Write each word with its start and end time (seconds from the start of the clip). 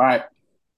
All 0.00 0.06
right. 0.06 0.22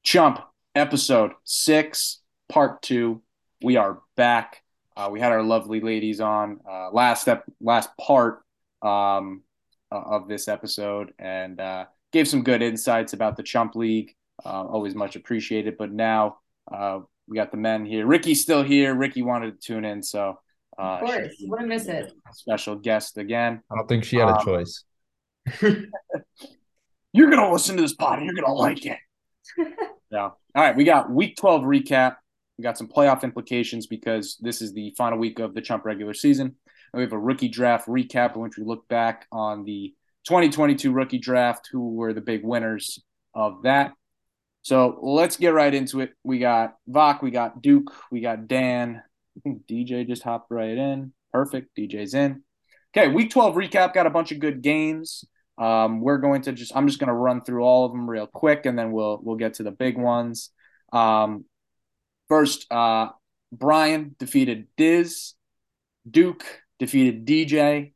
Chump, 0.03 0.41
episode 0.75 1.31
six, 1.45 2.19
part 2.49 2.83
two. 2.83 3.23
We 3.63 3.77
are 3.77 4.01
back. 4.17 4.65
Uh, 4.97 5.11
we 5.13 5.21
had 5.21 5.31
our 5.31 5.45
lovely 5.45 5.81
ladies 5.81 6.21
on 6.21 6.59
uh, 6.69 6.91
last 6.91 7.23
step, 7.23 7.45
last 7.61 7.91
part 8.01 8.41
um, 8.83 9.45
of 9.93 10.27
this 10.27 10.49
episode, 10.49 11.13
and 11.21 11.61
uh, 11.61 11.85
gave 12.11 12.27
some 12.27 12.43
good 12.43 12.63
insights 12.63 13.13
about 13.13 13.37
the 13.37 13.45
Chump 13.45 13.77
League. 13.77 14.13
Uh, 14.45 14.65
always 14.65 14.97
much 14.97 15.15
appreciated. 15.15 15.77
But 15.79 15.93
now 15.93 16.39
uh, 16.75 16.99
we 17.29 17.37
got 17.37 17.53
the 17.53 17.59
men 17.59 17.87
here. 17.87 18.05
Ricky's 18.05 18.43
still 18.43 18.65
here. 18.65 18.93
Ricky 18.93 19.23
wanted 19.23 19.53
to 19.53 19.65
tune 19.65 19.85
in, 19.85 20.03
so 20.03 20.41
uh, 20.77 20.83
of 20.83 21.01
course, 21.03 21.33
wouldn't 21.43 21.69
miss 21.69 21.87
it. 21.87 22.13
Special 22.33 22.75
guest 22.75 23.19
again. 23.19 23.63
I 23.71 23.77
don't 23.77 23.87
think 23.87 24.03
she 24.03 24.17
had 24.17 24.31
a 24.31 24.39
um, 24.39 24.45
choice. 24.45 24.83
you're 27.13 27.31
gonna 27.31 27.53
listen 27.53 27.77
to 27.77 27.83
this 27.83 27.95
pod. 27.95 28.21
You're 28.25 28.35
gonna 28.35 28.53
like 28.53 28.85
it. 28.85 28.99
yeah. 30.11 30.21
All 30.21 30.37
right, 30.55 30.77
we 30.77 30.85
got 30.85 31.11
week 31.11 31.37
12 31.37 31.63
recap. 31.63 32.17
We 32.59 32.63
got 32.63 32.79
some 32.79 32.89
playoff 32.89 33.23
implications 33.23 33.87
because 33.87 34.37
this 34.41 34.61
is 34.61 34.73
the 34.73 34.95
final 34.97 35.19
week 35.19 35.39
of 35.39 35.55
the 35.55 35.61
Chump 35.61 35.85
regular 35.85 36.15
season. 36.15 36.47
And 36.47 36.99
we 36.99 37.03
have 37.03 37.13
a 37.13 37.19
rookie 37.19 37.49
draft 37.49 37.89
recap 37.89 38.35
in 38.35 38.43
which 38.43 38.57
we 38.59 38.65
look 38.65 38.87
back 38.89 39.27
on 39.33 39.65
the 39.65 39.95
2022 40.27 40.93
rookie 40.93 41.19
draft, 41.19 41.69
who 41.73 41.95
were 41.95 42.13
the 42.13 42.21
big 42.21 42.45
winners 42.45 43.03
of 43.35 43.63
that. 43.63 43.93
So 44.63 44.99
let's 45.03 45.37
get 45.37 45.55
right 45.55 45.73
into 45.75 46.01
it. 46.01 46.13
We 46.23 46.39
got 46.39 46.75
Vok, 46.89 47.23
we 47.23 47.31
got 47.31 47.61
Duke, 47.63 47.93
we 48.11 48.21
got 48.21 48.47
Dan. 48.47 49.03
I 49.37 49.41
think 49.41 49.67
DJ 49.67 50.07
just 50.07 50.23
hopped 50.23 50.51
right 50.51 50.77
in. 50.77 51.13
Perfect. 51.33 51.75
DJ's 51.77 52.15
in. 52.15 52.43
Okay, 52.95 53.09
week 53.09 53.31
12 53.31 53.55
recap. 53.55 53.95
Got 53.95 54.07
a 54.07 54.11
bunch 54.11 54.33
of 54.33 54.39
good 54.39 54.63
games. 54.63 55.25
Um, 55.59 56.01
we're 56.01 56.19
going 56.19 56.43
to 56.43 56.53
just 56.53 56.75
I'm 56.75 56.87
just 56.87 56.99
going 56.99 57.09
to 57.09 57.15
run 57.15 57.43
through 57.43 57.63
all 57.63 57.85
of 57.85 57.93
them 57.93 58.09
real 58.09 58.27
quick, 58.27 58.67
and 58.67 58.79
then 58.79 58.93
we'll 58.93 59.21
we'll 59.23 59.37
get 59.37 59.55
to 59.55 59.63
the 59.63 59.71
big 59.71 59.99
ones. 59.99 60.51
Um, 60.93 61.45
first, 62.29 62.71
uh, 62.71 63.11
Brian 63.53 64.17
defeated 64.19 64.69
Diz, 64.77 65.35
Duke 66.11 66.45
defeated 66.79 67.27
DJ, 67.27 67.93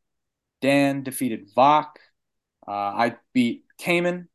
Dan 0.61 1.03
defeated 1.03 1.48
Vok. 1.57 1.87
Uh, 2.67 2.71
I 2.71 3.17
beat 3.33 3.65
Cayman, 3.79 4.29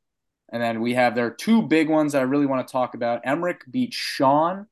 and 0.52 0.62
then 0.62 0.82
we 0.82 0.96
have 0.96 1.16
there 1.16 1.28
are 1.28 1.32
two 1.32 1.62
big 1.62 1.90
ones 1.90 2.14
that 2.14 2.20
I 2.20 2.26
really 2.26 2.48
want 2.48 2.68
to 2.68 2.72
talk 2.72 2.96
about. 2.96 3.22
Emmerich 3.24 3.62
beat 3.70 3.94
Sean, 3.94 4.68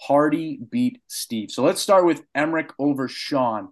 Hardy 0.00 0.58
beat 0.70 1.02
Steve. 1.06 1.50
So 1.50 1.62
let's 1.62 1.80
start 1.80 2.06
with 2.06 2.22
Emmerich 2.34 2.72
over 2.78 3.08
Sean 3.08 3.68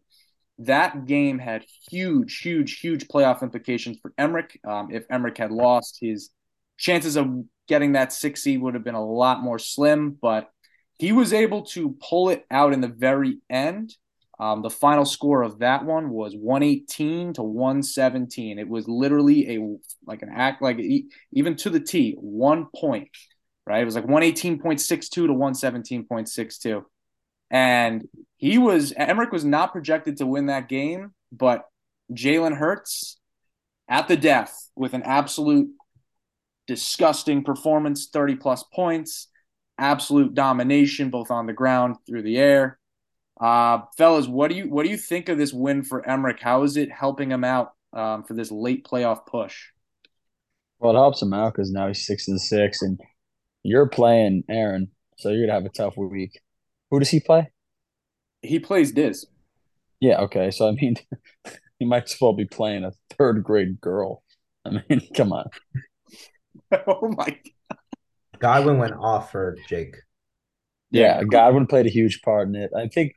that 0.61 1.07
game 1.07 1.39
had 1.39 1.65
huge, 1.91 2.39
huge, 2.39 2.81
huge 2.81 3.07
playoff 3.07 3.43
implications 3.43 3.99
for 4.03 4.13
Emmerich. 4.19 4.59
Um, 4.67 4.89
if 4.91 5.05
Emmerich 5.11 5.39
had 5.39 5.53
lost, 5.53 5.99
his 6.01 6.31
chances 6.77 7.17
of 7.17 7.45
getting 7.69 7.93
that 7.93 8.13
six 8.13 8.43
seed 8.43 8.61
would 8.61 8.75
have 8.75 8.85
been 8.85 8.95
a 8.95 9.05
lot 9.05 9.43
more 9.43 9.59
slim, 9.59 10.17
but 10.21 10.51
he 10.99 11.13
was 11.13 11.33
able 11.33 11.63
to 11.63 11.97
pull 12.01 12.31
it 12.31 12.45
out 12.51 12.73
in 12.73 12.81
the 12.81 12.89
very 12.89 13.39
end. 13.49 13.95
Um, 14.41 14.63
the 14.63 14.71
final 14.71 15.05
score 15.05 15.43
of 15.43 15.61
that 15.61 15.85
one 15.85 16.11
was 16.11 16.35
118 16.35 17.35
to 17.35 17.43
117. 17.43 18.59
It 18.59 18.69
was 18.69 18.89
literally 18.89 19.57
a 19.57 19.77
like 20.07 20.23
an 20.23 20.31
act 20.33 20.63
like 20.63 20.79
even 21.33 21.57
to 21.57 21.71
the 21.71 21.81
T, 21.81 22.15
one 22.19 22.67
point, 22.75 23.11
right? 23.67 23.83
It 23.83 23.85
was 23.85 23.97
like 23.97 24.07
118.62 24.07 25.11
to 25.11 25.23
117.62. 25.29 26.85
And 27.51 28.07
he 28.39 28.57
was 28.57 28.93
Emmerich 28.97 29.33
was 29.33 29.45
not 29.45 29.73
projected 29.73 30.17
to 30.17 30.27
win 30.27 30.47
that 30.47 30.69
game, 30.69 31.13
but 31.31 31.67
Jalen 32.13 32.57
Hurts 32.57 33.19
at 33.89 34.09
the 34.09 34.17
death 34.17 34.71
with 34.77 34.95
an 34.95 35.03
absolute 35.03 35.69
disgusting 36.67 37.43
performance, 37.43 38.09
30 38.13 38.37
plus 38.37 38.63
points, 38.73 39.29
absolute 39.77 40.35
domination 40.35 41.11
both 41.11 41.31
on 41.31 41.47
the 41.47 41.53
ground 41.53 41.97
through 42.07 42.23
the 42.23 42.39
air. 42.39 42.79
Uh, 43.41 43.81
fellas, 43.97 44.29
what 44.29 44.51
do 44.51 44.57
you 44.57 44.69
what 44.69 44.85
do 44.85 44.91
you 44.91 44.97
think 44.97 45.29
of 45.29 45.37
this 45.37 45.53
win 45.53 45.83
for 45.83 46.09
Emmerich? 46.09 46.41
How 46.41 46.63
is 46.63 46.77
it 46.77 46.91
helping 46.93 47.31
him 47.31 47.43
out 47.45 47.73
um, 47.93 48.23
for 48.23 48.35
this 48.35 48.53
late 48.53 48.87
playoff 48.87 49.27
push? 49.27 49.67
Well, 50.79 50.95
it 50.95 50.99
helps 50.99 51.21
him 51.21 51.33
out 51.33 51.55
because 51.55 51.73
now 51.73 51.89
he's 51.89 52.07
six 52.07 52.29
and 52.29 52.41
six, 52.41 52.83
and 52.83 53.01
you're 53.65 53.89
playing 53.89 54.45
Aaron, 54.49 54.93
so 55.19 55.31
you're 55.31 55.47
gonna 55.47 55.59
have 55.59 55.67
a 55.67 55.71
tough 55.71 55.97
week. 55.97 56.41
Who 56.91 57.01
does 57.01 57.11
he 57.11 57.19
play? 57.19 57.51
He 58.43 58.59
plays 58.59 58.93
Diz. 58.93 59.27
Yeah, 60.01 60.21
okay. 60.23 60.51
So 60.51 60.69
I 60.69 60.73
mean 60.73 60.97
he 61.79 61.85
might 61.85 62.05
as 62.05 62.17
well 62.21 62.33
be 62.33 62.45
playing 62.45 62.85
a 62.85 62.93
third 63.17 63.43
grade 63.43 63.81
girl. 63.81 64.23
I 64.65 64.83
mean, 64.89 65.09
come 65.15 65.33
on. 65.33 65.47
oh 66.87 67.15
my 67.17 67.27
god. 67.27 67.79
Godwin 68.39 68.79
went 68.79 68.95
off 68.95 69.33
for 69.33 69.57
Jake. 69.69 69.97
Yeah, 70.91 71.23
Godwin 71.25 71.67
played 71.67 71.87
a 71.87 71.91
huge 71.91 72.23
part 72.23 72.49
in 72.49 72.55
it. 72.55 72.71
I 72.77 72.87
think 72.87 73.13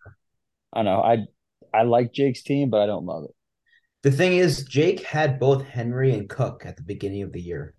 I 0.73 0.81
know, 0.83 1.01
I 1.01 1.25
I 1.73 1.83
like 1.83 2.13
Jake's 2.13 2.43
team, 2.43 2.69
but 2.69 2.81
I 2.81 2.85
don't 2.85 3.05
love 3.05 3.25
it. 3.25 3.35
The 4.03 4.11
thing 4.11 4.33
is, 4.33 4.63
Jake 4.63 5.03
had 5.03 5.39
both 5.39 5.63
Henry 5.63 6.13
and 6.13 6.27
Cook 6.27 6.63
at 6.65 6.75
the 6.75 6.83
beginning 6.83 7.21
of 7.21 7.31
the 7.31 7.41
year. 7.41 7.75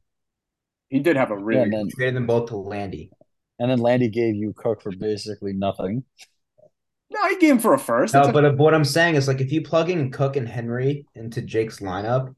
He 0.89 1.01
did 1.01 1.17
have 1.17 1.31
a 1.31 1.37
really 1.37 1.71
yeah, 1.71 1.79
then, 1.79 1.89
traded 1.97 2.17
them 2.17 2.27
both 2.27 2.51
to 2.51 2.57
Landy. 2.57 3.11
And 3.59 3.71
then 3.71 3.79
Landy 3.79 4.09
gave 4.09 4.37
you 4.37 4.53
Cook 4.57 4.83
for 4.83 4.93
basically 4.93 5.53
nothing. 5.53 6.05
No, 7.13 7.29
he 7.29 7.37
gave 7.39 7.53
him 7.53 7.59
for 7.59 7.75
a 7.75 7.79
first. 7.79 8.15
no, 8.15 8.23
a- 8.23 8.33
but 8.33 8.45
uh, 8.45 8.53
what 8.53 8.75
I'm 8.75 8.85
saying 8.85 9.17
is 9.17 9.29
like 9.29 9.41
if 9.41 9.53
you 9.53 9.63
plug 9.63 9.91
in 9.91 10.11
Cook 10.11 10.37
and 10.37 10.49
Henry 10.49 11.07
into 11.15 11.43
Jake's 11.43 11.81
lineup. 11.81 12.35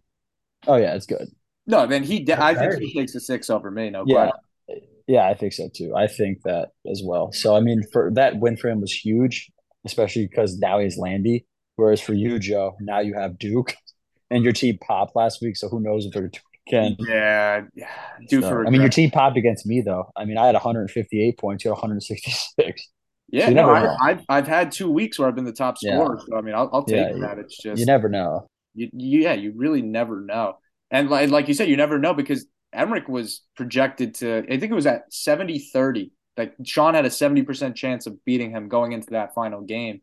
Oh 0.67 0.77
yeah, 0.77 0.95
it's 0.95 1.07
good. 1.07 1.29
No, 1.67 1.87
then 1.87 2.03
he. 2.03 2.21
De- 2.25 2.43
I 2.43 2.55
think 2.55 2.83
he 2.83 2.93
takes 2.93 3.15
a 3.15 3.21
six 3.21 3.51
over 3.51 3.71
me. 3.71 3.91
No, 3.91 4.05
yeah, 4.07 4.31
question. 4.67 4.89
yeah, 5.07 5.29
I 5.29 5.35
think 5.35 5.53
so 5.53 5.69
too. 5.75 5.95
I 5.97 6.07
think 6.07 6.43
that 6.45 6.71
as 6.91 7.03
well. 7.05 7.33
So 7.33 7.55
I 7.57 7.61
mean, 7.61 7.83
for 7.93 8.11
that 8.15 8.39
win 8.39 8.57
for 8.57 8.69
him 8.69 8.81
was 8.81 8.93
huge, 8.93 9.51
especially 9.85 10.27
because 10.27 10.59
now 10.59 10.79
he's 10.79 10.99
Landy. 10.99 11.47
Whereas 11.77 12.01
for 12.01 12.15
you, 12.15 12.39
Joe, 12.39 12.77
now 12.81 13.01
you 13.01 13.15
have 13.15 13.39
Duke, 13.39 13.75
and 14.31 14.43
your 14.45 14.53
team 14.53 14.79
popped 14.79 15.17
last 15.17 15.41
week. 15.43 15.57
So 15.57 15.69
who 15.69 15.81
knows 15.81 16.07
if 16.07 16.13
they're 16.13 16.31
can. 16.67 16.97
Yeah, 16.99 17.63
yeah. 17.75 17.89
Do 18.29 18.41
so. 18.41 18.65
I 18.67 18.71
mean, 18.71 18.81
your 18.81 18.91
team 18.91 19.11
popped 19.11 19.37
against 19.37 19.67
me 19.67 19.81
though. 19.81 20.11
I 20.17 20.25
mean, 20.25 20.39
I 20.39 20.47
had 20.47 20.55
158 20.55 21.39
points. 21.39 21.65
You 21.65 21.71
had 21.71 21.75
166. 21.75 22.89
Yeah, 23.29 23.47
so 23.47 23.53
no, 23.53 23.71
I, 23.71 24.09
have 24.09 24.25
I've 24.29 24.47
had 24.47 24.71
two 24.71 24.91
weeks 24.91 25.19
where 25.19 25.27
I've 25.27 25.35
been 25.35 25.45
the 25.45 25.53
top 25.53 25.79
scorer. 25.79 26.19
Yeah. 26.19 26.25
So 26.29 26.37
I 26.37 26.41
mean, 26.43 26.55
I'll, 26.55 26.71
I'll 26.73 26.85
take 26.85 26.97
yeah, 26.97 27.19
that. 27.21 27.39
It's 27.39 27.57
just 27.57 27.81
you 27.81 27.87
never 27.87 28.09
know. 28.09 28.47
You, 28.75 28.91
you, 28.93 29.23
yeah, 29.23 29.33
you 29.33 29.53
really 29.57 29.83
never 29.83 30.21
know. 30.21 30.59
And 30.91 31.09
like, 31.09 31.31
like 31.31 31.49
you 31.49 31.55
said, 31.55 31.69
you 31.69 31.77
never 31.77 31.99
know 31.99 32.15
because 32.15 32.47
Emmerich 32.73 33.09
was 33.09 33.43
projected 33.57 34.15
to. 34.17 34.45
I 34.51 34.59
think 34.59 34.71
it 34.71 34.75
was 34.75 34.87
at 34.87 35.11
70-30. 35.11 36.11
Like 36.37 36.55
Sean 36.65 36.95
had 36.95 37.07
a 37.07 37.11
70% 37.11 37.75
chance 37.75 38.07
of 38.07 38.25
beating 38.25 38.51
him 38.51 38.69
going 38.69 38.93
into 38.93 39.11
that 39.11 39.35
final 39.35 39.63
game. 39.63 40.01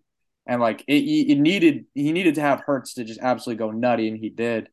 And 0.48 0.62
like 0.62 0.84
it, 0.88 1.04
it 1.04 1.40
needed 1.40 1.86
he 1.94 2.12
needed 2.12 2.36
to 2.36 2.42
have 2.42 2.62
Hurts 2.62 2.96
to 2.96 3.04
just 3.04 3.20
absolutely 3.22 3.60
go 3.60 3.72
nutty, 3.72 4.08
and 4.08 4.18
he 4.18 4.30
did. 4.30 4.70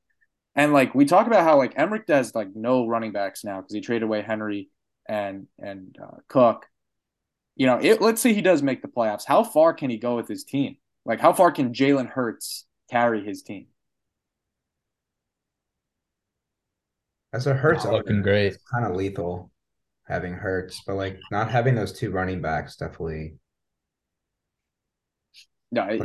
And 0.54 0.72
like 0.72 0.94
we 0.94 1.04
talk 1.04 1.26
about 1.26 1.44
how 1.44 1.58
like 1.58 1.74
Emmerich 1.76 2.06
does 2.06 2.34
like 2.34 2.48
no 2.54 2.86
running 2.86 3.12
backs 3.12 3.44
now 3.44 3.60
because 3.60 3.74
he 3.74 3.80
traded 3.80 4.04
away 4.04 4.22
Henry 4.22 4.70
and 5.06 5.46
and 5.58 5.96
uh, 6.02 6.16
Cook 6.26 6.66
you 7.58 7.66
know, 7.66 7.78
it, 7.82 8.00
let's 8.00 8.22
say 8.22 8.32
he 8.32 8.40
does 8.40 8.62
make 8.62 8.80
the 8.82 8.88
playoffs. 8.88 9.24
How 9.26 9.42
far 9.42 9.74
can 9.74 9.90
he 9.90 9.98
go 9.98 10.14
with 10.14 10.28
his 10.28 10.44
team? 10.44 10.76
Like, 11.04 11.20
how 11.20 11.32
far 11.32 11.50
can 11.50 11.74
Jalen 11.74 12.08
Hurts 12.08 12.64
carry 12.88 13.22
his 13.24 13.42
team? 13.42 13.66
As 17.32 17.46
a 17.46 17.52
Hurts, 17.52 17.84
oh, 17.84 17.92
looking 17.92 18.22
great, 18.22 18.56
kind 18.72 18.86
of 18.86 18.96
lethal 18.96 19.50
having 20.06 20.32
Hurts, 20.32 20.82
but 20.86 20.94
like 20.94 21.18
not 21.30 21.50
having 21.50 21.74
those 21.74 21.92
two 21.92 22.10
running 22.10 22.40
backs 22.40 22.76
definitely. 22.76 23.34
No, 25.70 25.84
it, 25.84 26.00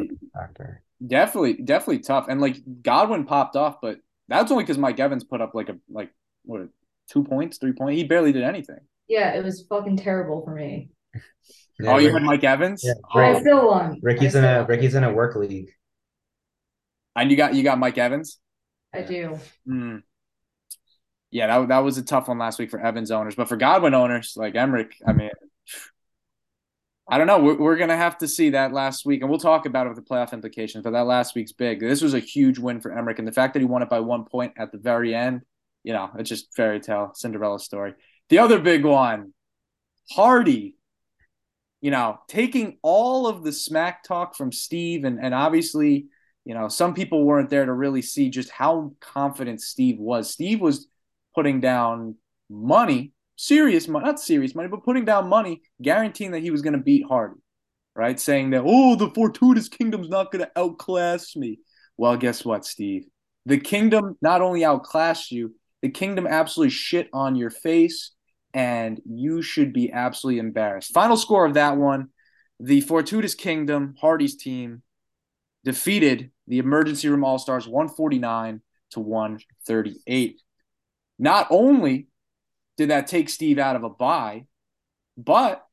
definitely, 1.05 1.53
definitely 1.53 1.99
tough. 1.99 2.25
And 2.27 2.41
like 2.41 2.57
Godwin 2.81 3.25
popped 3.25 3.55
off, 3.55 3.77
but 3.81 3.99
that's 4.27 4.51
only 4.51 4.63
because 4.63 4.77
Mike 4.77 4.99
Evans 4.99 5.23
put 5.23 5.39
up 5.39 5.53
like 5.53 5.69
a 5.69 5.77
like 5.89 6.09
what 6.43 6.67
two 7.09 7.23
points, 7.23 7.59
three 7.59 7.71
points. 7.71 7.95
He 7.95 8.03
barely 8.03 8.33
did 8.33 8.43
anything. 8.43 8.79
Yeah, 9.07 9.33
it 9.35 9.43
was 9.43 9.65
fucking 9.69 9.97
terrible 9.97 10.43
for 10.43 10.53
me. 10.53 10.89
Yeah, 11.79 11.93
oh, 11.93 11.97
you 11.97 12.13
had 12.13 12.23
Mike 12.23 12.43
Evans? 12.43 12.83
Yeah. 12.83 12.93
Oh. 13.13 13.19
I 13.19 13.39
still 13.39 13.67
won. 13.67 13.99
Ricky's 14.01 14.35
in 14.35 14.43
a 14.43 14.63
Ricky's 14.63 14.95
in 14.95 15.03
a 15.03 15.11
work 15.11 15.35
league. 15.35 15.71
And 17.15 17.31
you 17.31 17.37
got 17.37 17.55
you 17.55 17.63
got 17.63 17.79
Mike 17.79 17.97
Evans? 17.97 18.39
I 18.93 19.01
do. 19.01 19.39
Mm. 19.67 20.03
Yeah, 21.31 21.47
that, 21.47 21.67
that 21.69 21.79
was 21.79 21.97
a 21.97 22.03
tough 22.03 22.27
one 22.27 22.37
last 22.37 22.59
week 22.59 22.69
for 22.69 22.79
Evans 22.79 23.09
owners, 23.09 23.33
but 23.35 23.49
for 23.49 23.57
Godwin 23.57 23.95
owners 23.95 24.33
like 24.37 24.55
Emmerich, 24.55 24.93
I 25.05 25.13
mean, 25.13 25.31
I 27.09 27.17
don't 27.17 27.25
know. 27.25 27.39
We're, 27.39 27.57
we're 27.57 27.75
gonna 27.75 27.97
have 27.97 28.19
to 28.19 28.27
see 28.27 28.51
that 28.51 28.71
last 28.71 29.03
week, 29.03 29.21
and 29.21 29.29
we'll 29.29 29.39
talk 29.39 29.65
about 29.65 29.87
it 29.87 29.89
with 29.89 29.97
the 29.97 30.03
playoff 30.03 30.31
implications. 30.31 30.83
But 30.83 30.91
that 30.91 31.07
last 31.07 31.33
week's 31.33 31.51
big. 31.51 31.79
This 31.79 32.03
was 32.03 32.13
a 32.13 32.19
huge 32.19 32.59
win 32.59 32.81
for 32.81 32.95
Emmerich, 32.95 33.17
and 33.17 33.27
the 33.27 33.31
fact 33.31 33.53
that 33.53 33.61
he 33.61 33.65
won 33.65 33.81
it 33.81 33.89
by 33.89 33.99
one 33.99 34.25
point 34.25 34.53
at 34.57 34.71
the 34.71 34.77
very 34.77 35.15
end, 35.15 35.41
you 35.83 35.93
know, 35.93 36.11
it's 36.19 36.29
just 36.29 36.53
fairy 36.55 36.79
tale 36.79 37.11
Cinderella 37.15 37.59
story. 37.59 37.95
The 38.29 38.37
other 38.37 38.59
big 38.59 38.85
one, 38.85 39.33
Hardy 40.11 40.75
you 41.83 41.91
know, 41.91 42.17
taking 42.29 42.77
all 42.81 43.27
of 43.27 43.43
the 43.43 43.51
smack 43.51 44.05
talk 44.05 44.37
from 44.37 44.53
Steve, 44.53 45.03
and, 45.03 45.19
and 45.21 45.33
obviously, 45.33 46.05
you 46.45 46.53
know, 46.53 46.69
some 46.69 46.93
people 46.93 47.25
weren't 47.25 47.49
there 47.49 47.65
to 47.65 47.73
really 47.73 48.01
see 48.01 48.29
just 48.29 48.49
how 48.49 48.93
confident 49.01 49.59
Steve 49.59 49.99
was. 49.99 50.31
Steve 50.31 50.61
was 50.61 50.87
putting 51.35 51.59
down 51.59 52.15
money 52.49 53.11
serious 53.35 53.89
money, 53.89 54.05
not 54.05 54.21
serious 54.21 54.55
money, 54.55 54.69
but 54.69 54.85
putting 54.85 55.03
down 55.03 55.27
money, 55.27 55.61
guaranteeing 55.81 56.31
that 56.31 56.39
he 56.39 56.51
was 56.51 56.61
going 56.61 56.71
to 56.71 56.79
beat 56.79 57.05
Hardy, 57.05 57.41
right? 57.97 58.17
Saying 58.17 58.51
that, 58.51 58.63
oh, 58.65 58.95
the 58.95 59.09
Fortuitous 59.09 59.67
Kingdom's 59.67 60.07
not 60.07 60.31
going 60.31 60.45
to 60.45 60.51
outclass 60.55 61.35
me. 61.35 61.59
Well, 61.97 62.15
guess 62.15 62.45
what, 62.45 62.63
Steve? 62.65 63.07
The 63.45 63.57
Kingdom 63.57 64.17
not 64.21 64.39
only 64.39 64.63
outclassed 64.63 65.33
you, 65.33 65.53
the 65.81 65.89
Kingdom 65.89 66.27
absolutely 66.27 66.71
shit 66.71 67.09
on 67.11 67.35
your 67.35 67.49
face, 67.49 68.11
and 68.53 69.01
you 69.05 69.41
should 69.41 69.73
be 69.73 69.91
absolutely 69.91 70.39
embarrassed. 70.39 70.93
Final 70.93 71.17
score 71.17 71.45
of 71.45 71.55
that 71.55 71.77
one 71.77 72.09
the 72.59 72.81
Fortuitous 72.81 73.35
Kingdom, 73.35 73.95
Hardy's 73.99 74.35
team, 74.37 74.83
defeated 75.65 76.31
the 76.47 76.59
Emergency 76.59 77.09
Room 77.09 77.23
All 77.23 77.39
Stars 77.39 77.67
149 77.67 78.61
to 78.91 78.99
138. 78.99 80.41
Not 81.19 81.47
only 81.49 82.07
did 82.77 82.89
that 82.89 83.07
take 83.07 83.29
Steve 83.29 83.59
out 83.59 83.75
of 83.75 83.83
a 83.83 83.89
bye, 83.89 84.45
but 85.17 85.65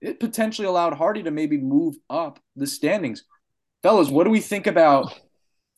it 0.00 0.20
potentially 0.20 0.66
allowed 0.66 0.94
Hardy 0.94 1.22
to 1.22 1.30
maybe 1.30 1.56
move 1.58 1.96
up 2.10 2.38
the 2.56 2.66
standings. 2.66 3.24
Fellas, 3.82 4.08
what 4.08 4.24
do 4.24 4.30
we 4.30 4.40
think 4.40 4.66
about 4.66 5.18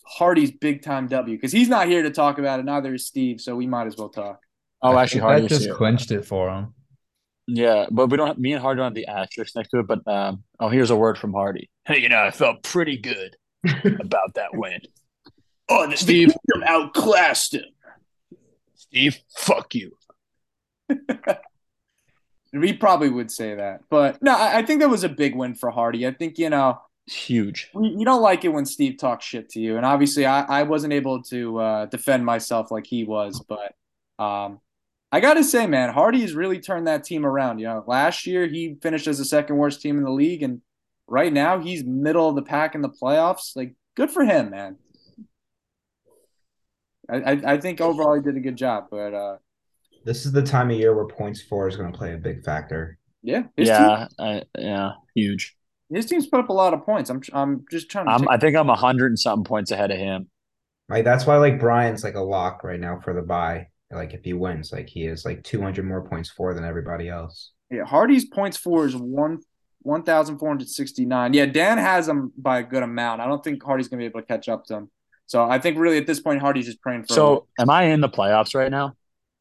Hardy's 0.05 0.51
big 0.51 0.83
time 0.83 1.09
W? 1.09 1.37
Because 1.37 1.53
he's 1.53 1.69
not 1.69 1.89
here 1.89 2.03
to 2.03 2.11
talk 2.11 2.39
about 2.39 2.61
it, 2.61 2.65
neither 2.65 2.95
is 2.95 3.07
Steve, 3.07 3.41
so 3.41 3.57
we 3.57 3.67
might 3.67 3.87
as 3.87 3.97
well 3.97 4.09
talk. 4.09 4.46
Oh, 4.83 4.99
actually, 4.99 5.23
Hardy 5.23 5.43
that 5.43 5.49
just 5.49 5.71
clinched 5.71 6.11
it 6.11 6.25
for 6.25 6.51
him. 6.51 6.75
Yeah, 7.47 7.87
but 7.91 8.09
we 8.09 8.17
don't. 8.17 8.27
Have, 8.29 8.39
me 8.39 8.53
and 8.53 8.61
Hardy 8.61 8.79
don't 8.79 8.87
have 8.87 8.95
the 8.95 9.07
asterisk 9.07 9.55
next 9.55 9.71
to 9.71 9.81
it. 9.81 9.87
But 9.87 10.07
um, 10.07 10.43
oh, 10.59 10.69
here's 10.69 10.91
a 10.91 10.97
word 10.97 11.17
from 11.17 11.33
Hardy. 11.33 11.71
Hey, 11.85 11.99
you 12.03 12.09
know, 12.09 12.23
I 12.23 12.31
felt 12.31 12.63
pretty 12.63 12.97
good 12.97 13.37
about 13.85 14.35
that 14.35 14.55
win. 14.55 14.81
Oh, 15.69 15.89
the 15.89 15.97
Steve 15.97 16.33
outclassed 16.65 17.55
him. 17.55 17.65
Steve, 18.75 19.19
fuck 19.37 19.75
you. 19.75 19.97
he 22.53 22.73
probably 22.75 23.09
would 23.09 23.31
say 23.31 23.55
that, 23.57 23.81
but 23.91 24.23
no, 24.23 24.33
I, 24.37 24.59
I 24.59 24.63
think 24.63 24.81
that 24.81 24.89
was 24.89 25.03
a 25.03 25.09
big 25.09 25.35
win 25.35 25.55
for 25.55 25.71
Hardy. 25.71 26.07
I 26.07 26.13
think 26.13 26.39
you 26.39 26.51
know, 26.51 26.81
huge. 27.07 27.71
You 27.75 28.05
don't 28.05 28.23
like 28.23 28.45
it 28.45 28.53
when 28.53 28.67
Steve 28.67 28.99
talks 28.99 29.25
shit 29.25 29.49
to 29.51 29.61
you, 29.61 29.77
and 29.77 29.87
obviously, 29.87 30.27
I, 30.27 30.43
I 30.43 30.63
wasn't 30.65 30.93
able 30.93 31.23
to 31.25 31.59
uh, 31.59 31.87
defend 31.87 32.25
myself 32.25 32.71
like 32.71 32.87
he 32.87 33.05
was, 33.05 33.45
but 33.49 33.75
um, 34.23 34.61
I 35.13 35.21
got 35.21 35.35
to 35.35 35.45
say, 35.45 35.67
man, 35.67 35.93
Hardy 35.93 36.21
has 36.23 36.35
really 36.35 36.61
turned 36.61 36.87
that 36.87 37.05
team 37.05 37.25
around. 37.25 37.59
You 37.59 37.67
know, 37.67 37.85
last 37.87 38.27
year 38.27 38.47
he 38.47 38.77
finished 38.83 39.07
as 39.07 39.19
the 39.19 39.25
second 39.25 39.57
worst 39.57 39.81
team 39.81 39.99
in 39.99 40.05
the 40.05 40.11
league, 40.11 40.43
and 40.43 40.61
right 41.07 41.33
now 41.33 41.59
he's 41.59 41.85
middle 41.85 42.29
of 42.29 42.35
the 42.35 42.43
pack 42.43 42.75
in 42.75 42.81
the 42.81 42.89
playoffs. 42.89 43.55
Like, 43.55 43.75
good 43.95 44.11
for 44.11 44.25
him, 44.25 44.51
man. 44.51 44.77
I, 47.09 47.17
I, 47.17 47.41
I 47.53 47.61
think 47.61 47.81
overall 47.81 48.15
he 48.15 48.21
did 48.21 48.37
a 48.37 48.41
good 48.41 48.57
job, 48.57 48.87
but 48.91 49.15
uh, 49.15 49.37
this 50.05 50.27
is 50.27 50.33
the 50.33 50.43
time 50.43 50.71
of 50.71 50.77
year 50.77 50.95
where 50.95 51.07
points 51.07 51.41
four 51.43 51.69
is 51.69 51.77
going 51.77 51.93
to 51.93 51.97
play 51.97 52.15
a 52.15 52.19
big 52.19 52.45
factor. 52.45 52.99
Yeah, 53.23 53.45
yeah, 53.57 54.09
I, 54.19 54.43
yeah, 54.59 54.93
huge. 55.15 55.57
His 55.89 56.07
team's 56.07 56.27
put 56.27 56.41
up 56.41 56.49
a 56.49 56.53
lot 56.53 56.75
of 56.75 56.85
points. 56.85 57.11
I'm 57.11 57.23
I'm 57.33 57.65
just 57.71 57.91
trying 57.91 58.07
to. 58.07 58.13
I'm, 58.13 58.29
I 58.29 58.39
think 58.39 58.57
I'm 58.57 58.71
a 58.71 58.77
hundred 58.77 59.07
and 59.07 59.19
something 59.19 59.45
points 59.45 59.71
ahead 59.71 59.91
of 59.91 59.99
him. 59.99 60.29
Like 60.89 61.05
that's 61.05 61.27
why 61.27 61.37
like 61.37 61.61
Brian's 61.61 62.05
like 62.05 62.15
a 62.15 62.21
lock 62.21 62.65
right 62.65 62.79
now 62.79 63.01
for 63.01 63.15
the 63.15 63.23
buy. 63.23 63.69
Like 63.91 64.15
if 64.15 64.25
he 64.25 64.33
wins, 64.33 64.73
like 64.73 64.89
he 64.89 65.07
is 65.07 65.25
like 65.25 65.43
200 65.45 65.85
more 65.85 66.03
points 66.03 66.31
for 66.31 66.55
than 66.55 66.65
everybody 66.65 67.09
else. 67.09 67.53
Yeah, 67.71 67.85
Hardy's 67.85 68.25
points 68.25 68.57
for 68.57 68.87
is 68.87 68.97
one 68.97 69.41
1,469. 69.83 71.33
Yeah, 71.33 71.47
Dan 71.47 71.79
has 71.79 72.09
him 72.09 72.33
by 72.37 72.59
a 72.59 72.63
good 72.63 72.83
amount. 72.83 73.21
I 73.21 73.27
don't 73.27 73.43
think 73.43 73.63
Hardy's 73.63 73.89
gonna 73.89 74.01
be 74.01 74.07
able 74.07 74.21
to 74.21 74.27
catch 74.27 74.49
up 74.49 74.65
to 74.67 74.75
him. 74.75 74.91
So 75.27 75.45
I 75.45 75.59
think 75.59 75.79
really 75.79 75.99
at 75.99 76.07
this 76.07 76.21
point, 76.21 76.41
Hardy's 76.41 76.67
just 76.67 76.81
praying 76.81 77.05
for. 77.05 77.15
So 77.15 77.47
am 77.59 77.71
I 77.71 77.85
in 77.85 78.01
the 78.01 78.09
playoffs 78.09 78.55
right 78.55 78.71
now? 78.71 78.95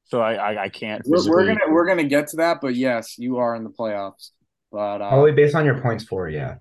So 0.05 0.21
I 0.21 0.33
I, 0.33 0.63
I 0.63 0.69
can't. 0.69 1.03
Physically... 1.03 1.29
We're, 1.29 1.45
gonna 1.47 1.71
we're 1.73 1.87
gonna 1.87 2.03
get 2.03 2.27
to 2.29 2.37
that, 2.37 2.59
but 2.61 2.75
yes, 2.75 3.17
you 3.17 3.37
are 3.37 3.55
in 3.55 3.63
the 3.63 3.71
playoffs. 3.71 4.29
But 4.71 5.01
uh, 5.01 5.09
only 5.11 5.31
based 5.31 5.55
on 5.55 5.65
your 5.65 5.81
points 5.81 6.03
for 6.03 6.29
yeah. 6.29 6.57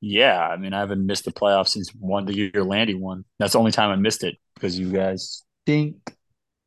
Yeah, 0.00 0.40
I 0.40 0.56
mean 0.56 0.72
I 0.72 0.80
haven't 0.80 1.04
missed 1.04 1.24
the 1.24 1.32
playoffs 1.32 1.68
since 1.68 1.90
one 1.90 2.26
the 2.26 2.34
year 2.34 2.64
Landy 2.64 2.94
won. 2.94 3.24
That's 3.38 3.52
the 3.52 3.58
only 3.58 3.72
time 3.72 3.90
I 3.90 3.96
missed 3.96 4.24
it 4.24 4.36
because 4.54 4.78
you 4.78 4.90
guys 4.90 5.42
stink. 5.64 6.15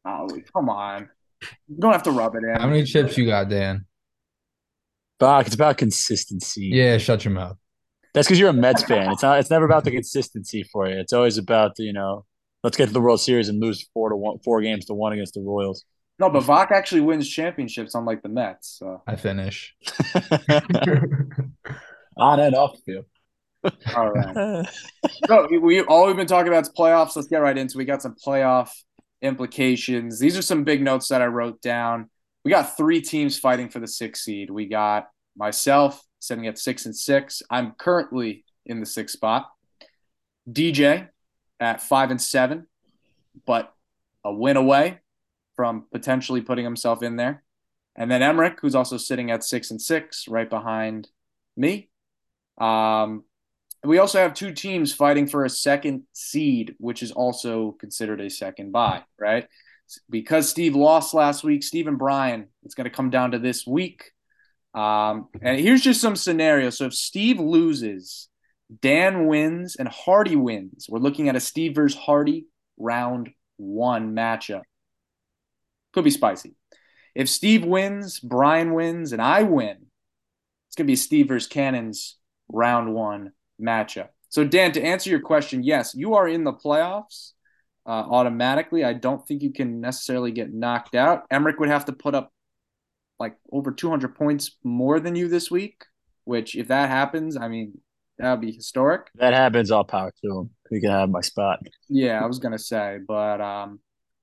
Oh, 0.10 0.28
come 0.54 0.70
on. 0.70 1.10
You 1.68 1.78
don't 1.80 1.92
have 1.92 2.04
to 2.04 2.12
rub 2.12 2.36
it 2.36 2.44
in. 2.44 2.56
How 2.56 2.68
many 2.68 2.84
chips 2.84 3.18
you 3.18 3.26
got, 3.26 3.50
Dan? 3.50 3.86
Fuck, 5.20 5.48
it's 5.48 5.56
about 5.56 5.78
consistency. 5.78 6.70
Yeah, 6.74 6.98
shut 6.98 7.26
your 7.26 7.34
mouth. 7.34 7.58
That's 8.14 8.28
because 8.28 8.40
you're 8.40 8.50
a 8.50 8.54
Mets 8.54 8.84
fan. 8.84 9.12
It's 9.12 9.22
not. 9.22 9.40
It's 9.40 9.50
never 9.50 9.66
about 9.66 9.84
the 9.84 9.92
consistency 9.92 10.64
for 10.64 10.88
you. 10.88 10.98
It's 10.98 11.14
always 11.14 11.38
about 11.38 11.76
the, 11.76 11.84
you 11.84 11.94
know, 11.94 12.26
let's 12.64 12.76
get 12.76 12.88
to 12.88 12.94
the 12.94 13.02
World 13.02 13.22
Series 13.22 13.50
and 13.50 13.62
lose 13.62 13.88
four 13.94 14.10
to 14.10 14.16
one, 14.16 14.40
four 14.40 14.62
games 14.62 14.86
to 14.86 14.94
one 14.94 15.14
against 15.14 15.36
the 15.36 15.42
Royals. 15.42 15.86
No, 16.18 16.30
but 16.30 16.44
Vok 16.44 16.72
actually 16.72 17.02
wins 17.02 17.30
championships, 17.30 17.96
unlike 17.96 18.24
the 18.24 18.30
Mets. 18.30 18.78
So. 18.80 19.02
I 19.08 19.16
finish 19.16 19.76
on 22.18 22.40
and 22.40 22.56
off 22.56 22.76
the 22.76 22.82
field. 22.86 23.06
All 23.96 24.12
right. 24.12 24.68
so 25.28 25.48
we 25.60 25.82
all 25.82 26.08
we've 26.08 26.16
been 26.16 26.28
talking 26.28 26.48
about 26.48 26.64
is 26.64 26.72
playoffs. 26.78 27.16
Let's 27.16 27.28
get 27.28 27.38
right 27.38 27.58
into. 27.58 27.78
We 27.78 27.86
got 27.86 28.02
some 28.02 28.16
playoff 28.16 28.70
implications. 29.22 30.20
These 30.20 30.38
are 30.38 30.42
some 30.42 30.64
big 30.64 30.82
notes 30.82 31.08
that 31.10 31.22
I 31.22 31.26
wrote 31.26 31.62
down. 31.62 32.10
We 32.44 32.52
got 32.52 32.78
three 32.78 33.02
teams 33.02 33.38
fighting 33.38 33.70
for 33.70 33.80
the 33.80 33.88
sixth 33.88 34.24
seed. 34.24 34.50
We 34.50 34.66
got 34.66 35.10
myself 35.36 36.02
sitting 36.20 36.48
at 36.48 36.58
six 36.58 36.86
and 36.86 36.96
six. 36.96 37.42
I'm 37.50 37.74
currently 37.78 38.46
in 38.66 38.80
the 38.80 38.86
sixth 38.86 39.14
spot. 39.14 39.50
DJ 40.50 41.10
at 41.60 41.82
five 41.82 42.12
and 42.12 42.22
seven, 42.22 42.68
but 43.46 43.74
a 44.24 44.34
win 44.34 44.58
away 44.58 45.00
from 45.56 45.86
potentially 45.92 46.42
putting 46.42 46.64
himself 46.64 47.04
in 47.04 47.18
there. 47.18 47.44
And 47.96 48.10
then 48.10 48.22
Emmerich, 48.22 48.60
who's 48.62 48.76
also 48.76 48.98
sitting 48.98 49.30
at 49.32 49.44
six 49.44 49.72
and 49.72 49.82
six, 49.82 50.28
right 50.28 50.50
behind 50.50 51.10
me. 51.58 51.90
Um, 52.58 53.24
we 53.84 53.98
also 53.98 54.20
have 54.20 54.34
two 54.34 54.52
teams 54.52 54.94
fighting 54.94 55.28
for 55.28 55.46
a 55.46 55.50
second 55.50 56.04
seed, 56.14 56.76
which 56.80 57.02
is 57.02 57.12
also 57.12 57.72
considered 57.80 58.20
a 58.20 58.30
second 58.30 58.72
bye, 58.72 59.04
right? 59.18 59.48
Because 60.10 60.50
Steve 60.50 60.76
lost 60.76 61.14
last 61.14 61.44
week, 61.44 61.64
Steve 61.64 61.88
and 61.88 61.98
Brian, 61.98 62.48
it's 62.64 62.76
going 62.76 62.86
to 62.86 62.96
come 62.96 63.10
down 63.10 63.32
to 63.32 63.40
this 63.40 63.66
week. 63.66 64.12
Um, 64.74 65.30
and 65.42 65.60
here's 65.60 65.82
just 65.82 66.02
some 66.02 66.16
scenarios. 66.16 66.78
So 66.78 66.86
if 66.86 66.94
Steve 66.94 67.40
loses, 67.40 68.28
Dan 68.82 69.26
wins, 69.26 69.78
and 69.78 69.88
Hardy 69.88 70.36
wins, 70.36 70.88
we're 70.90 71.00
looking 71.00 71.30
at 71.30 71.36
a 71.36 71.40
Steve 71.40 71.74
versus 71.74 71.98
Hardy 71.98 72.48
round 72.78 73.30
one 73.58 74.14
matchup. 74.14 74.64
Could 75.94 76.04
be 76.04 76.12
spicy. 76.12 76.56
If 77.16 77.30
Steve 77.30 77.66
wins, 77.66 78.20
Brian 78.20 78.74
wins, 78.74 79.12
and 79.12 79.22
I 79.22 79.44
win, 79.44 79.78
it's 80.68 80.76
going 80.76 80.86
to 80.86 80.92
be 80.92 80.96
Steve 80.96 81.30
versus 81.30 81.48
Cannons 81.48 82.18
round 82.48 82.94
one 82.94 83.32
matchup. 83.62 84.10
So, 84.30 84.44
Dan, 84.44 84.72
to 84.74 84.82
answer 84.82 85.10
your 85.10 85.22
question, 85.22 85.64
yes, 85.64 85.94
you 85.96 86.14
are 86.14 86.28
in 86.28 86.44
the 86.44 86.54
playoffs 86.54 87.32
uh, 87.86 87.90
automatically. 87.90 88.84
I 88.84 88.94
don't 88.94 89.28
think 89.28 89.42
you 89.42 89.52
can 89.52 89.82
necessarily 89.82 90.32
get 90.32 90.54
knocked 90.54 90.96
out. 90.96 91.26
Emmerich 91.32 91.60
would 91.60 91.70
have 91.70 91.86
to 91.86 91.94
put 91.94 92.14
up 92.14 92.32
like 93.20 93.36
over 93.52 93.72
200 93.72 94.16
points 94.16 94.56
more 94.64 95.00
than 95.00 95.16
you 95.16 95.28
this 95.28 95.50
week, 95.50 95.84
which, 96.26 96.56
if 96.56 96.68
that 96.68 96.90
happens, 96.90 97.36
I 97.36 97.48
mean, 97.48 97.80
that 98.20 98.32
would 98.32 98.42
be 98.42 98.52
historic. 98.52 99.10
If 99.16 99.22
that 99.22 99.34
happens, 99.34 99.72
all 99.72 99.84
power 99.84 100.14
to 100.22 100.40
him. 100.40 100.50
He 100.70 100.80
can 100.80 100.92
have 100.92 101.10
my 101.10 101.22
spot. 101.22 101.60
Yeah, 101.90 102.22
I 102.22 102.28
was 102.28 102.40
going 102.40 102.52
to 102.52 102.60
say, 102.60 103.00
but 103.08 103.42
um, 103.42 103.80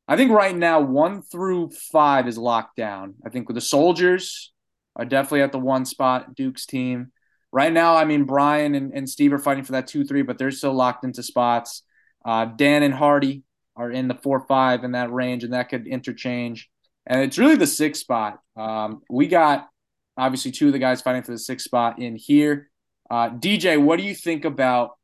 I 0.06 0.16
think 0.16 0.30
right 0.30 0.54
now, 0.54 0.80
one 0.80 1.22
through 1.22 1.70
five 1.90 2.28
is 2.28 2.38
locked 2.38 2.76
down. 2.76 3.14
I 3.24 3.30
think 3.30 3.48
with 3.48 3.56
the 3.56 3.60
soldiers 3.60 4.52
are 4.94 5.04
definitely 5.04 5.42
at 5.42 5.52
the 5.52 5.58
one 5.58 5.84
spot, 5.84 6.34
Duke's 6.34 6.64
team 6.64 7.10
right 7.52 7.72
now, 7.72 7.96
I 7.96 8.04
mean, 8.04 8.24
Brian 8.24 8.74
and, 8.74 8.92
and 8.92 9.08
Steve 9.08 9.32
are 9.32 9.38
fighting 9.38 9.64
for 9.64 9.72
that 9.72 9.86
two 9.86 10.04
three, 10.04 10.22
but 10.22 10.38
they're 10.38 10.50
still 10.50 10.74
locked 10.74 11.04
into 11.04 11.22
spots. 11.22 11.82
Uh, 12.24 12.46
Dan 12.46 12.82
and 12.82 12.94
Hardy 12.94 13.44
are 13.76 13.90
in 13.90 14.08
the 14.08 14.14
four 14.14 14.40
five 14.40 14.84
in 14.84 14.92
that 14.92 15.12
range, 15.12 15.44
and 15.44 15.52
that 15.52 15.68
could 15.68 15.86
interchange. 15.86 16.68
And 17.06 17.22
it's 17.22 17.38
really 17.38 17.56
the 17.56 17.66
sixth 17.66 18.00
spot. 18.00 18.40
Um, 18.56 19.02
we 19.08 19.28
got 19.28 19.68
obviously 20.16 20.50
two 20.50 20.68
of 20.68 20.72
the 20.72 20.78
guys 20.78 21.02
fighting 21.02 21.22
for 21.22 21.32
the 21.32 21.38
sixth 21.38 21.64
spot 21.64 21.98
in 21.98 22.16
here. 22.16 22.70
Uh, 23.10 23.30
DJ, 23.30 23.80
what 23.80 23.98
do 23.98 24.04
you 24.04 24.14
think 24.14 24.44
about 24.44 24.98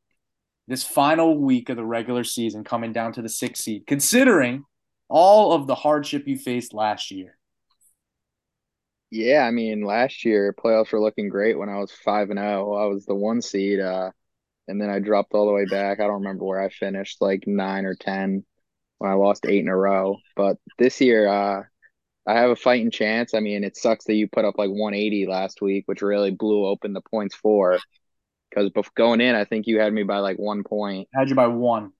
this 0.66 0.84
final 0.84 1.38
week 1.38 1.68
of 1.68 1.76
the 1.76 1.84
regular 1.84 2.24
season 2.24 2.64
coming 2.64 2.92
down 2.92 3.12
to 3.12 3.22
the 3.22 3.28
sixth 3.28 3.62
seed, 3.62 3.86
considering 3.86 4.64
all 5.08 5.52
of 5.52 5.66
the 5.66 5.74
hardship 5.74 6.26
you 6.26 6.36
faced 6.36 6.74
last 6.74 7.10
year? 7.10 7.36
Yeah, 9.14 9.44
I 9.46 9.50
mean, 9.50 9.82
last 9.82 10.24
year 10.24 10.54
playoffs 10.54 10.90
were 10.90 11.00
looking 11.00 11.28
great 11.28 11.58
when 11.58 11.68
I 11.68 11.76
was 11.76 11.92
five 11.92 12.30
and 12.30 12.38
zero. 12.38 12.72
I 12.72 12.86
was 12.86 13.04
the 13.04 13.14
one 13.14 13.42
seed, 13.42 13.78
uh, 13.78 14.10
and 14.68 14.80
then 14.80 14.88
I 14.88 15.00
dropped 15.00 15.34
all 15.34 15.44
the 15.44 15.52
way 15.52 15.66
back. 15.66 16.00
I 16.00 16.04
don't 16.04 16.22
remember 16.22 16.46
where 16.46 16.62
I 16.62 16.70
finished, 16.70 17.20
like 17.20 17.46
nine 17.46 17.84
or 17.84 17.94
ten, 17.94 18.42
when 18.96 19.10
I 19.10 19.14
lost 19.14 19.44
eight 19.44 19.60
in 19.60 19.68
a 19.68 19.76
row. 19.76 20.16
But 20.34 20.56
this 20.78 20.98
year, 21.02 21.28
uh, 21.28 21.62
I 22.26 22.32
have 22.32 22.52
a 22.52 22.56
fighting 22.56 22.90
chance. 22.90 23.34
I 23.34 23.40
mean, 23.40 23.64
it 23.64 23.76
sucks 23.76 24.06
that 24.06 24.14
you 24.14 24.28
put 24.28 24.46
up 24.46 24.56
like 24.56 24.70
180 24.70 25.26
last 25.26 25.60
week, 25.60 25.84
which 25.84 26.00
really 26.00 26.30
blew 26.30 26.64
open 26.64 26.94
the 26.94 27.02
points 27.02 27.34
for. 27.34 27.80
Because 28.48 28.70
going 28.96 29.20
in, 29.20 29.34
I 29.34 29.44
think 29.44 29.66
you 29.66 29.78
had 29.78 29.92
me 29.92 30.04
by 30.04 30.20
like 30.20 30.38
one 30.38 30.64
point. 30.64 31.08
Had 31.14 31.28
you 31.28 31.34
by 31.34 31.48
one. 31.48 31.92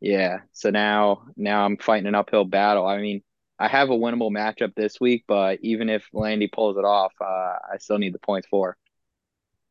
Yeah. 0.00 0.42
So 0.52 0.70
now, 0.70 1.22
now 1.36 1.64
I'm 1.64 1.78
fighting 1.78 2.06
an 2.06 2.14
uphill 2.14 2.44
battle. 2.44 2.86
I 2.86 2.98
mean, 2.98 3.22
I 3.60 3.68
have 3.68 3.90
a 3.90 3.94
winnable 3.94 4.30
matchup 4.30 4.74
this 4.74 4.98
week, 5.00 5.24
but 5.28 5.58
even 5.62 5.90
if 5.90 6.08
Landy 6.14 6.48
pulls 6.48 6.78
it 6.78 6.84
off, 6.84 7.12
uh, 7.20 7.24
I 7.72 7.76
still 7.78 7.98
need 7.98 8.14
the 8.14 8.18
points 8.18 8.48
for. 8.48 8.76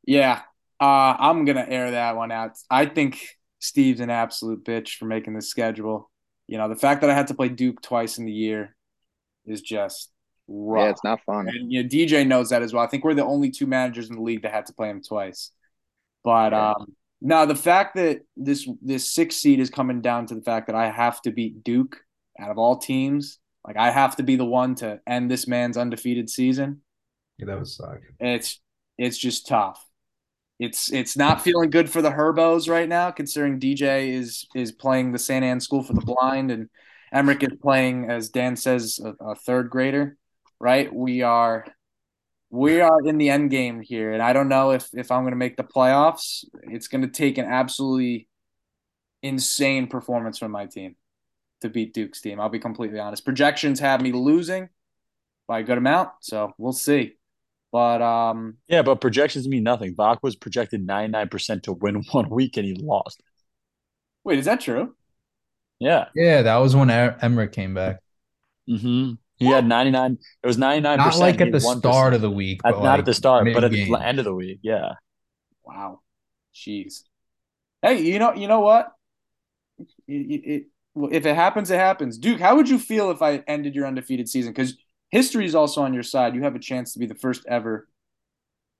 Yeah, 0.05 0.41
uh, 0.79 1.15
I'm 1.19 1.43
gonna 1.46 1.65
air 1.67 1.91
that 1.91 2.15
one 2.15 2.31
out. 2.31 2.51
I 2.69 2.86
think 2.86 3.19
Steve's 3.58 4.00
an 4.00 4.12
absolute 4.12 4.63
bitch 4.63 4.98
for 4.98 5.05
making 5.05 5.34
the 5.34 5.41
schedule. 5.41 6.12
You 6.48 6.60
know, 6.60 6.69
the 6.69 6.75
fact 6.75 7.01
that 7.01 7.10
I 7.10 7.15
had 7.15 7.27
to 7.27 7.34
play 7.34 7.50
Duke 7.50 7.81
twice 7.81 8.19
in 8.19 8.25
the 8.25 8.31
year 8.31 8.75
is 9.46 9.62
just 9.62 10.12
rough. 10.48 10.84
Yeah, 10.84 10.89
it's 10.91 11.03
not 11.03 11.22
fun. 11.25 11.48
And 11.48 11.72
you 11.72 11.81
know, 11.84 11.89
DJ 11.89 12.25
knows 12.27 12.50
that 12.50 12.62
as 12.62 12.74
well. 12.74 12.84
I 12.84 12.88
think 12.88 13.03
we're 13.03 13.15
the 13.15 13.25
only 13.25 13.50
two 13.50 13.67
managers 13.67 14.10
in 14.10 14.15
the 14.15 14.22
league 14.22 14.43
that 14.43 14.51
had 14.51 14.67
to 14.67 14.74
play 14.74 14.89
him 14.89 15.01
twice. 15.01 15.51
But 16.24 16.53
Yeah. 16.53 16.72
um, 16.74 16.96
no, 17.22 17.46
the 17.46 17.55
fact 17.55 17.96
that 17.96 18.22
this 18.38 18.69
this 18.81 19.12
six 19.12 19.36
seed 19.36 19.60
is 19.60 19.69
coming 19.69 20.01
down 20.01 20.27
to 20.27 20.36
the 20.36 20.41
fact 20.41 20.67
that 20.67 20.75
I 20.75 20.89
have 20.91 21.22
to 21.24 21.31
beat 21.31 21.63
Duke 21.63 21.98
out 22.39 22.51
of 22.51 22.58
all 22.58 22.77
teams. 22.77 23.39
Like 23.65 23.77
I 23.77 23.91
have 23.91 24.15
to 24.17 24.23
be 24.23 24.35
the 24.35 24.45
one 24.45 24.75
to 24.75 24.99
end 25.05 25.29
this 25.29 25.47
man's 25.47 25.77
undefeated 25.77 26.29
season. 26.29 26.81
Yeah, 27.37 27.47
that 27.47 27.57
would 27.57 27.67
suck. 27.67 27.99
It's 28.19 28.59
it's 28.97 29.17
just 29.17 29.47
tough. 29.47 29.85
It's 30.59 30.91
it's 30.91 31.15
not 31.15 31.41
feeling 31.41 31.69
good 31.69 31.89
for 31.89 32.01
the 32.01 32.11
Herbos 32.11 32.69
right 32.69 32.87
now, 32.87 33.11
considering 33.11 33.59
DJ 33.59 34.09
is 34.09 34.45
is 34.55 34.71
playing 34.71 35.11
the 35.11 35.19
San 35.19 35.43
Anne 35.43 35.59
School 35.59 35.83
for 35.83 35.93
the 35.93 36.01
Blind 36.01 36.51
and 36.51 36.69
Emmerich 37.11 37.43
is 37.43 37.57
playing, 37.61 38.09
as 38.09 38.29
Dan 38.29 38.55
says, 38.55 38.99
a, 39.03 39.31
a 39.31 39.35
third 39.35 39.69
grader. 39.69 40.17
Right? 40.59 40.93
We 40.93 41.21
are 41.21 41.65
we 42.49 42.81
are 42.81 43.01
in 43.05 43.17
the 43.17 43.29
end 43.29 43.51
game 43.51 43.81
here, 43.81 44.11
and 44.11 44.21
I 44.21 44.33
don't 44.33 44.49
know 44.49 44.71
if 44.71 44.89
if 44.93 45.11
I'm 45.11 45.23
going 45.23 45.31
to 45.31 45.37
make 45.37 45.57
the 45.57 45.63
playoffs. 45.63 46.43
It's 46.63 46.87
going 46.87 47.03
to 47.03 47.07
take 47.07 47.37
an 47.37 47.45
absolutely 47.45 48.27
insane 49.21 49.87
performance 49.87 50.37
from 50.37 50.51
my 50.51 50.65
team 50.65 50.95
to 51.61 51.69
beat 51.69 51.93
Duke's 51.93 52.21
team. 52.21 52.39
I'll 52.39 52.49
be 52.49 52.59
completely 52.59 52.99
honest. 52.99 53.25
Projections 53.25 53.79
have 53.79 54.01
me 54.01 54.11
losing 54.11 54.69
by 55.47 55.59
a 55.59 55.63
good 55.63 55.77
amount, 55.77 56.09
so 56.21 56.53
we'll 56.57 56.73
see. 56.73 57.15
But 57.71 58.01
um, 58.01 58.57
Yeah, 58.67 58.81
but 58.81 59.01
projections 59.01 59.47
mean 59.47 59.63
nothing. 59.63 59.93
Bach 59.93 60.19
was 60.23 60.35
projected 60.35 60.87
99% 60.87 61.63
to 61.63 61.73
win 61.73 62.03
one 62.11 62.29
week 62.29 62.57
and 62.57 62.65
he 62.65 62.73
lost. 62.75 63.21
wait, 64.23 64.39
is 64.39 64.45
that 64.45 64.61
true? 64.61 64.95
Yeah. 65.79 66.05
Yeah, 66.15 66.41
that 66.41 66.57
was 66.57 66.75
when 66.75 66.89
Er- 66.89 67.17
Emmerich 67.21 67.51
came 67.51 67.73
back. 67.73 67.99
Mm-hmm. 68.69 69.13
He 69.37 69.45
had 69.45 69.65
99. 69.65 70.17
It 70.43 70.47
was 70.47 70.57
99%. 70.57 70.97
Not 70.97 71.17
like 71.17 71.35
he 71.37 71.43
at 71.43 71.51
the 71.53 71.59
1%. 71.59 71.77
start 71.79 72.13
of 72.13 72.21
the 72.21 72.29
week, 72.29 72.59
At- 72.65 72.73
but 72.73 72.83
not 72.83 72.99
at 72.99 73.05
the 73.05 73.13
start, 73.13 73.47
but 73.53 73.63
at 73.63 73.71
the 73.71 73.95
end 73.95 74.19
of 74.19 74.25
the 74.25 74.33
week. 74.33 74.59
Yeah. 74.61 74.93
Wow, 75.63 76.01
jeez. 76.53 77.03
Hey, 77.81 78.01
you 78.01 78.19
know, 78.19 78.33
you 78.33 78.47
know 78.47 78.59
what? 78.59 78.91
It, 79.77 79.87
it, 80.07 80.41
it- 80.51 80.63
well, 80.63 80.69
if 80.96 81.25
it 81.25 81.36
happens, 81.36 81.69
it 81.72 81.77
happens. 81.79 82.17
Duke, 82.17 82.39
how 82.39 82.55
would 82.55 82.69
you 82.69 82.79
feel 82.79 83.12
if 83.12 83.22
I 83.22 83.43
ended 83.48 83.75
your 83.75 83.86
undefeated 83.88 84.27
season? 84.29 84.51
Because 84.51 84.75
history 85.12 85.46
is 85.46 85.55
also 85.55 85.81
on 85.81 85.93
your 85.93 86.03
side. 86.03 86.36
You 86.36 86.43
have 86.43 86.55
a 86.55 86.60
chance 86.60 86.93
to 86.93 87.00
be 87.00 87.05
the 87.05 87.15
first 87.15 87.46
ever 87.48 87.88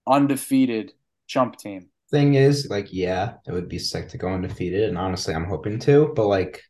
undefeated 0.08 0.94
chump 1.28 1.58
team. 1.58 1.88
Thing 2.12 2.34
is, 2.34 2.68
like, 2.70 2.92
yeah, 2.92 3.34
it 3.48 3.52
would 3.52 3.70
be 3.70 3.78
sick 3.78 4.10
to 4.10 4.18
go 4.18 4.30
undefeated, 4.30 4.90
and 4.90 4.98
honestly, 4.98 5.34
I'm 5.34 5.46
hoping 5.46 5.78
to. 5.80 6.12
But 6.16 6.26
like, 6.26 6.64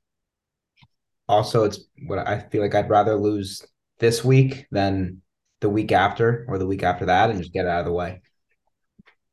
also, 1.29 1.63
it's 1.63 1.79
what 2.07 2.19
I 2.19 2.39
feel 2.39 2.61
like 2.61 2.75
I'd 2.75 2.89
rather 2.89 3.15
lose 3.15 3.63
this 3.99 4.23
week 4.23 4.65
than 4.71 5.21
the 5.61 5.69
week 5.69 5.91
after 5.91 6.45
or 6.49 6.57
the 6.57 6.65
week 6.67 6.83
after 6.83 7.05
that, 7.05 7.29
and 7.29 7.39
just 7.39 7.53
get 7.53 7.65
it 7.65 7.69
out 7.69 7.79
of 7.79 7.85
the 7.85 7.93
way. 7.93 8.21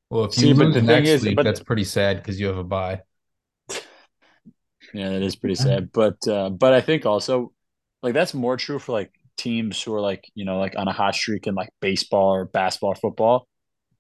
Well, 0.09 0.27
if 0.27 0.39
you 0.41 0.55
but 0.55 0.67
lose 0.67 0.75
the 0.75 0.81
thing 0.81 0.87
next 0.87 1.09
is- 1.09 1.23
week, 1.25 1.37
but- 1.37 1.43
that's 1.43 1.61
pretty 1.61 1.85
sad 1.85 2.19
because 2.19 2.39
you 2.39 2.47
have 2.47 2.59
a 2.59 2.65
bye. 2.65 3.01
Yeah, 4.93 5.11
that 5.11 5.23
is 5.23 5.37
pretty 5.37 5.55
sad. 5.57 5.91
But 5.93 6.17
uh, 6.29 6.51
but 6.51 6.73
I 6.73 6.81
think 6.81 7.07
also 7.07 7.53
like 8.03 8.15
that's 8.15 8.35
more 8.35 8.57
true 8.57 8.79
for 8.79 8.93
like 8.93 9.13
teams 9.37 9.83
who 9.83 9.95
are 9.95 10.01
like, 10.01 10.25
you 10.35 10.45
know, 10.45 10.59
like 10.59 10.75
on 10.77 10.89
a 10.89 10.93
hot 10.93 11.15
streak 11.15 11.47
in 11.47 11.55
like 11.55 11.71
baseball 11.81 12.35
or 12.35 12.45
basketball 12.47 12.93
or 12.93 12.95
football. 12.97 13.49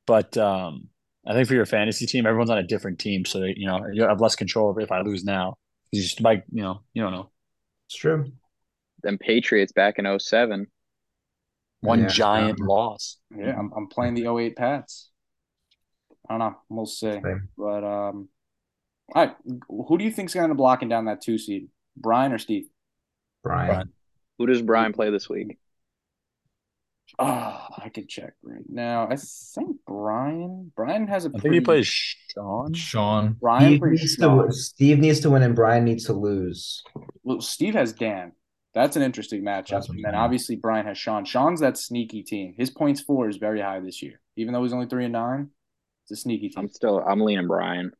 But 0.07 0.37
um 0.37 0.89
I 1.27 1.33
think 1.35 1.49
for 1.49 1.55
your 1.55 1.67
fantasy 1.67 2.07
team, 2.07 2.27
everyone's 2.27 2.51
on 2.51 2.59
a 2.59 2.63
different 2.67 2.99
team. 3.01 3.25
So 3.25 3.41
that, 3.41 3.55
you 3.59 3.67
know, 3.67 3.81
you 3.93 4.03
have 4.05 4.21
less 4.21 4.37
control 4.37 4.69
over 4.69 4.81
if 4.81 4.93
I 4.93 5.01
lose 5.03 5.25
now. 5.25 5.57
You 5.93 6.01
just 6.03 6.21
like, 6.21 6.45
you 6.53 6.63
know, 6.63 6.83
you 6.95 7.03
don't 7.03 7.13
know. 7.13 7.31
It's 7.89 7.97
true. 7.97 8.31
Then 9.03 9.19
Patriots 9.19 9.73
back 9.73 9.99
in 9.99 10.07
07. 10.07 10.67
One 11.81 12.01
Yeah. 12.01 12.09
giant 12.09 12.61
loss. 12.61 13.19
Yeah, 13.37 13.57
I'm, 13.59 13.73
I'm 13.77 13.89
playing 13.89 14.15
the 14.15 14.27
08 14.27 14.57
Pats. 14.57 15.11
I 16.29 16.33
don't 16.33 16.39
know. 16.41 16.57
We'll 16.69 16.87
see. 16.87 17.13
Same. 17.13 17.49
But 17.57 17.85
um, 17.85 18.29
all 19.15 19.27
right, 19.27 19.37
who 19.69 19.99
do 19.99 20.05
you 20.05 20.11
think's 20.11 20.35
going 20.35 20.49
to 20.49 20.55
be 20.55 20.59
blocking 20.59 20.89
down 20.89 21.05
that 21.07 21.21
two 21.21 21.39
seed? 21.39 21.69
Brian 21.97 22.33
or 22.33 22.39
Steve? 22.39 22.69
Brian. 23.43 23.69
Brian. 23.69 23.93
Who 24.39 24.47
does 24.47 24.63
Brian 24.63 24.93
play 24.93 25.11
this 25.11 25.29
week? 25.29 25.59
Oh, 27.19 27.67
I 27.79 27.89
can 27.89 28.07
check 28.09 28.35
right 28.43 28.65
now. 28.69 29.09
I 29.09 29.17
think 29.17 29.77
Brian. 29.87 30.73
Brian 30.75 31.07
has 31.07 31.25
a 31.25 31.31
I 31.35 31.39
think 31.39 31.55
he 31.55 31.61
plays 31.61 31.87
Sean. 31.87 32.75
Sean. 32.75 33.37
Brian 33.41 33.79
Steve 33.79 33.83
needs, 33.83 34.15
Sean. 34.17 34.47
to, 34.47 34.53
Steve 34.53 34.99
needs 34.99 35.21
to 35.21 35.31
win, 35.31 35.43
and 35.43 35.55
Brian 35.55 35.85
needs 35.85 36.05
to 36.07 36.13
lose. 36.13 36.83
Well, 37.23 37.41
Steve 37.41 37.75
has 37.75 37.93
Dan. 37.93 38.33
That's 38.75 38.97
an 38.97 39.03
interesting 39.03 39.43
matchup. 39.43 39.89
And 39.89 40.05
then 40.05 40.15
obviously 40.15 40.57
Brian 40.57 40.85
has 40.85 40.99
Sean. 40.99 41.25
Sean's 41.25 41.61
that 41.61 41.79
sneaky 41.79 42.23
team. 42.23 42.55
His 42.59 42.69
points 42.69 43.01
four 43.01 43.27
is 43.27 43.39
very 43.39 43.63
high 43.63 43.81
this 43.81 44.03
year, 44.03 44.21
even 44.37 44.53
though 44.53 44.63
he's 44.63 44.75
only 44.75 44.87
three 44.87 45.05
and 45.05 45.15
nine. 45.15 45.49
It's 46.05 46.11
a 46.11 46.17
sneaky 46.17 46.51
team. 46.51 46.65
I'm 46.65 46.69
still 46.69 46.99
I'm 46.99 47.21
leaning 47.21 47.47
Brian. 47.47 47.93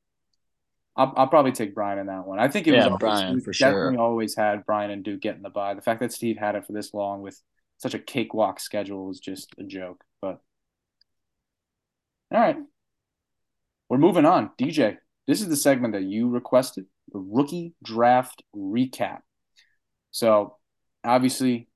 I'll, 0.97 1.13
I'll 1.17 1.27
probably 1.29 1.53
take 1.53 1.75
Brian 1.75 1.99
in 1.99 2.07
that 2.07 2.27
one. 2.27 2.39
I 2.39 2.49
think 2.49 2.67
it 2.67 2.73
was 2.73 2.87
Yeah, 2.87 2.89
always, 2.89 3.01
Brian, 3.01 3.35
we've 3.35 3.45
for 3.45 3.53
sure. 3.53 3.91
definitely 3.91 3.97
always 3.97 4.35
had 4.37 4.65
Brian 4.67 4.91
and 4.91 5.05
Duke 5.05 5.21
getting 5.21 5.43
the 5.43 5.51
bye. 5.51 5.75
The 5.75 5.83
fact 5.83 6.01
that 6.01 6.13
Steve 6.13 6.37
had 6.39 6.55
it 6.55 6.67
for 6.67 6.73
this 6.73 6.95
long 6.95 7.23
with 7.23 7.41
such 7.79 7.95
a 7.95 7.99
cakewalk 7.99 8.61
schedule 8.61 9.07
was 9.07 9.21
just 9.21 9.55
a 9.59 9.65
joke. 9.65 10.03
But 10.23 10.41
all 12.33 12.41
right, 12.41 12.57
we're 13.89 13.99
moving 13.99 14.25
on. 14.25 14.51
DJ, 14.59 14.97
this 15.27 15.41
is 15.41 15.49
the 15.49 15.57
segment 15.57 15.95
that 15.95 16.03
you 16.03 16.29
requested, 16.29 16.87
the 17.13 17.19
rookie 17.19 17.75
draft 17.83 18.43
recap. 18.55 19.21
So 20.11 20.57
obviously, 21.05 21.69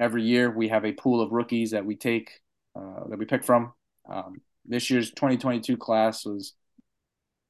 every 0.00 0.24
year 0.24 0.50
we 0.50 0.68
have 0.68 0.84
a 0.84 0.92
pool 0.92 1.20
of 1.20 1.32
rookies 1.32 1.72
that 1.72 1.84
we 1.84 1.96
take 1.96 2.30
uh, 2.76 3.08
that 3.08 3.18
we 3.18 3.26
pick 3.26 3.44
from. 3.44 3.72
Um, 4.10 4.40
this 4.64 4.90
year's 4.90 5.10
2022 5.10 5.76
class 5.76 6.24
was 6.24 6.54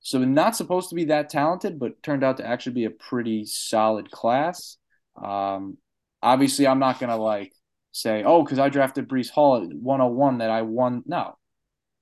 so 0.02 0.18
not 0.18 0.56
supposed 0.56 0.88
to 0.88 0.96
be 0.96 1.06
that 1.06 1.30
talented, 1.30 1.78
but 1.78 2.02
turned 2.02 2.24
out 2.24 2.38
to 2.38 2.46
actually 2.46 2.72
be 2.72 2.84
a 2.84 2.90
pretty 2.90 3.44
solid 3.44 4.10
class. 4.10 4.76
Um, 5.22 5.78
obviously, 6.20 6.66
I'm 6.66 6.80
not 6.80 6.98
gonna 6.98 7.16
like 7.16 7.52
say, 7.92 8.24
oh, 8.24 8.42
because 8.42 8.58
I 8.58 8.68
drafted 8.68 9.08
Breece 9.08 9.30
Hall 9.30 9.62
at 9.62 9.72
101 9.72 10.38
that 10.38 10.50
I 10.50 10.62
won. 10.62 11.02
No, 11.06 11.38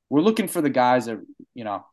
we're 0.09 0.23
looking 0.23 0.49
for 0.49 0.63
the 0.63 0.71
guys 0.71 1.07
that 1.07 1.19
you 1.55 1.65
know 1.65 1.85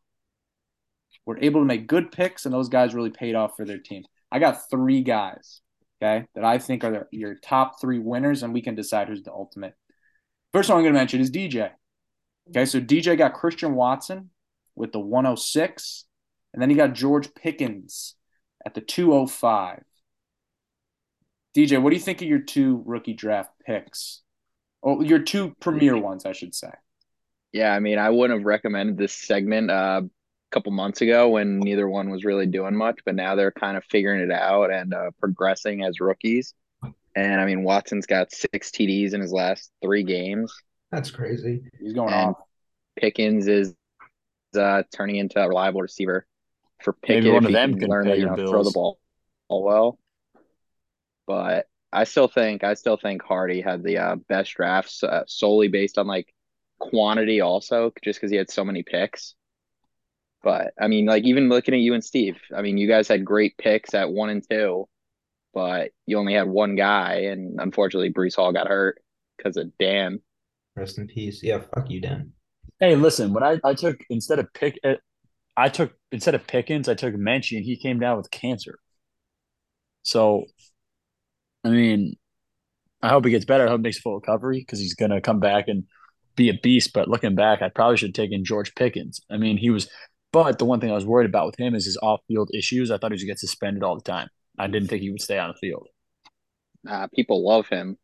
were 1.26 1.38
able 1.42 1.60
to 1.60 1.66
make 1.66 1.86
good 1.86 2.10
picks, 2.10 2.46
and 2.46 2.54
those 2.54 2.70
guys 2.70 2.94
really 2.94 3.10
paid 3.10 3.34
off 3.34 3.54
for 3.54 3.66
their 3.66 3.78
team. 3.78 4.04
I 4.32 4.38
got 4.38 4.70
three 4.70 5.02
guys, 5.02 5.60
okay, 6.02 6.26
that 6.34 6.44
I 6.44 6.56
think 6.58 6.84
are 6.84 6.90
the, 6.90 7.06
your 7.10 7.34
top 7.34 7.82
three 7.82 7.98
winners, 7.98 8.42
and 8.42 8.54
we 8.54 8.62
can 8.62 8.74
decide 8.74 9.08
who's 9.08 9.22
the 9.22 9.32
ultimate. 9.32 9.74
First 10.54 10.70
one 10.70 10.78
I'm 10.78 10.84
gonna 10.84 10.94
mention 10.94 11.20
is 11.20 11.30
DJ. 11.30 11.70
Okay, 12.48 12.64
so 12.64 12.80
DJ 12.80 13.18
got 13.18 13.34
Christian 13.34 13.74
Watson 13.74 14.30
with 14.78 14.92
the 14.92 15.00
106, 15.00 16.06
and 16.52 16.62
then 16.62 16.70
he 16.70 16.76
got 16.76 16.94
George 16.94 17.34
Pickens 17.34 18.14
at 18.64 18.74
the 18.74 18.80
205. 18.80 19.84
DJ, 21.54 21.78
what 21.78 21.90
do 21.90 21.96
you 21.96 22.02
think 22.02 22.22
of 22.22 22.28
your 22.28 22.40
two 22.40 22.82
rookie 22.86 23.14
draft 23.14 23.52
picks? 23.66 24.22
Oh, 24.82 25.02
your 25.02 25.20
two 25.20 25.56
premier 25.60 25.96
ones, 25.98 26.24
I 26.26 26.32
should 26.32 26.54
say. 26.54 26.72
Yeah, 27.52 27.72
I 27.74 27.80
mean, 27.80 27.98
I 27.98 28.10
wouldn't 28.10 28.38
have 28.40 28.46
recommended 28.46 28.96
this 28.98 29.12
segment 29.12 29.70
uh, 29.70 30.02
a 30.04 30.10
couple 30.50 30.72
months 30.72 31.00
ago 31.00 31.30
when 31.30 31.60
neither 31.60 31.88
one 31.88 32.10
was 32.10 32.24
really 32.24 32.46
doing 32.46 32.76
much, 32.76 33.00
but 33.04 33.14
now 33.14 33.34
they're 33.34 33.52
kind 33.52 33.76
of 33.76 33.84
figuring 33.84 34.20
it 34.20 34.30
out 34.30 34.70
and 34.70 34.92
uh, 34.92 35.10
progressing 35.18 35.82
as 35.82 36.00
rookies. 36.00 36.54
And 37.16 37.40
I 37.40 37.46
mean, 37.46 37.64
Watson's 37.64 38.06
got 38.06 38.32
six 38.32 38.70
TDs 38.70 39.14
in 39.14 39.20
his 39.20 39.32
last 39.32 39.70
three 39.82 40.04
games. 40.04 40.52
That's 40.90 41.10
crazy. 41.10 41.62
He's 41.80 41.92
going 41.92 42.12
And 42.12 42.14
off. 42.14 42.36
Pickens 42.96 43.48
is 43.48 43.74
uh, 44.56 44.82
turning 44.94 45.16
into 45.16 45.40
a 45.40 45.48
reliable 45.48 45.82
receiver 45.82 46.26
for 46.82 46.96
Maybe 47.08 47.30
one 47.30 47.44
of 47.44 47.52
them 47.52 47.72
can 47.72 47.80
can 47.80 47.90
learn 47.90 48.04
pay 48.04 48.12
to 48.12 48.16
you 48.16 48.26
your 48.26 48.36
know, 48.36 48.50
throw 48.50 48.62
the 48.62 48.70
ball, 48.70 48.98
ball 49.48 49.64
well. 49.64 49.98
But 51.26 51.66
I 51.92 52.04
still 52.04 52.28
think 52.28 52.64
I 52.64 52.74
still 52.74 52.96
think 52.96 53.22
Hardy 53.22 53.60
had 53.60 53.82
the 53.82 53.98
uh, 53.98 54.16
best 54.28 54.54
drafts 54.54 55.02
uh, 55.02 55.24
solely 55.26 55.68
based 55.68 55.98
on 55.98 56.06
like 56.06 56.32
quantity, 56.78 57.40
also 57.40 57.92
just 58.02 58.18
because 58.18 58.30
he 58.30 58.36
had 58.36 58.50
so 58.50 58.64
many 58.64 58.82
picks. 58.82 59.34
But 60.42 60.72
I 60.80 60.86
mean, 60.88 61.06
like 61.06 61.24
even 61.24 61.48
looking 61.48 61.74
at 61.74 61.80
you 61.80 61.94
and 61.94 62.04
Steve, 62.04 62.38
I 62.56 62.62
mean, 62.62 62.78
you 62.78 62.86
guys 62.88 63.08
had 63.08 63.24
great 63.24 63.56
picks 63.58 63.92
at 63.94 64.10
one 64.10 64.30
and 64.30 64.44
two, 64.48 64.88
but 65.52 65.90
you 66.06 66.18
only 66.18 66.34
had 66.34 66.48
one 66.48 66.76
guy, 66.76 67.22
and 67.30 67.60
unfortunately, 67.60 68.12
Breece 68.12 68.36
Hall 68.36 68.52
got 68.52 68.68
hurt 68.68 69.02
because 69.36 69.56
of 69.56 69.76
Dan. 69.78 70.20
Rest 70.76 70.98
in 70.98 71.08
peace. 71.08 71.42
Yeah, 71.42 71.60
fuck 71.74 71.90
you, 71.90 72.00
Dan. 72.00 72.32
Hey, 72.80 72.94
listen, 72.96 73.32
when 73.32 73.42
I, 73.42 73.58
I 73.64 73.74
took 73.74 74.04
instead 74.10 74.38
of 74.38 74.52
pick 74.52 74.78
uh, 74.84 74.94
I 75.56 75.68
took 75.70 75.94
instead 76.12 76.34
of 76.36 76.46
Pickens, 76.46 76.88
I 76.88 76.94
took 76.94 77.14
Menchie 77.14 77.56
and 77.56 77.64
he 77.66 77.76
came 77.76 78.00
down 78.00 78.18
with 78.18 78.30
cancer. 78.30 78.78
So 80.02 80.44
I 81.64 81.70
mean, 81.70 82.16
I 83.02 83.08
hope 83.10 83.24
he 83.24 83.30
gets 83.30 83.44
better. 83.44 83.66
I 83.66 83.70
hope 83.70 83.80
he 83.80 83.84
makes 83.84 83.98
a 83.98 84.02
full 84.02 84.16
recovery 84.16 84.60
because 84.60 84.80
he's 84.80 84.94
to 84.96 85.20
come 85.20 85.40
back 85.40 85.68
and 85.68 85.84
be 86.36 86.48
a 86.50 86.54
beast. 86.54 86.92
But 86.94 87.08
looking 87.08 87.34
back, 87.34 87.62
I 87.62 87.68
probably 87.70 87.96
should 87.96 88.10
have 88.10 88.14
taken 88.14 88.44
George 88.44 88.74
Pickens. 88.74 89.20
I 89.30 89.36
mean, 89.38 89.58
he 89.58 89.70
was, 89.70 89.88
but 90.32 90.58
the 90.58 90.64
one 90.64 90.80
thing 90.80 90.90
I 90.90 90.94
was 90.94 91.06
worried 91.06 91.28
about 91.28 91.46
with 91.46 91.60
him 91.60 91.74
is 91.74 91.86
his 91.86 91.98
off 92.02 92.20
field 92.28 92.50
issues. 92.54 92.90
I 92.90 92.98
thought 92.98 93.12
he 93.12 93.18
to 93.18 93.26
get 93.26 93.38
suspended 93.40 93.82
all 93.82 93.96
the 93.96 94.02
time. 94.02 94.28
I 94.58 94.68
didn't 94.68 94.88
think 94.88 95.02
he 95.02 95.10
would 95.10 95.22
stay 95.22 95.38
on 95.38 95.50
the 95.50 95.54
field. 95.54 95.88
Uh, 96.88 97.06
people 97.14 97.46
love 97.46 97.68
him. 97.68 97.96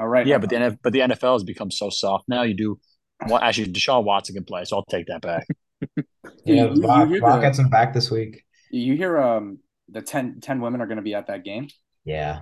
All 0.00 0.08
right. 0.08 0.26
Yeah, 0.26 0.38
but 0.38 0.48
the 0.50 0.56
NF, 0.56 0.78
but 0.82 0.92
the 0.92 1.00
NFL 1.00 1.34
has 1.34 1.44
become 1.44 1.70
so 1.70 1.90
soft 1.90 2.24
now. 2.28 2.42
You 2.42 2.54
do 2.54 2.80
well, 3.28 3.38
actually 3.38 3.66
Deshaun 3.72 4.02
Watson 4.04 4.34
can 4.34 4.44
play, 4.44 4.64
so 4.64 4.78
I'll 4.78 4.84
take 4.86 5.06
that 5.06 5.20
back. 5.22 5.46
Yeah, 6.44 6.66
You- 6.72 6.74
you 6.74 6.86
Rock, 6.86 7.08
hear 7.08 7.40
gets 7.40 7.58
him 7.58 7.68
back 7.68 7.92
this 7.94 8.10
week. 8.10 8.44
You 8.70 8.96
hear 8.96 9.18
um 9.18 9.58
the 9.88 10.00
10, 10.02 10.40
10 10.40 10.60
women 10.60 10.80
are 10.80 10.86
going 10.86 10.96
to 10.96 11.02
be 11.02 11.14
at 11.14 11.26
that 11.28 11.44
game. 11.44 11.68
Yeah. 12.04 12.40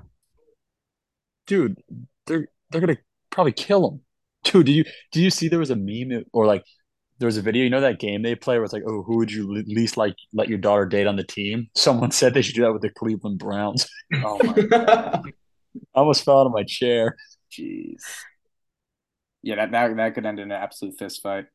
Dude, 1.46 1.78
they're 2.26 2.48
they're 2.70 2.80
gonna 2.80 2.98
probably 3.30 3.52
kill 3.52 3.88
him. 3.90 4.00
Dude, 4.44 4.66
did 4.66 4.72
you 4.72 4.84
did 5.12 5.20
you 5.20 5.30
see 5.30 5.48
there 5.48 5.58
was 5.58 5.70
a 5.70 5.76
meme 5.76 6.24
or 6.32 6.46
like 6.46 6.64
there 7.18 7.26
was 7.26 7.36
a 7.36 7.42
video? 7.42 7.64
You 7.64 7.70
know 7.70 7.80
that 7.80 7.98
game 7.98 8.22
they 8.22 8.34
play 8.34 8.56
where 8.56 8.64
it's 8.64 8.72
like, 8.72 8.82
oh, 8.86 9.02
who 9.02 9.16
would 9.18 9.32
you 9.32 9.50
le- 9.52 9.62
least 9.66 9.96
like 9.96 10.14
let 10.32 10.48
your 10.48 10.58
daughter 10.58 10.84
date 10.86 11.06
on 11.06 11.16
the 11.16 11.24
team? 11.24 11.68
Someone 11.74 12.10
said 12.18 12.34
they 12.34 12.42
should 12.42 12.54
do 12.54 12.62
that 12.62 12.72
with 12.72 12.82
the 12.82 12.90
Cleveland 12.90 13.38
Browns. 13.38 13.88
Oh 14.16 14.38
my 14.44 14.68
I 15.94 15.98
almost 16.00 16.24
fell 16.24 16.40
out 16.40 16.46
of 16.46 16.52
my 16.52 16.64
chair. 16.64 17.16
Jeez. 17.52 18.02
Yeah, 19.42 19.56
that, 19.56 19.70
that 19.70 19.96
that 19.96 20.14
could 20.14 20.26
end 20.26 20.38
in 20.40 20.50
an 20.50 20.60
absolute 20.62 20.98
fist 20.98 21.22
fight. 21.22 21.46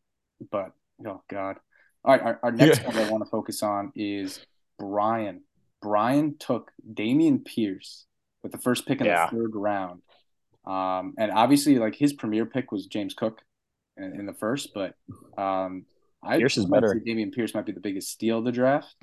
But 0.51 0.71
oh 1.05 1.21
god. 1.29 1.57
All 2.05 2.11
right, 2.13 2.21
our, 2.21 2.39
our 2.43 2.51
next 2.51 2.81
Yeah. 2.81 2.87
one 2.87 2.97
I 2.97 3.09
want 3.09 3.23
to 3.23 3.29
focus 3.29 3.63
on 3.63 3.91
is 3.95 4.45
Brian. 4.79 5.41
Brian 5.81 6.35
took 6.37 6.71
Dameon 6.93 7.45
Pierce 7.45 8.05
with 8.41 8.51
the 8.51 8.57
first 8.57 8.85
pick 8.87 8.99
in 8.99 9.05
Yeah. 9.05 9.29
the 9.29 9.37
third 9.37 9.51
round. 9.55 10.01
Um, 10.65 11.13
and 11.17 11.31
obviously, 11.31 11.77
like 11.77 11.95
his 11.95 12.13
premier 12.13 12.45
pick 12.45 12.71
was 12.71 12.87
James 12.87 13.13
Cook 13.13 13.41
in, 13.97 14.19
in 14.19 14.25
the 14.25 14.33
first, 14.33 14.73
but 14.73 14.95
um, 15.37 15.85
I 16.23 16.37
Pierce 16.37 16.57
is 16.57 16.65
better. 16.65 17.01
Dameon 17.05 17.33
Pierce 17.33 17.53
might 17.53 17.65
be 17.65 17.73
the 17.73 17.81
biggest 17.81 18.09
steal 18.09 18.39
of 18.39 18.45
the 18.45 18.51
draft. 18.51 18.95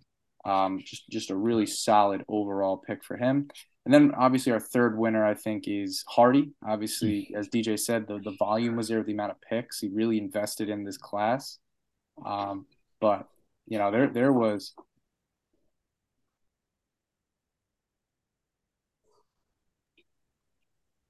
Um, 0.44 0.80
just 0.84 1.08
just 1.10 1.30
a 1.30 1.36
really 1.36 1.66
solid 1.66 2.24
overall 2.28 2.76
pick 2.78 3.04
for 3.04 3.16
him. 3.16 3.48
And 3.84 3.94
then 3.94 4.12
obviously 4.16 4.52
our 4.52 4.60
third 4.60 4.98
winner, 4.98 5.24
I 5.24 5.34
think, 5.34 5.64
is 5.66 6.04
Hardy. 6.08 6.52
Obviously, 6.66 7.32
as 7.36 7.48
DJ 7.48 7.76
said, 7.76 8.06
the, 8.06 8.18
the 8.18 8.36
volume 8.38 8.76
was 8.76 8.88
there, 8.88 9.02
the 9.02 9.12
amount 9.12 9.32
of 9.32 9.40
picks. 9.40 9.80
He 9.80 9.88
really 9.88 10.18
invested 10.18 10.68
in 10.68 10.84
this 10.84 10.98
class. 10.98 11.58
Um, 12.24 12.66
but 13.00 13.28
you 13.66 13.78
know, 13.78 13.90
there 13.90 14.08
there 14.08 14.32
was 14.32 14.74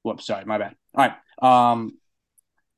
whoops, 0.03 0.27
sorry, 0.27 0.45
my 0.45 0.59
bad. 0.59 0.75
All 0.95 1.07
right. 1.09 1.73
Um 1.73 1.99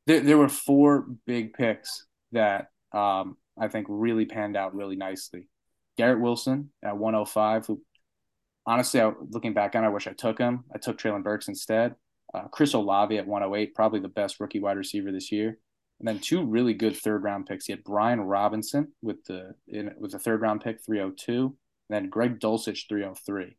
there 0.06 0.21
there 0.21 0.38
were 0.38 0.49
four 0.49 1.06
big 1.26 1.54
picks 1.54 2.06
that 2.32 2.68
um 2.92 3.37
I 3.61 3.68
think 3.68 3.87
really 3.88 4.26
panned 4.26 4.56
out 4.56 4.75
really 4.75 4.97
nicely. 4.97 5.49
Garrett 5.96 6.20
Wilson 6.20 6.70
at 6.82 6.96
105, 6.96 7.66
who 7.66 7.82
honestly, 8.66 9.00
I, 9.00 9.12
looking 9.30 9.54
back 9.54 9.75
on, 9.75 9.84
I 9.84 9.88
wish 9.88 10.06
I 10.06 10.12
took 10.12 10.38
him. 10.38 10.64
I 10.75 10.78
took 10.78 10.99
Treylon 10.99 11.22
Burks 11.22 11.49
instead. 11.49 11.94
Uh, 12.34 12.49
Chris 12.49 12.72
Olave 12.72 13.16
at 13.16 13.26
108, 13.26 13.75
probably 13.75 14.00
the 14.00 14.08
best 14.08 14.40
rookie 14.40 14.61
wide 14.61 14.78
receiver 14.78 15.12
this 15.12 15.30
year. 15.30 15.58
And 16.00 16.08
then 16.08 16.18
two 16.18 16.44
really 16.44 16.75
good 16.75 16.96
third 16.96 17.22
round 17.22 17.46
picks. 17.46 17.66
He 17.66 17.72
had 17.72 17.84
Brian 17.84 18.20
Robinson 18.20 18.92
with 19.02 19.25
the 19.25 19.54
in, 19.68 19.92
with 19.99 20.12
the 20.12 20.18
third 20.18 20.40
round 20.40 20.62
pick 20.62 20.84
302, 20.84 21.44
and 21.44 21.54
then 21.88 22.08
Greg 22.08 22.40
Dulcich 22.40 22.88
303. 22.88 23.56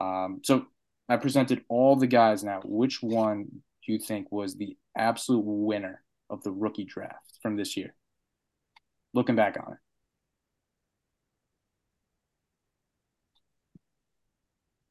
Um, 0.00 0.40
so 0.44 0.66
I 1.08 1.16
presented 1.16 1.64
all 1.68 1.96
the 1.96 2.06
guys 2.06 2.44
now. 2.44 2.60
Which 2.64 3.02
one 3.02 3.44
do 3.86 3.92
you 3.92 3.98
think 3.98 4.30
was 4.30 4.56
the 4.56 4.76
absolute 4.96 5.44
winner 5.44 6.02
of 6.28 6.42
the 6.42 6.52
rookie 6.52 6.84
draft 6.84 7.38
from 7.42 7.56
this 7.56 7.76
year? 7.76 7.94
Looking 9.14 9.36
back 9.36 9.56
on 9.56 9.72
it. 9.72 9.78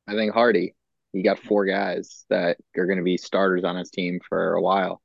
I 0.10 0.14
think 0.14 0.34
Hardy. 0.34 0.76
He 1.14 1.24
got 1.24 1.40
four 1.40 1.66
guys 1.66 2.26
that 2.30 2.58
are 2.78 2.86
going 2.86 2.98
to 3.00 3.04
be 3.04 3.18
starters 3.18 3.64
on 3.64 3.76
his 3.76 3.90
team 3.90 4.20
for 4.30 4.54
a 4.54 4.62
while. 4.62 5.02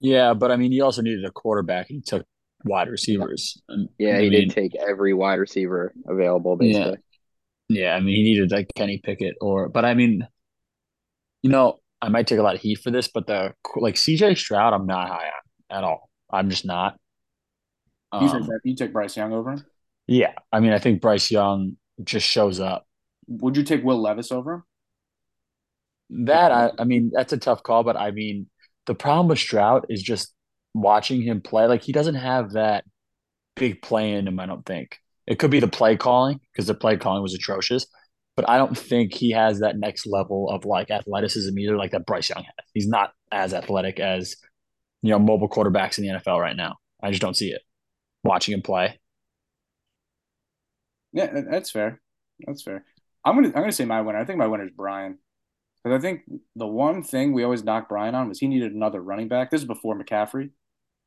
Yeah, 0.00 0.34
but 0.34 0.50
I 0.50 0.56
mean, 0.56 0.72
he 0.72 0.80
also 0.80 1.02
needed 1.02 1.24
a 1.24 1.30
quarterback, 1.30 1.90
and 1.90 1.96
he 1.96 2.02
took 2.02 2.26
wide 2.64 2.88
receivers. 2.88 3.60
And, 3.68 3.88
Yeah, 3.98 4.16
I 4.16 4.22
he 4.22 4.30
mean, 4.30 4.48
did 4.48 4.50
take 4.50 4.74
every 4.76 5.14
wide 5.14 5.38
receiver 5.38 5.92
available, 6.06 6.56
basically. 6.56 6.98
Yeah, 7.68 7.94
I 7.94 8.00
mean, 8.00 8.16
he 8.16 8.22
needed 8.22 8.50
like 8.50 8.68
Kenny 8.74 8.98
Pickett 8.98 9.36
or, 9.40 9.68
but 9.68 9.84
I 9.84 9.94
mean, 9.94 10.26
you 11.42 11.50
know, 11.50 11.80
I 12.02 12.08
might 12.08 12.26
take 12.26 12.38
a 12.38 12.42
lot 12.42 12.54
of 12.54 12.60
heat 12.60 12.78
for 12.82 12.90
this, 12.90 13.08
but 13.08 13.26
the 13.26 13.54
like 13.76 13.94
CJ 13.96 14.34
Stroud, 14.36 14.72
I'm 14.72 14.86
not 14.86 15.08
high 15.08 15.26
on 15.70 15.78
at 15.78 15.84
all. 15.84 16.08
I'm 16.32 16.50
just 16.50 16.64
not. 16.64 16.98
You, 18.18 18.28
Um, 18.28 18.44
took, 18.44 18.60
you 18.64 18.74
took 18.76 18.92
Bryce 18.92 19.16
Young 19.16 19.32
over 19.32 19.52
him. 19.52 19.64
yeah, 20.06 20.32
I 20.52 20.60
mean, 20.60 20.72
I 20.72 20.78
think 20.78 21.00
Bryce 21.00 21.30
Young 21.30 21.76
just 22.02 22.26
shows 22.26 22.60
up. 22.60 22.86
Would 23.30 23.56
you 23.56 23.62
take 23.62 23.84
Will 23.84 24.00
Levis 24.00 24.32
over 24.32 24.54
him? 24.54 24.64
That 26.26 26.50
I, 26.50 26.72
I 26.78 26.84
mean, 26.84 27.10
that's 27.14 27.32
a 27.32 27.38
tough 27.38 27.62
call, 27.62 27.84
but 27.84 27.96
I 27.96 28.10
mean, 28.10 28.48
the 28.86 28.94
problem 28.94 29.28
with 29.28 29.38
Stroud 29.38 29.86
is 29.88 30.02
just 30.02 30.34
watching 30.74 31.22
him 31.22 31.40
play. 31.40 31.66
Like 31.66 31.82
he 31.82 31.92
doesn't 31.92 32.16
have 32.16 32.52
that 32.52 32.84
big 33.54 33.80
play 33.82 34.12
in 34.12 34.26
him. 34.26 34.40
I 34.40 34.46
don't 34.46 34.66
think 34.66 34.98
it 35.26 35.38
could 35.38 35.52
be 35.52 35.60
the 35.60 35.68
play 35.68 35.96
calling 35.96 36.40
because 36.52 36.66
the 36.66 36.74
play 36.74 36.96
calling 36.96 37.22
was 37.22 37.34
atrocious, 37.34 37.86
but 38.34 38.48
I 38.48 38.58
don't 38.58 38.76
think 38.76 39.14
he 39.14 39.30
has 39.30 39.60
that 39.60 39.78
next 39.78 40.06
level 40.06 40.50
of 40.50 40.64
like 40.64 40.90
athleticism 40.90 41.56
either, 41.56 41.76
like 41.76 41.92
that 41.92 42.06
Bryce 42.06 42.28
Young 42.30 42.42
has. 42.42 42.66
He's 42.74 42.88
not 42.88 43.12
as 43.30 43.54
athletic 43.54 44.00
as 44.00 44.34
you 45.02 45.10
know 45.10 45.20
mobile 45.20 45.48
quarterbacks 45.48 45.98
in 45.98 46.04
the 46.04 46.10
NFL 46.18 46.40
right 46.40 46.56
now. 46.56 46.76
I 47.00 47.10
just 47.10 47.22
don't 47.22 47.36
see 47.36 47.50
it. 47.50 47.62
Watching 48.24 48.54
him 48.54 48.62
play, 48.62 48.98
Yeah, 51.12 51.40
that's 51.50 51.70
fair. 51.70 52.00
That's 52.46 52.62
fair. 52.62 52.84
I'm 53.24 53.34
gonna 53.34 53.48
I'm 53.48 53.54
gonna 53.54 53.72
say 53.72 53.84
my 53.84 54.00
winner. 54.00 54.18
I 54.18 54.24
think 54.24 54.38
my 54.38 54.46
winner 54.46 54.64
is 54.64 54.72
Brian. 54.74 55.18
Because 55.82 55.98
I 55.98 56.00
think 56.00 56.22
the 56.56 56.66
one 56.66 57.02
thing 57.02 57.32
we 57.32 57.42
always 57.42 57.64
knocked 57.64 57.88
Brian 57.88 58.14
on 58.14 58.28
was 58.28 58.38
he 58.38 58.48
needed 58.48 58.72
another 58.72 59.00
running 59.00 59.28
back. 59.28 59.50
This 59.50 59.62
is 59.62 59.66
before 59.66 59.98
McCaffrey. 59.98 60.50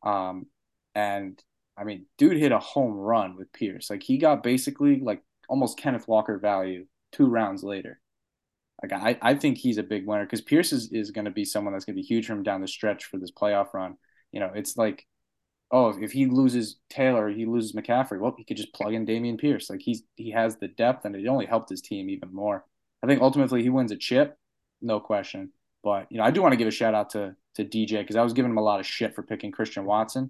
Um, 0.03 0.47
and 0.95 1.41
I 1.77 1.83
mean, 1.83 2.07
dude 2.17 2.37
hit 2.37 2.51
a 2.51 2.59
home 2.59 2.93
run 2.93 3.35
with 3.37 3.53
Pierce. 3.53 3.89
Like 3.89 4.03
he 4.03 4.17
got 4.17 4.41
basically 4.43 4.99
like 4.99 5.21
almost 5.47 5.77
Kenneth 5.77 6.07
Walker 6.07 6.39
value 6.39 6.85
two 7.11 7.27
rounds 7.27 7.63
later. 7.63 7.99
Like 8.81 8.93
I, 8.93 9.17
I 9.21 9.35
think 9.35 9.57
he's 9.57 9.77
a 9.77 9.83
big 9.83 10.07
winner 10.07 10.25
because 10.25 10.41
Pierce 10.41 10.73
is, 10.73 10.91
is 10.91 11.11
going 11.11 11.25
to 11.25 11.31
be 11.31 11.45
someone 11.45 11.73
that's 11.73 11.85
going 11.85 11.95
to 11.95 12.01
be 12.01 12.07
huge 12.07 12.27
for 12.27 12.33
him 12.33 12.43
down 12.43 12.61
the 12.61 12.67
stretch 12.67 13.05
for 13.05 13.17
this 13.17 13.31
playoff 13.31 13.73
run. 13.73 13.95
You 14.31 14.39
know, 14.39 14.51
it's 14.53 14.75
like, 14.75 15.05
oh, 15.73 15.89
if 15.99 16.11
he 16.11 16.27
loses 16.27 16.77
Taylor, 16.89 17.29
he 17.29 17.45
loses 17.45 17.73
McCaffrey. 17.73 18.19
Well, 18.19 18.35
he 18.37 18.45
could 18.45 18.57
just 18.57 18.73
plug 18.73 18.93
in 18.93 19.05
Dameon 19.05 19.39
Pierce. 19.39 19.69
Like 19.69 19.81
he's 19.81 20.03
he 20.15 20.31
has 20.31 20.55
the 20.55 20.67
depth, 20.69 21.03
and 21.03 21.15
it 21.15 21.27
only 21.27 21.47
helped 21.47 21.69
his 21.69 21.81
team 21.81 22.09
even 22.09 22.33
more. 22.33 22.63
I 23.03 23.07
think 23.07 23.21
ultimately 23.21 23.63
he 23.63 23.69
wins 23.69 23.91
a 23.91 23.97
chip, 23.97 24.37
no 24.81 24.99
question. 24.99 25.51
But 25.83 26.07
you 26.11 26.19
know, 26.19 26.23
I 26.23 26.31
do 26.31 26.41
want 26.41 26.53
to 26.53 26.57
give 26.57 26.67
a 26.67 26.71
shout 26.71 26.93
out 26.93 27.09
to 27.11 27.35
to 27.55 27.65
DJ 27.65 27.99
because 27.99 28.15
I 28.15 28.21
was 28.21 28.33
giving 28.33 28.51
him 28.51 28.57
a 28.57 28.63
lot 28.63 28.79
of 28.79 28.85
shit 28.85 29.15
for 29.15 29.23
picking 29.23 29.51
Christian 29.51 29.83
Watson. 29.83 30.29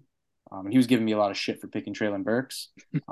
Um, 0.51 0.65
and 0.65 0.73
he 0.73 0.77
was 0.77 0.87
giving 0.87 1.05
me 1.05 1.13
a 1.13 1.17
lot 1.17 1.31
of 1.31 1.37
shit 1.37 1.59
for 1.59 1.67
picking 1.67 1.93
Treylon 1.93 2.23
Burks. 2.23 2.69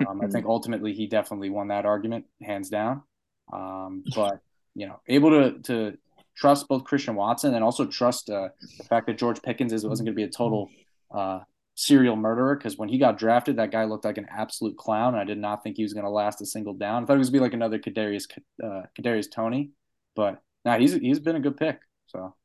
Um, 0.08 0.22
I 0.22 0.28
think 0.28 0.46
ultimately 0.48 0.94
he 0.94 1.08
definitely 1.08 1.50
won 1.50 1.68
that 1.68 1.86
argument, 1.86 2.26
hands 2.42 2.70
down. 2.70 3.04
Um, 3.52 4.04
but 4.16 4.40
you 4.74 4.88
know, 4.88 5.02
able 5.08 5.32
to 5.32 5.60
to 5.64 5.98
trust 6.38 6.70
both 6.70 6.86
Christian 6.86 7.16
Watson 7.16 7.54
and 7.56 7.64
also 7.64 7.86
trust 7.86 8.30
uh, 8.30 8.50
the 8.78 8.86
fact 8.86 9.08
that 9.08 9.18
George 9.18 9.42
Pickens 9.42 9.74
is 9.74 9.86
wasn't 9.86 10.08
going 10.08 10.16
to 10.16 10.20
be 10.20 10.24
a 10.24 10.30
total 10.30 10.70
uh, 11.14 11.40
serial 11.76 12.16
murderer 12.16 12.56
because 12.56 12.78
when 12.78 12.90
he 12.90 12.98
got 12.98 13.18
drafted, 13.18 13.58
that 13.58 13.72
guy 13.72 13.86
looked 13.86 14.06
like 14.06 14.18
an 14.18 14.28
absolute 14.30 14.78
clown. 14.78 15.16
I 15.16 15.24
did 15.24 15.38
not 15.38 15.64
think 15.64 15.78
he 15.78 15.84
was 15.84 15.94
going 15.94 16.06
to 16.06 16.12
last 16.12 16.42
a 16.42 16.46
single 16.46 16.74
down. 16.74 17.04
I 17.04 17.06
thought 17.06 17.14
he 17.14 17.20
was 17.20 17.30
going 17.30 17.40
to 17.40 17.40
be 17.40 17.46
like 17.46 17.54
another 17.54 17.80
Kadarius 17.80 18.26
uh, 18.64 18.84
Kadarius 19.00 19.32
Toney, 19.32 19.72
but 20.16 20.42
now 20.66 20.74
nah, 20.74 20.80
he's 20.80 20.94
he's 20.94 21.20
been 21.20 21.36
a 21.36 21.40
good 21.40 21.58
pick. 21.58 21.80
So 22.08 22.36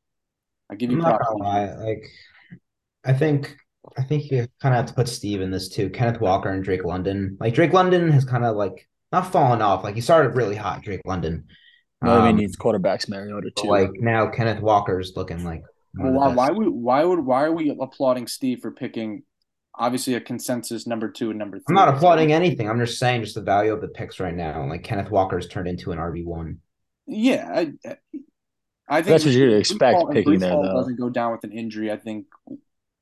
I 0.69 0.75
give 0.75 0.91
you 0.91 0.97
I'm 0.97 1.03
props. 1.03 1.27
gonna. 1.27 1.75
Like, 1.83 2.03
I 3.05 3.13
think 3.13 3.55
I 3.97 4.03
think 4.03 4.31
you 4.31 4.47
kind 4.61 4.73
of 4.73 4.77
have 4.77 4.85
to 4.87 4.93
put 4.93 5.07
Steve 5.07 5.41
in 5.41 5.51
this 5.51 5.69
too. 5.69 5.89
Kenneth 5.89 6.21
Walker 6.21 6.49
and 6.49 6.63
Drake 6.63 6.83
London. 6.83 7.37
Like 7.39 7.53
Drake 7.53 7.73
London 7.73 8.11
has 8.11 8.25
kind 8.25 8.45
of 8.45 8.55
like 8.55 8.87
not 9.11 9.31
fallen 9.31 9.61
off. 9.61 9.83
Like 9.83 9.95
he 9.95 10.01
started 10.01 10.35
really 10.35 10.55
hot, 10.55 10.81
Drake 10.83 11.01
London. 11.05 11.45
well, 12.01 12.21
he 12.21 12.31
Um, 12.31 12.35
needs 12.35 12.57
quarterbacks 12.57 13.07
Mariota 13.09 13.51
but, 13.55 13.63
too. 13.63 13.67
like 13.67 13.91
now 13.99 14.27
Kenneth 14.29 14.61
Walker's 14.61 15.13
looking 15.15 15.43
like 15.43 15.63
one 15.63 15.69
Well, 15.99 16.11
why, 16.13 16.33
why 16.33 16.49
would 16.51 16.67
why 16.69 17.03
would 17.03 17.19
why 17.19 17.43
are 17.43 17.51
we 17.51 17.69
applauding 17.79 18.27
Steve 18.27 18.59
for 18.61 18.71
picking 18.71 19.23
obviously 19.75 20.15
a 20.15 20.19
consensus 20.21 20.87
number 20.87 21.07
two 21.09 21.29
and 21.29 21.37
number 21.37 21.57
3 21.57 21.65
I'm 21.69 21.75
not 21.75 21.89
applauding 21.95 22.33
anything. 22.33 22.67
I'm 22.69 22.79
just 22.79 22.97
saying 22.97 23.21
just 23.23 23.35
the 23.35 23.41
value 23.41 23.71
of 23.73 23.79
the 23.81 23.87
picks 23.87 24.19
right 24.19 24.33
now. 24.35 24.67
Like 24.67 24.83
Kenneth 24.83 25.11
Walker's 25.11 25.47
turned 25.47 25.67
into 25.67 25.91
an 25.91 25.99
RB 25.99 26.25
one. 26.25 26.59
Yeah, 27.05 27.47
I, 27.53 27.73
I 28.89 29.01
think 29.01 29.07
That's 29.13 29.25
what 29.25 29.33
you'd 29.33 29.53
expect 29.53 29.95
Hall- 29.97 30.07
if 30.09 30.15
picking 30.15 30.33
Breece 30.33 30.39
there, 30.39 30.51
Hall 30.51 30.63
though. 30.63 30.73
doesn't 30.73 30.95
go 30.99 31.09
down 31.09 31.31
with 31.31 31.43
an 31.43 31.51
injury. 31.51 31.91
I 31.91 31.97
think 31.97 32.25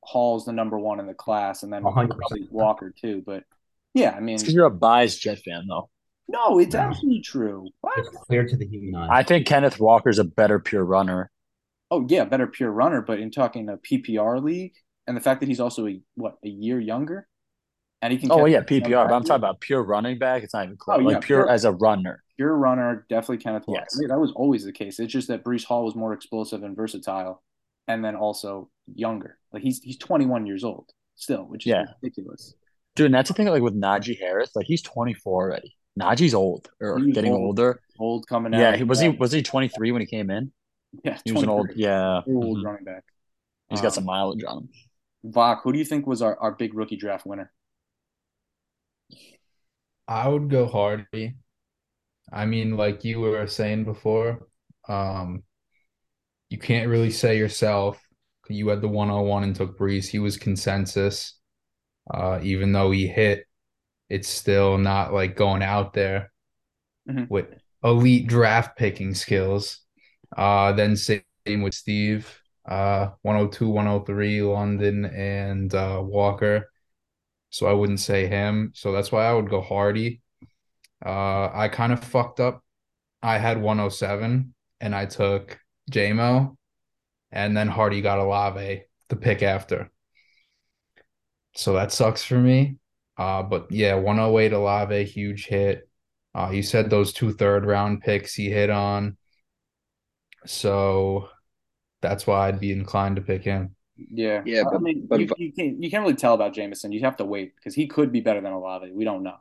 Hall's 0.04 0.44
the 0.44 0.52
number 0.52 0.78
one 0.78 1.00
in 1.00 1.06
the 1.06 1.14
class, 1.14 1.62
and 1.62 1.72
then 1.72 1.82
100%. 1.82 1.92
probably 2.16 2.46
Walker 2.50 2.92
too. 3.00 3.22
But 3.24 3.44
yeah, 3.94 4.10
I 4.10 4.20
mean, 4.20 4.36
because 4.38 4.52
you're 4.54 4.66
a 4.66 4.70
biased 4.70 5.20
Jet 5.20 5.38
fan, 5.38 5.64
though. 5.68 5.88
No, 6.28 6.58
it's 6.58 6.74
No. 6.74 6.80
absolutely 6.80 7.22
true. 7.22 7.68
What? 7.80 7.98
It's 7.98 8.08
clear 8.26 8.44
to 8.46 8.56
the 8.56 8.66
human 8.66 8.94
eye. 9.00 9.08
I 9.10 9.22
think 9.22 9.46
Kenneth 9.46 9.80
Walker's 9.80 10.18
a 10.18 10.24
better 10.24 10.58
pure 10.58 10.84
runner. 10.84 11.30
Oh 11.90 12.06
yeah, 12.08 12.24
better 12.24 12.46
pure 12.46 12.70
runner, 12.70 13.00
but 13.02 13.20
in 13.20 13.30
talking 13.30 13.68
a 13.68 13.76
PPR 13.76 14.42
league 14.42 14.74
and 15.06 15.16
the 15.16 15.20
fact 15.20 15.40
that 15.40 15.48
he's 15.48 15.60
also 15.60 15.86
a 15.86 16.00
what 16.14 16.36
a 16.44 16.48
year 16.48 16.80
younger, 16.80 17.28
and 18.02 18.12
he 18.12 18.18
can. 18.18 18.30
Oh 18.32 18.44
yeah, 18.46 18.60
PPR. 18.62 19.08
But 19.08 19.14
I'm 19.14 19.22
talking 19.22 19.36
about 19.36 19.60
pure 19.60 19.82
running 19.82 20.18
back. 20.18 20.42
It's 20.42 20.54
not 20.54 20.64
even 20.64 20.76
close. 20.76 20.98
Oh, 20.98 21.00
yeah, 21.08 21.16
like 21.16 21.24
pure 21.24 21.44
pure- 21.44 21.50
as 21.50 21.64
a 21.64 21.72
runner. 21.72 22.22
pure 22.36 22.54
runner, 22.56 23.06
definitely 23.08 23.38
Kenneth 23.38 23.64
Walker. 23.66 23.84
Yes. 24.00 24.08
That 24.08 24.18
was 24.18 24.32
always 24.34 24.64
the 24.64 24.72
case. 24.72 24.98
It's 24.98 25.12
just 25.12 25.28
that 25.28 25.44
Breece 25.44 25.64
Hall 25.64 25.84
was 25.84 25.94
more 25.94 26.12
explosive 26.12 26.62
and 26.64 26.74
versatile, 26.76 27.42
and 27.86 28.04
then 28.04 28.16
also 28.16 28.68
younger. 28.92 29.38
Like 29.52 29.62
he's 29.62 29.80
he's 29.80 29.96
21 29.98 30.46
years 30.46 30.64
old 30.64 30.90
still, 31.14 31.44
which 31.44 31.66
is 31.66 31.70
Yeah. 31.70 31.84
ridiculous. 32.02 32.54
Dude, 32.96 33.06
and 33.06 33.14
that's 33.14 33.28
the 33.28 33.34
thing 33.34 33.46
like 33.46 33.62
with 33.62 33.80
Najee 33.80 34.18
Harris. 34.18 34.56
Like 34.56 34.66
he's 34.66 34.82
24 34.82 35.44
already. 35.50 35.76
Najee's 36.00 36.34
old 36.34 36.68
or 36.80 36.98
getting 37.00 37.32
old. 37.32 37.42
older. 37.42 37.80
Old 37.98 38.26
coming 38.26 38.54
out. 38.54 38.60
Yeah, 38.60 38.76
he 38.76 38.84
was 38.84 38.98
he 39.00 39.08
was 39.10 39.32
he 39.32 39.42
23 39.42 39.92
when 39.92 40.00
he 40.02 40.06
came 40.06 40.30
in? 40.30 40.50
Yeah, 41.04 41.18
He 41.24 41.32
was 41.32 41.42
an 41.42 41.48
old 41.48 41.70
23. 41.70 41.82
yeah. 41.82 42.22
old 42.26 42.58
mhm. 42.58 42.64
running 42.64 42.84
back. 42.84 43.04
He's 43.70 43.80
got 43.80 43.88
Um, 43.88 43.92
some 43.92 44.04
mileage 44.04 44.44
on 44.44 44.58
him. 44.58 44.68
Vok, 45.32 45.62
who 45.62 45.72
do 45.72 45.78
you 45.78 45.84
think 45.84 46.06
was 46.06 46.22
our, 46.22 46.38
our 46.38 46.52
big 46.52 46.74
rookie 46.74 46.96
draft 46.96 47.26
winner? 47.26 47.52
I 50.08 50.28
would 50.28 50.50
go 50.50 50.66
Hardy. 50.66 51.36
I 52.32 52.46
mean, 52.46 52.76
like 52.76 53.04
you 53.04 53.20
were 53.20 53.46
saying 53.46 53.84
before, 53.84 54.46
um, 54.88 55.44
you 56.50 56.58
can't 56.58 56.88
really 56.88 57.10
say 57.10 57.38
yourself. 57.38 58.00
You 58.48 58.68
had 58.68 58.80
the 58.80 58.88
101 58.88 59.42
and 59.44 59.54
took 59.56 59.78
Breece. 59.78 60.06
He 60.08 60.18
was 60.20 60.36
consensus. 60.36 61.38
Uh, 62.12 62.38
even 62.42 62.72
though 62.72 62.90
he 62.92 63.08
hit, 63.08 63.46
it's 64.08 64.28
still 64.28 64.78
not 64.78 65.12
like 65.12 65.36
going 65.36 65.62
out 65.62 65.92
there 65.92 66.32
Mhm. 67.08 67.28
with 67.28 67.48
elite 67.82 68.28
draft 68.28 68.76
picking 68.78 69.14
skills. 69.14 69.80
Uh, 70.36 70.72
then 70.72 70.96
same 70.96 71.22
with 71.46 71.74
Steve. 71.74 72.40
Uh, 72.66 73.10
102, 73.22 73.68
103, 73.68 74.42
London, 74.42 75.04
and 75.04 75.74
uh, 75.74 76.00
Walker. 76.02 76.70
So 77.50 77.66
I 77.66 77.72
wouldn't 77.72 78.00
say 78.00 78.26
him. 78.26 78.72
So 78.74 78.92
that's 78.92 79.12
why 79.12 79.24
I 79.26 79.32
would 79.32 79.48
go 79.48 79.60
Hardy. 79.60 80.20
Uh, 81.04 81.50
I 81.52 81.68
kind 81.68 81.92
of 81.92 82.02
fucked 82.02 82.40
up. 82.40 82.62
I 83.22 83.38
had 83.38 83.60
107 83.60 84.54
and 84.80 84.94
I 84.94 85.06
took 85.06 85.58
JMO, 85.90 86.56
and 87.32 87.56
then 87.56 87.68
Hardy 87.68 88.00
got 88.02 88.18
Olave 88.18 88.82
the 89.08 89.16
pick 89.16 89.42
after. 89.42 89.90
So 91.54 91.74
that 91.74 91.92
sucks 91.92 92.22
for 92.22 92.38
me. 92.38 92.76
Uh, 93.16 93.42
but 93.42 93.70
yeah, 93.72 93.94
108 93.94 94.52
Olave, 94.52 95.04
huge 95.04 95.46
hit. 95.46 95.88
Uh, 96.34 96.50
you 96.52 96.62
said 96.62 96.90
those 96.90 97.12
two 97.12 97.32
third 97.32 97.64
round 97.64 98.02
picks 98.02 98.34
he 98.34 98.50
hit 98.50 98.68
on. 98.68 99.16
So 100.46 101.28
that's 102.02 102.26
why 102.26 102.48
I'd 102.48 102.60
be 102.60 102.72
inclined 102.72 103.16
to 103.16 103.22
pick 103.22 103.42
him. 103.42 103.74
Yeah, 103.96 104.42
Yeah, 104.44 104.64
I 104.72 104.78
mean, 104.78 105.06
but 105.08 105.20
you, 105.20 105.28
you 105.38 105.52
can't 105.52 105.82
you 105.82 105.90
can't 105.90 106.02
really 106.02 106.16
tell 106.16 106.34
about 106.34 106.52
Jameson. 106.54 106.92
You 106.92 107.00
have 107.00 107.16
to 107.16 107.24
wait 107.24 107.54
because 107.56 107.74
he 107.74 107.86
could 107.86 108.12
be 108.12 108.20
better 108.20 108.40
than 108.42 108.52
Olave. 108.52 108.92
We 108.92 109.04
don't 109.04 109.22
know. 109.22 109.36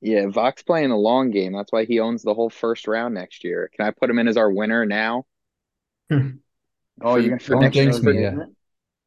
Yeah, 0.00 0.28
Vox 0.28 0.62
playing 0.62 0.90
the 0.90 0.96
long 0.96 1.30
game. 1.30 1.52
That's 1.52 1.72
why 1.72 1.84
he 1.84 1.98
owns 2.00 2.22
the 2.22 2.32
whole 2.32 2.50
first 2.50 2.86
round 2.86 3.14
next 3.14 3.42
year. 3.44 3.68
Can 3.74 3.86
I 3.86 3.90
put 3.90 4.08
him 4.08 4.18
in 4.18 4.28
as 4.28 4.36
our 4.36 4.50
winner 4.50 4.86
now? 4.86 5.26
Oh, 7.02 7.14
For- 7.14 7.20
you're 7.20 7.38
for 7.38 7.56
next 7.56 7.74
jinx 7.74 8.02
year's- 8.02 8.16
yeah. 8.38 8.44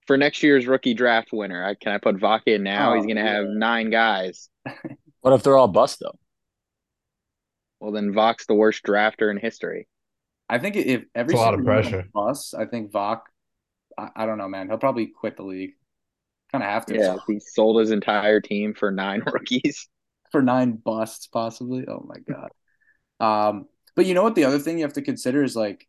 For 0.08 0.18
next 0.18 0.42
year's 0.44 0.66
rookie 0.68 0.96
draft 0.96 1.30
winner, 1.32 1.64
I, 1.64 1.76
can 1.76 1.94
I 1.94 1.98
put 2.00 2.20
Vox 2.20 2.44
in 2.48 2.64
now? 2.64 2.92
Oh, 2.92 2.96
He's 2.96 3.04
Oh, 3.04 3.06
going 3.06 3.18
to 3.18 3.22
have 3.22 3.46
nine 3.46 3.90
guys. 3.92 4.50
What 5.22 5.32
if 5.34 5.44
they're 5.44 5.56
all 5.56 5.68
bust 5.68 6.00
though? 6.02 6.18
Well, 7.80 7.92
then 7.92 8.12
Vox 8.14 8.46
the 8.48 8.56
worst 8.56 8.84
drafter 8.84 9.30
in 9.32 9.38
history. 9.38 9.88
I 10.54 10.60
think 10.60 10.76
if 10.76 11.04
every 11.16 11.34
It's 11.34 11.36
a 11.36 11.38
lot 11.38 11.54
of 11.54 11.62
single 11.62 11.74
one 11.74 11.84
pressure. 11.84 11.98
them 11.98 12.10
busts, 12.14 12.54
I 12.54 12.66
think 12.66 12.92
Vok. 12.92 13.22
I, 13.98 14.10
I 14.16 14.26
don't 14.26 14.38
know, 14.38 14.48
man. 14.48 14.68
He'll 14.70 14.78
probably 14.78 15.08
quit 15.08 15.38
the 15.38 15.44
league. 15.44 15.74
Kind 16.52 16.64
of 16.64 16.70
have 16.70 16.86
to 16.88 16.96
Yeah, 16.96 17.18
he 17.28 17.40
sold 17.40 17.80
his 17.80 17.92
entire 17.92 18.42
team 18.42 18.74
for 18.74 18.92
nine 18.92 19.24
rookies. 19.34 19.88
for 20.32 20.42
nine 20.42 20.74
busts, 20.74 21.28
possibly. 21.28 21.86
Oh 21.88 22.06
my 22.08 22.18
god. 22.20 22.52
Um, 23.20 23.68
but 23.96 24.06
you 24.06 24.14
know 24.14 24.24
what? 24.24 24.36
The 24.36 24.46
other 24.46 24.60
thing 24.60 24.78
you 24.78 24.86
have 24.86 24.94
to 24.94 25.02
consider 25.02 25.44
is 25.44 25.56
like, 25.56 25.88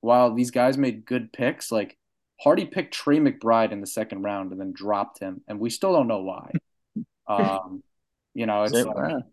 while 0.00 0.34
these 0.34 0.50
guys 0.50 0.76
made 0.78 1.04
good 1.04 1.32
picks, 1.32 1.70
like 1.72 1.96
Hardy 2.40 2.66
picked 2.66 2.94
Trey 2.94 3.18
McBride 3.18 3.72
in 3.72 3.80
the 3.80 3.86
second 3.86 4.22
round 4.22 4.52
and 4.52 4.60
then 4.60 4.72
dropped 4.72 5.18
him, 5.20 5.42
and 5.48 5.60
we 5.60 5.70
still 5.70 5.92
don't 5.92 6.08
know 6.08 6.22
why. 6.22 6.50
Um, 7.28 7.84
you 8.34 8.46
know, 8.46 8.62
it's 8.64 8.72
like, 8.72 9.24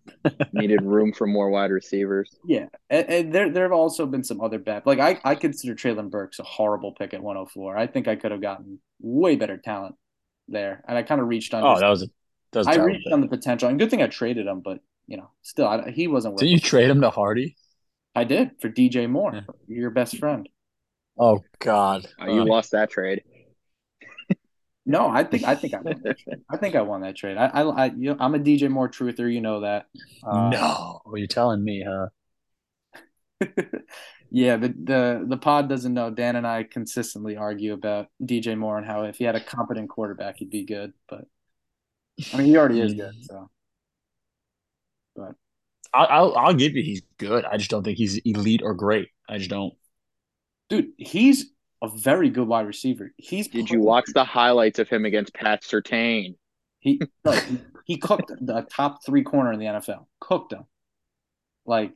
Needed 0.54 0.82
room 0.84 1.14
for 1.14 1.26
more 1.28 1.50
wide 1.50 1.72
receivers. 1.72 2.36
Yeah, 2.46 2.66
and, 2.90 3.10
and 3.10 3.34
there 3.34 3.50
there 3.50 3.64
have 3.64 3.72
also 3.72 4.06
been 4.06 4.24
some 4.24 4.42
other 4.42 4.60
bad. 4.60 4.86
Like 4.86 5.00
I 5.00 5.20
I 5.24 5.36
consider 5.36 5.76
Treylon 5.76 6.10
Burks 6.10 6.40
a 6.40 6.44
horrible 6.44 6.92
pick 6.94 7.14
at 7.14 7.22
104. 7.24 7.78
I 7.78 7.88
think 7.88 8.08
I 8.08 8.16
could 8.16 8.32
have 8.32 8.42
gotten 8.42 8.80
way 9.00 9.36
better 9.36 9.58
talent 9.58 9.96
there, 10.48 10.84
and 10.88 10.98
I 10.98 11.04
kind 11.04 11.22
of 11.22 11.28
reached 11.28 11.54
on. 11.54 11.64
oh, 11.64 11.72
his- 11.72 11.82
that 11.82 11.90
was 11.90 12.04
a 12.04 12.08
that 12.52 12.60
was 12.60 12.68
a 12.68 12.72
I 12.72 12.74
terrible 12.74 12.94
reached 12.94 13.06
pick. 13.06 13.14
on 13.14 13.22
the 13.22 13.28
potential, 13.28 13.70
and 13.70 13.80
good 13.80 13.90
thing 13.90 14.02
I 14.02 14.08
traded 14.08 14.48
him. 14.48 14.62
But 14.62 14.80
you 15.08 15.18
know, 15.18 15.30
still, 15.44 15.68
I, 15.68 15.92
he 15.92 16.08
wasn't. 16.08 16.38
Did 16.38 16.50
you 16.50 16.60
trade 16.60 16.90
him 16.90 17.02
to 17.02 17.10
Hardy? 17.10 17.56
I 18.16 18.24
did 18.26 18.52
for 18.60 18.70
DJ 18.70 19.10
Moore, 19.10 19.34
Yeah. 19.34 19.42
your 19.68 19.92
best 19.92 20.18
friend. 20.18 20.50
Oh 21.18 21.44
God. 21.60 22.06
Uh, 22.22 22.26
you 22.32 22.42
Uh, 22.42 22.46
lost 22.46 22.72
that 22.72 22.90
trade. 22.90 23.24
No, 24.89 25.08
I 25.08 25.23
think 25.23 25.43
I 25.43 25.54
think 25.54 25.75
I 25.75 25.82
won 25.82 26.02
that 26.04 26.17
trade. 26.17 26.39
I 26.49 26.58
think 26.58 26.75
I 26.75 26.82
won 26.82 27.02
that 27.02 27.15
trade. 27.15 27.38
I 27.38 27.45
I, 27.45 27.62
I 27.62 27.86
you 27.86 28.10
know, 28.10 28.17
I'm 28.19 28.34
a 28.34 28.39
DJ 28.39 28.69
Moore 28.71 28.89
truther. 28.89 29.32
You 29.32 29.39
know 29.39 29.60
that. 29.60 29.86
Uh, 30.23 30.49
no. 30.49 31.02
What 31.04 31.13
are 31.13 31.17
you 31.19 31.28
telling 31.28 31.63
me, 31.63 31.86
huh? 31.88 32.08
yeah, 34.32 34.58
the, 34.58 34.69
the 34.69 35.25
the 35.28 35.38
pod 35.38 35.69
doesn't 35.69 35.93
know. 35.93 36.10
Dan 36.10 36.36
and 36.36 36.47
I 36.47 36.63
consistently 36.63 37.38
argue 37.38 37.73
about 37.73 38.08
DJ 38.19 38.58
Moore 38.58 38.80
and 38.80 38.88
how 38.88 39.04
if 39.04 39.19
he 39.19 39.25
had 39.25 39.36
a 39.36 39.39
competent 39.39 39.91
quarterback, 39.91 40.38
he'd 40.38 40.49
be 40.49 40.65
good. 40.65 40.93
But 41.08 41.25
I 42.34 42.38
mean, 42.38 42.47
he 42.47 42.58
already 42.58 42.82
is 42.82 42.95
good. 42.95 43.13
So 43.21 43.47
I'll, 45.93 46.08
I'll 46.10 46.36
I'll 46.36 46.54
give 46.56 46.75
you 46.75 46.82
he's 46.82 47.04
good. 47.19 47.45
I 47.45 47.58
just 47.58 47.69
don't 47.69 47.84
think 47.84 47.99
he's 47.99 48.17
elite 48.25 48.62
or 48.63 48.73
great. 48.73 49.10
I 49.30 49.38
just 49.38 49.52
don't. 49.52 49.75
dude, 50.67 50.93
he's 50.97 51.52
a 51.82 51.89
very 51.89 52.30
good 52.30 52.48
wide 52.48 52.68
receiver. 52.68 53.12
He's 53.18 53.48
Did 53.48 53.70
you 53.70 53.82
watch 53.82 54.06
the 54.13 54.24
highlights 54.24 54.80
of 54.80 54.89
him 54.89 55.06
against 55.06 55.34
Pat 55.34 55.63
Surtain? 55.63 56.36
He 56.80 57.02
no, 57.26 57.32
he, 57.32 57.60
he 57.86 57.98
cooked 57.98 58.32
the 58.39 58.65
top 58.72 59.00
three 59.06 59.24
corner 59.24 59.52
in 59.54 59.60
the 59.60 59.65
NFL. 59.65 60.06
Cooked 60.20 60.54
him. 60.54 60.65
Like 61.65 61.94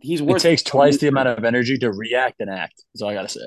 he's 0.00 0.20
It 0.20 0.38
takes 0.38 0.62
twice 0.62 0.98
the 0.98 1.08
amount 1.08 1.28
of 1.28 1.44
energy 1.44 1.78
to 1.78 1.92
react 1.92 2.40
and 2.40 2.50
act. 2.50 2.82
That's 2.92 3.02
all 3.02 3.10
I 3.10 3.14
gotta 3.14 3.28
say. 3.28 3.40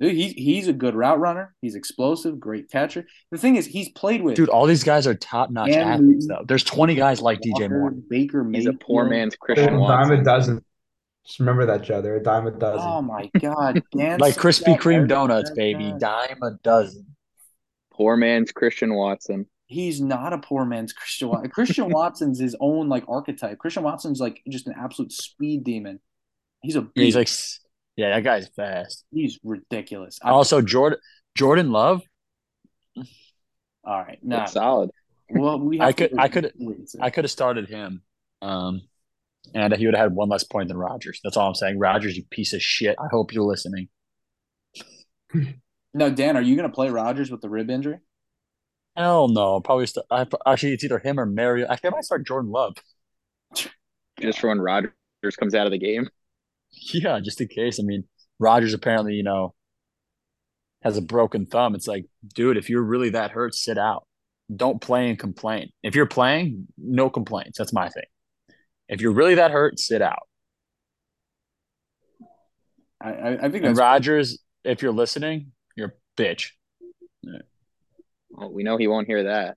Dude, 0.00 0.12
he's 0.14 0.32
he's 0.32 0.68
a 0.68 0.72
good 0.72 0.96
route 0.96 1.20
runner. 1.20 1.54
He's 1.60 1.76
explosive, 1.76 2.40
great 2.40 2.68
catcher. 2.68 3.06
The 3.30 3.38
thing 3.38 3.54
is, 3.56 3.64
he's 3.64 3.90
played 3.90 4.22
with 4.22 4.34
Dude, 4.34 4.48
all 4.48 4.66
these 4.66 4.82
guys 4.82 5.06
are 5.06 5.14
top 5.14 5.50
notch 5.50 5.70
athletes 5.70 6.26
though. 6.26 6.44
There's 6.46 6.64
20 6.64 6.96
guys 6.96 7.20
like 7.20 7.38
DJ 7.40 7.52
Walker, 7.52 7.68
Moore. 7.78 7.94
Baker 8.10 8.50
He's 8.52 8.66
a 8.66 8.72
poor 8.72 9.04
man's 9.04 9.36
They're 9.46 9.54
Christian 9.54 9.74
a 9.76 9.86
dime 9.86 10.10
a 10.10 10.16
Watson. 10.16 10.24
dozen. 10.24 10.64
Just 11.26 11.40
remember 11.40 11.64
that, 11.66 11.82
Joe. 11.82 12.02
They're 12.02 12.16
a 12.16 12.22
dime 12.22 12.46
a 12.46 12.50
dozen. 12.50 12.86
Oh 12.86 13.00
my 13.02 13.30
God, 13.40 13.82
Like 13.94 14.34
Krispy 14.36 14.78
Kreme 14.78 15.08
donuts, 15.08 15.50
baby. 15.50 15.94
Dime 15.98 16.38
a 16.42 16.52
dozen. 16.62 17.06
Poor 17.92 18.16
man's 18.16 18.52
Christian 18.52 18.94
Watson. 18.94 19.46
He's 19.66 20.00
not 20.00 20.32
a 20.34 20.38
poor 20.38 20.64
man's 20.66 20.92
Christian 20.92 21.28
Watson. 21.28 21.50
Christian 21.50 21.88
Watson's 21.88 22.38
his 22.38 22.54
own 22.60 22.88
like 22.90 23.04
archetype. 23.08 23.58
Christian 23.58 23.82
Watson's 23.82 24.20
like 24.20 24.42
just 24.50 24.66
an 24.66 24.74
absolute 24.78 25.12
speed 25.12 25.64
demon. 25.64 26.00
He's 26.62 26.76
a 26.76 26.80
Yeah, 26.80 27.04
he's 27.04 27.16
beast. 27.16 27.60
like, 27.66 27.70
yeah, 27.96 28.10
that 28.14 28.24
guy's 28.24 28.48
fast. 28.48 29.04
he's 29.10 29.38
ridiculous. 29.44 30.18
I, 30.22 30.30
Also, 30.30 30.60
Jordan 30.60 30.98
Jordan 31.34 31.70
Love. 31.72 32.02
all 32.96 33.04
right, 34.02 34.18
nah. 34.22 34.38
That's 34.40 34.52
solid. 34.52 34.90
Well, 35.30 35.58
we 35.58 35.80
I 35.80 35.86
have 35.86 35.96
to 35.96 36.08
could- 36.08 36.18
I 36.18 36.28
could- 36.28 36.52
wait. 36.58 36.90
I 37.00 37.10
could 37.10 37.24
have 37.24 37.30
started 37.30 37.68
him, 37.68 38.02
um, 38.42 38.82
and 39.52 39.74
he 39.74 39.86
would 39.86 39.94
have 39.94 40.10
had 40.10 40.14
one 40.14 40.28
less 40.28 40.44
point 40.44 40.68
than 40.68 40.76
Rodgers. 40.76 41.20
That's 41.22 41.36
all 41.36 41.48
I'm 41.48 41.54
saying. 41.54 41.78
Rodgers, 41.78 42.16
you 42.16 42.24
piece 42.30 42.52
of 42.52 42.62
shit. 42.62 42.96
I 42.98 43.06
hope 43.10 43.32
you're 43.32 43.44
listening. 43.44 43.88
No, 45.92 46.10
Dan, 46.10 46.36
are 46.36 46.42
you 46.42 46.56
going 46.56 46.68
to 46.68 46.74
play 46.74 46.90
Rodgers 46.90 47.30
with 47.30 47.40
the 47.40 47.48
rib 47.48 47.70
injury? 47.70 47.98
Hell 48.96 49.28
no. 49.28 49.60
Probably 49.60 49.86
st- 49.86 50.06
I, 50.10 50.26
actually 50.46 50.72
it's 50.72 50.84
either 50.84 50.98
him 50.98 51.20
or 51.20 51.26
Mario. 51.26 51.66
Actually, 51.68 51.88
I 51.88 51.92
might 51.92 52.04
start 52.04 52.26
Jordan 52.26 52.50
Love. 52.50 52.76
Just 54.20 54.38
for 54.40 54.48
when 54.48 54.60
Rodgers 54.60 54.92
comes 55.38 55.54
out 55.54 55.66
of 55.66 55.72
the 55.72 55.78
game. 55.78 56.08
Yeah, 56.92 57.20
just 57.20 57.40
in 57.40 57.48
case. 57.48 57.78
I 57.78 57.84
mean, 57.84 58.04
Rodgers 58.38 58.74
apparently, 58.74 59.14
you 59.14 59.22
know, 59.22 59.54
has 60.82 60.96
a 60.96 61.02
broken 61.02 61.46
thumb. 61.46 61.74
It's 61.74 61.86
like, 61.86 62.06
dude, 62.34 62.56
if 62.56 62.68
you're 62.68 62.82
really 62.82 63.10
that 63.10 63.30
hurt, 63.30 63.54
sit 63.54 63.78
out. 63.78 64.06
Don't 64.54 64.80
play 64.80 65.08
and 65.08 65.18
complain. 65.18 65.70
If 65.82 65.94
you're 65.94 66.06
playing, 66.06 66.66
no 66.76 67.08
complaints. 67.08 67.56
That's 67.56 67.72
my 67.72 67.88
thing. 67.88 68.04
If 68.88 69.00
you're 69.00 69.12
really 69.12 69.36
that 69.36 69.50
hurt, 69.50 69.78
sit 69.78 70.02
out. 70.02 70.28
I, 73.00 73.10
I, 73.10 73.28
I 73.32 73.36
think 73.36 73.56
And 73.56 73.66
that's 73.66 73.78
Rodgers, 73.78 74.38
if 74.64 74.82
you're 74.82 74.92
listening, 74.92 75.52
you're 75.76 75.88
a 75.88 76.20
bitch. 76.20 76.50
Well, 78.30 78.52
we 78.52 78.62
know 78.62 78.76
he 78.76 78.88
won't 78.88 79.06
hear 79.06 79.24
that. 79.24 79.56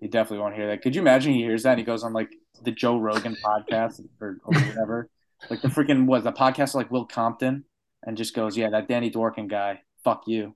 He 0.00 0.08
definitely 0.08 0.38
won't 0.38 0.54
hear 0.54 0.68
that. 0.68 0.82
Could 0.82 0.94
you 0.94 1.00
imagine 1.00 1.32
he 1.32 1.42
hears 1.42 1.62
that 1.62 1.70
and 1.70 1.78
he 1.78 1.84
goes 1.84 2.04
on 2.04 2.12
like 2.12 2.30
the 2.62 2.70
Joe 2.70 2.98
Rogan 2.98 3.36
podcast 3.42 4.00
or, 4.20 4.38
or 4.44 4.54
whatever, 4.54 5.08
like 5.50 5.62
the 5.62 5.68
freaking 5.68 6.06
was 6.06 6.24
the 6.24 6.32
podcast 6.32 6.74
like 6.74 6.90
Will 6.90 7.06
Compton, 7.06 7.64
and 8.04 8.16
just 8.16 8.34
goes, 8.34 8.56
yeah, 8.56 8.70
that 8.70 8.88
Danny 8.88 9.10
Dworkin 9.10 9.48
guy, 9.48 9.80
fuck 10.02 10.24
you. 10.26 10.54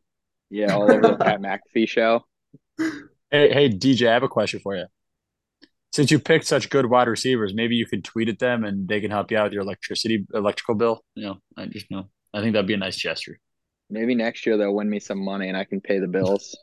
Yeah, 0.50 0.74
all 0.74 0.82
over 0.82 1.00
the 1.00 1.16
Pat 1.16 1.40
McAfee 1.74 1.88
show. 1.88 2.24
Hey, 3.30 3.52
hey, 3.52 3.68
DJ, 3.68 4.08
I 4.08 4.14
have 4.14 4.22
a 4.22 4.28
question 4.28 4.60
for 4.60 4.76
you. 4.76 4.86
Since 5.92 6.10
you 6.10 6.18
picked 6.18 6.46
such 6.46 6.70
good 6.70 6.86
wide 6.86 7.08
receivers, 7.08 7.54
maybe 7.54 7.74
you 7.74 7.86
could 7.86 8.04
tweet 8.04 8.28
at 8.28 8.38
them 8.38 8.64
and 8.64 8.86
they 8.86 9.00
can 9.00 9.10
help 9.10 9.30
you 9.30 9.38
out 9.38 9.44
with 9.44 9.52
your 9.54 9.62
electricity 9.62 10.26
electrical 10.34 10.74
bill. 10.74 11.02
You 11.14 11.26
know, 11.26 11.38
I 11.56 11.66
just 11.66 11.90
know. 11.90 12.08
I 12.34 12.40
think 12.40 12.52
that'd 12.52 12.66
be 12.66 12.74
a 12.74 12.78
nice 12.78 12.96
gesture. 12.96 13.40
Maybe 13.90 14.14
next 14.14 14.44
year 14.44 14.58
they'll 14.58 14.74
win 14.74 14.90
me 14.90 15.00
some 15.00 15.24
money 15.24 15.48
and 15.48 15.56
I 15.56 15.64
can 15.64 15.80
pay 15.80 15.98
the 15.98 16.06
bills. 16.06 16.56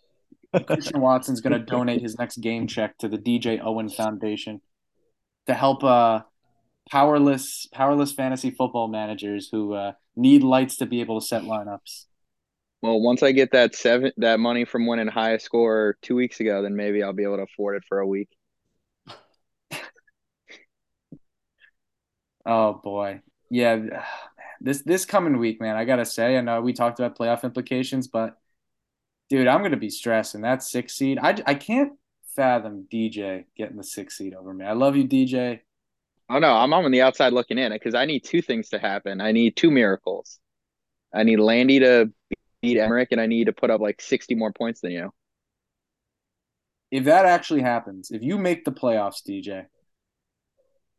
Christian 0.67 1.01
Watson's 1.01 1.41
going 1.41 1.53
to 1.59 1.59
donate 1.59 2.01
his 2.01 2.17
next 2.17 2.37
game 2.37 2.67
check 2.67 2.97
to 2.99 3.07
the 3.07 3.17
DJ 3.17 3.59
Owen 3.63 3.89
Foundation 3.89 4.61
to 5.47 5.53
help 5.53 5.83
uh, 5.83 6.21
powerless 6.89 7.67
powerless 7.71 8.11
fantasy 8.11 8.51
football 8.51 8.87
managers 8.87 9.49
who 9.51 9.73
uh, 9.73 9.93
need 10.15 10.43
lights 10.43 10.77
to 10.77 10.85
be 10.85 11.01
able 11.01 11.19
to 11.19 11.25
set 11.25 11.43
lineups. 11.43 12.05
Well, 12.81 13.01
once 13.01 13.23
I 13.23 13.31
get 13.31 13.51
that 13.51 13.75
seven 13.75 14.11
that 14.17 14.39
money 14.39 14.65
from 14.65 14.85
winning 14.85 15.07
highest 15.07 15.45
score 15.45 15.97
two 16.01 16.15
weeks 16.15 16.39
ago, 16.39 16.61
then 16.61 16.75
maybe 16.75 17.01
I'll 17.01 17.13
be 17.13 17.23
able 17.23 17.37
to 17.37 17.43
afford 17.43 17.77
it 17.77 17.83
for 17.87 17.99
a 17.99 18.07
week. 18.07 18.29
Oh 22.45 22.73
boy, 22.83 23.21
yeah. 23.49 24.03
This 24.61 24.81
this 24.83 25.05
coming 25.05 25.37
week, 25.37 25.59
man, 25.59 25.75
I 25.75 25.85
gotta 25.85 26.05
say, 26.05 26.37
I 26.37 26.41
know 26.41 26.61
we 26.61 26.73
talked 26.73 26.99
about 26.99 27.17
playoff 27.17 27.43
implications, 27.43 28.07
but 28.07 28.37
dude, 29.29 29.47
I'm 29.47 29.61
gonna 29.61 29.77
be 29.77 29.89
stressing 29.89 30.41
that 30.41 30.63
six 30.63 30.93
seed. 30.95 31.19
I 31.21 31.35
I 31.45 31.55
can't 31.55 31.93
fathom 32.35 32.87
DJ 32.91 33.45
getting 33.57 33.77
the 33.77 33.83
six 33.83 34.17
seed 34.17 34.33
over 34.33 34.53
me. 34.53 34.65
I 34.65 34.73
love 34.73 34.95
you, 34.95 35.07
DJ. 35.07 35.61
Oh 36.29 36.39
no, 36.39 36.51
I'm 36.53 36.73
on 36.73 36.89
the 36.91 37.01
outside 37.01 37.33
looking 37.33 37.57
in 37.57 37.71
because 37.71 37.95
I 37.95 38.05
need 38.05 38.23
two 38.23 38.41
things 38.41 38.69
to 38.69 38.79
happen. 38.79 39.21
I 39.21 39.31
need 39.31 39.55
two 39.55 39.69
miracles. 39.71 40.39
I 41.13 41.23
need 41.23 41.37
Landy 41.39 41.79
to 41.79 42.11
beat 42.61 42.77
Emmerich, 42.77 43.09
and 43.11 43.21
I 43.21 43.27
need 43.27 43.45
to 43.45 43.53
put 43.53 43.69
up 43.69 43.79
like 43.81 44.01
60 44.01 44.35
more 44.35 44.51
points 44.51 44.81
than 44.81 44.91
you. 44.91 45.13
If 46.91 47.05
that 47.05 47.25
actually 47.25 47.61
happens, 47.61 48.11
if 48.11 48.21
you 48.21 48.37
make 48.37 48.65
the 48.65 48.71
playoffs, 48.71 49.21
DJ, 49.27 49.65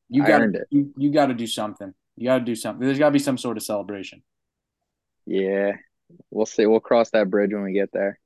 you 0.08 0.24
got 0.26 0.42
it. 0.42 0.66
you, 0.70 0.92
you 0.96 1.10
got 1.10 1.26
to 1.26 1.34
do 1.34 1.46
something. 1.46 1.92
You 2.16 2.26
got 2.26 2.38
to 2.38 2.44
do 2.44 2.54
something. 2.54 2.84
There's 2.86 2.98
got 2.98 3.06
to 3.06 3.12
be 3.12 3.18
some 3.18 3.38
sort 3.38 3.56
of 3.56 3.62
celebration. 3.62 4.22
Yeah, 5.26 5.72
we'll 6.30 6.46
see. 6.46 6.66
We'll 6.66 6.80
cross 6.80 7.10
that 7.10 7.30
bridge 7.30 7.52
when 7.52 7.62
we 7.62 7.72
get 7.72 7.92
there. 7.92 8.18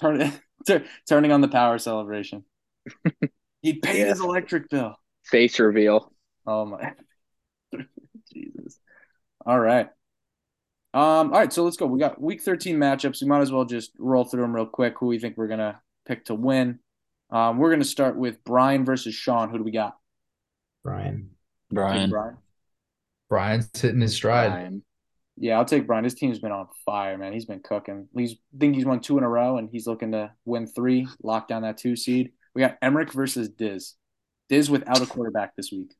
Turn, 0.00 0.32
tur- 0.66 0.84
turning 1.08 1.32
on 1.32 1.40
the 1.40 1.48
power 1.48 1.78
celebration. 1.78 2.44
he 3.62 3.74
paid 3.74 4.06
his 4.06 4.20
electric 4.20 4.68
bill. 4.68 4.96
Face 5.24 5.58
reveal. 5.58 6.12
Oh 6.46 6.64
my 6.66 6.92
Jesus. 8.32 8.78
All 9.44 9.58
right. 9.58 9.88
Um, 10.94 11.32
all 11.32 11.40
right, 11.40 11.52
so 11.52 11.64
let's 11.64 11.76
go. 11.76 11.86
We 11.86 11.98
got 11.98 12.20
week 12.20 12.40
13 12.40 12.76
matchups. 12.76 13.20
We 13.20 13.28
might 13.28 13.42
as 13.42 13.52
well 13.52 13.64
just 13.64 13.92
roll 13.98 14.24
through 14.24 14.42
them 14.42 14.54
real 14.54 14.66
quick. 14.66 14.94
Who 14.98 15.06
we 15.06 15.18
think 15.18 15.36
we're 15.36 15.48
gonna 15.48 15.80
pick 16.06 16.26
to 16.26 16.34
win. 16.34 16.78
Um, 17.30 17.58
we're 17.58 17.70
gonna 17.70 17.84
start 17.84 18.16
with 18.16 18.42
Brian 18.44 18.84
versus 18.84 19.14
Sean. 19.14 19.50
Who 19.50 19.58
do 19.58 19.64
we 19.64 19.72
got? 19.72 19.96
Brian. 20.86 21.30
Brian. 21.70 22.10
Brian. 22.10 22.36
Brian's 23.28 23.70
hitting 23.74 24.00
his 24.00 24.14
stride. 24.14 24.52
Brian. 24.52 24.82
Yeah, 25.36 25.58
I'll 25.58 25.64
take 25.64 25.86
Brian. 25.86 26.04
His 26.04 26.14
team's 26.14 26.38
been 26.38 26.52
on 26.52 26.68
fire, 26.84 27.18
man. 27.18 27.32
He's 27.32 27.44
been 27.44 27.60
cooking. 27.60 28.08
He's 28.16 28.34
I 28.54 28.58
think 28.58 28.76
he's 28.76 28.86
won 28.86 29.00
two 29.00 29.18
in 29.18 29.24
a 29.24 29.28
row, 29.28 29.58
and 29.58 29.68
he's 29.68 29.88
looking 29.88 30.12
to 30.12 30.32
win 30.44 30.68
three, 30.68 31.08
lock 31.22 31.48
down 31.48 31.62
that 31.62 31.76
two 31.76 31.96
seed. 31.96 32.30
We 32.54 32.60
got 32.60 32.78
Emmerich 32.80 33.12
versus 33.12 33.48
Diz. 33.48 33.94
Diz 34.48 34.70
without 34.70 35.02
a 35.02 35.06
quarterback 35.06 35.56
this 35.56 35.72
week. 35.72 35.92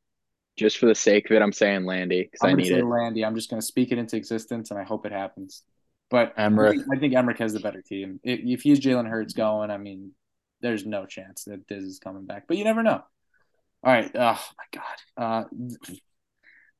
Just 0.57 0.79
for 0.79 0.87
the 0.87 0.94
sake 0.94 1.29
of 1.29 1.37
it, 1.37 1.42
I'm 1.42 1.53
saying 1.53 1.85
Landy 1.85 2.22
because 2.22 2.49
I'm 2.49 2.57
need 2.57 2.68
say 2.68 2.79
it. 2.79 2.87
Landy. 2.87 3.25
I'm 3.25 3.35
just 3.35 3.51
gonna 3.51 3.61
speak 3.61 3.90
it 3.90 3.99
into 3.99 4.16
existence, 4.16 4.70
and 4.70 4.79
I 4.79 4.85
hope 4.85 5.05
it 5.05 5.12
happens. 5.12 5.64
But 6.09 6.33
Emmerich. 6.38 6.79
I 6.90 6.99
think 6.99 7.12
Emmerich 7.12 7.38
has 7.38 7.53
the 7.53 7.61
better 7.61 7.83
team. 7.83 8.20
If, 8.22 8.40
if 8.44 8.62
he's 8.62 8.79
Jalen 8.79 9.11
Hurts 9.11 9.35
going, 9.35 9.70
I 9.72 9.79
mean, 9.79 10.12
there's 10.61 10.87
no 10.87 11.07
chance 11.07 11.44
that 11.44 11.66
Diz 11.66 11.83
is 11.83 11.99
coming 11.99 12.25
back. 12.25 12.44
But 12.46 12.57
you 12.57 12.64
never 12.64 12.85
know. 12.85 13.03
All 13.87 13.92
right. 13.92 14.11
Oh 14.16 14.40
my 14.59 14.81
God. 15.16 15.16
Uh, 15.16 15.44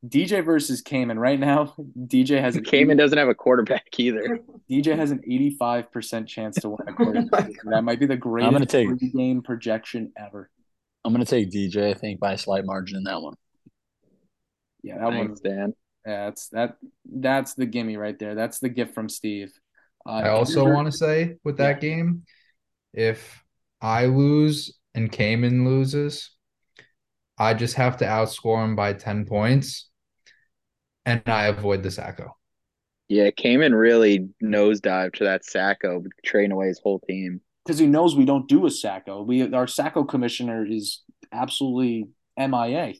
DJ 0.05 0.45
versus 0.45 0.83
Cayman 0.83 1.21
right 1.21 1.39
now. 1.39 1.73
DJ 1.99 2.41
has 2.41 2.57
an 2.57 2.65
Cayman 2.65 2.97
doesn't 2.97 3.17
have 3.17 3.29
a 3.29 3.35
quarterback 3.35 3.87
either. 3.97 4.41
DJ 4.71 4.97
has 4.97 5.13
an 5.13 5.21
85% 5.25 6.27
chance 6.27 6.57
to 6.57 6.71
win 6.71 6.89
a 6.89 6.93
quarterback. 6.93 7.51
that 7.71 7.83
might 7.83 8.01
be 8.01 8.07
the 8.07 8.17
greatest 8.17 8.53
gonna 8.53 8.67
take- 8.67 9.13
game 9.13 9.41
projection 9.41 10.13
ever. 10.19 10.51
I'm 11.05 11.13
gonna 11.13 11.25
take 11.25 11.53
DJ. 11.53 11.91
I 11.91 11.95
think 11.95 12.19
by 12.19 12.33
a 12.33 12.39
slight 12.39 12.65
margin 12.65 12.97
in 12.97 13.05
that 13.05 13.23
one. 13.23 13.35
Yeah, 14.83 14.99
that 14.99 15.07
one. 15.07 15.37
Dan. 15.45 15.75
Yeah, 16.05 16.25
that's 16.25 16.49
that. 16.49 16.77
That's 17.05 17.55
the 17.55 17.67
gimme 17.67 17.97
right 17.97 18.19
there. 18.19 18.35
That's 18.35 18.59
the 18.59 18.69
gift 18.69 18.95
from 18.95 19.09
Steve. 19.09 19.53
Uh, 20.05 20.11
I 20.11 20.29
also 20.31 20.65
want 20.65 20.91
to 20.91 20.93
say 20.93 21.37
with 21.45 21.59
that 21.59 21.81
game, 21.81 22.25
if 22.93 23.45
I 23.81 24.07
lose 24.07 24.77
and 24.97 25.11
Cayman 25.13 25.65
loses, 25.65 26.36
I 27.39 27.55
just 27.55 27.75
have 27.75 27.99
to 27.99 28.05
outscore 28.05 28.65
him 28.65 28.77
by 28.77 28.93
10 28.95 29.27
points 29.27 29.89
and 31.05 31.23
I 31.27 31.47
avoid 31.47 31.83
the 31.83 31.89
Sacko. 31.91 32.31
Yeah, 33.09 33.31
Cayman 33.31 33.75
really 33.75 34.29
nosedived 34.43 35.15
to 35.15 35.25
that 35.25 35.43
Sacko, 35.45 36.05
trading 36.25 36.53
away 36.53 36.69
his 36.69 36.81
whole 36.83 36.99
team. 37.01 37.41
because 37.65 37.79
he 37.79 37.87
knows 37.87 38.17
we 38.17 38.25
don't 38.25 38.49
do 38.49 38.67
a 38.67 38.71
Sacko. 38.71 39.25
We 39.25 39.53
our 39.53 39.67
Sacco 39.67 40.05
commissioner 40.05 40.67
is 40.67 41.03
absolutely 41.33 42.09
MIA. 42.37 42.95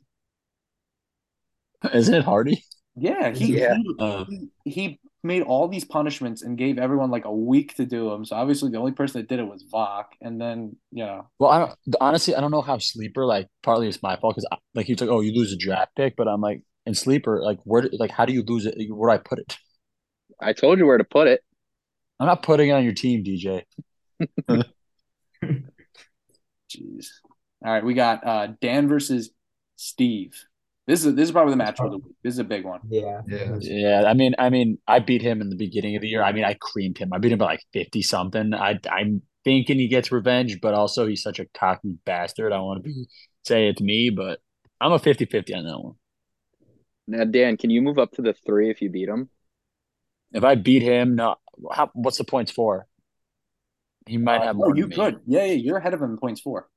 Isn't 1.93 2.15
it 2.15 2.25
Hardy? 2.25 2.65
Yeah, 2.95 3.31
he, 3.31 3.59
Yeah. 3.59 3.75
he, 3.77 3.95
Uh, 3.99 4.25
he 4.25 4.49
he 4.65 5.01
made 5.27 5.43
all 5.43 5.69
these 5.69 5.85
punishments 5.85 6.43
and 6.43 6.57
gave 6.57 6.79
everyone 6.79 7.11
like 7.11 7.25
a 7.25 7.35
week 7.35 7.77
to 7.77 7.85
do 7.85 8.11
them. 8.11 8.25
So 8.25 8.37
obviously 8.37 8.71
the 8.71 8.79
only 8.79 8.93
person 8.93 9.21
that 9.21 9.29
did 9.29 9.39
it 9.39 9.47
was 9.47 9.65
Vok, 9.73 10.05
and 10.21 10.41
then 10.41 10.77
you 10.93 11.05
know 11.05 11.29
Well, 11.39 11.51
I 11.51 11.59
don't 11.59 11.77
honestly. 12.01 12.35
I 12.35 12.41
don't 12.41 12.51
know 12.51 12.63
how 12.63 12.79
sleeper. 12.79 13.27
Like, 13.27 13.49
partly 13.63 13.89
it's 13.89 14.03
my 14.03 14.17
fault 14.17 14.37
because 14.37 14.49
like 14.75 14.87
he's 14.87 15.01
like, 15.01 15.11
oh, 15.11 15.21
you 15.21 15.35
lose 15.35 15.53
a 15.53 15.57
draft 15.57 15.93
pick, 15.97 16.17
but 16.17 16.29
I'm 16.29 16.41
like, 16.41 16.63
in 16.87 16.95
sleeper, 16.95 17.43
like, 17.43 17.59
where, 17.65 17.83
do- 17.83 17.91
like, 17.99 18.13
how 18.13 18.25
do 18.25 18.33
you 18.33 18.43
lose 18.43 18.65
it? 18.65 18.77
Where 18.91 19.11
do 19.11 19.15
I 19.15 19.19
put 19.19 19.41
it? 19.41 19.57
I 20.41 20.53
told 20.53 20.79
you 20.79 20.87
where 20.87 20.99
to 20.99 21.05
put 21.05 21.27
it. 21.27 21.41
I'm 22.21 22.27
not 22.27 22.43
putting 22.43 22.69
it 22.69 22.73
on 22.73 22.85
your 22.85 22.95
team, 22.95 23.25
DJ. 23.25 23.63
Jeez. 26.71 27.07
All 27.65 27.73
right, 27.73 27.85
we 27.85 27.95
got 27.95 28.27
uh, 28.27 28.49
Dan 28.61 28.89
versus 28.89 29.31
Steve. 29.77 30.45
This 30.87 31.05
is 31.05 31.15
this 31.15 31.25
is 31.29 31.33
probably 31.33 31.53
the 31.53 31.57
match 31.57 31.81
of 31.81 31.91
the 31.91 31.99
week. 31.99 32.15
This 32.23 32.35
is 32.35 32.39
a 32.39 32.45
big 32.45 32.65
one. 32.65 32.81
Yeah. 32.89 33.23
Yeah. 33.27 33.57
Yeah, 33.61 34.05
I 34.07 34.15
mean, 34.15 34.35
I 34.39 34.51
mean, 34.51 34.79
I 34.87 35.01
beat 35.01 35.21
him 35.23 35.41
in 35.41 35.51
the 35.51 35.57
beginning 35.57 35.97
of 35.97 36.03
the 36.03 36.09
year. 36.09 36.23
I 36.23 36.33
mean, 36.33 36.45
I 36.45 36.55
creamed 36.55 36.99
him. 36.99 37.13
I 37.13 37.19
beat 37.19 37.33
him 37.33 37.39
by 37.39 37.47
like 37.47 37.63
fifty 37.73 38.03
something. 38.03 38.55
I 38.55 38.79
I'm 38.91 39.23
thinking 39.45 39.79
he 39.79 39.89
gets 39.89 40.13
revenge, 40.13 40.61
but 40.61 40.75
also 40.75 41.07
he's 41.07 41.23
such 41.23 41.41
a 41.41 41.47
cocky 41.55 41.97
bastard. 42.05 42.53
I 42.53 42.61
want 42.61 42.85
to 42.85 42.89
be 42.89 43.07
say 43.45 43.69
it's 43.69 43.81
me, 43.81 44.11
but 44.11 44.41
I'm 44.81 44.93
a 44.93 44.99
50-50 44.99 45.57
on 45.57 45.65
that 45.65 45.79
one. 45.81 45.95
Now, 47.09 47.25
Dan, 47.25 47.57
can 47.57 47.71
you 47.71 47.81
move 47.81 47.99
up 47.99 48.11
to 48.13 48.23
the 48.23 48.35
three 48.35 48.71
if 48.71 48.83
you 48.83 48.91
beat 48.91 49.09
him? 49.09 49.29
If 50.33 50.43
I 50.45 50.57
beat 50.57 50.83
him, 50.83 51.15
no, 51.15 51.37
how, 51.73 51.91
what's 51.95 52.19
the 52.19 52.25
points 52.25 52.51
for? 52.51 52.87
He 54.07 54.19
might 54.19 54.43
have 54.43 54.57
Uh, 54.57 54.59
more. 54.59 54.71
oh, 54.71 54.75
you 54.75 54.83
than 54.83 54.91
me. 54.91 54.97
could. 54.97 55.21
Yeah, 55.27 55.45
yeah, 55.45 55.53
you're 55.53 55.77
ahead 55.79 55.95
of 55.95 56.03
him 56.03 56.11
in 56.11 56.19
points 56.19 56.41
four. 56.41 56.69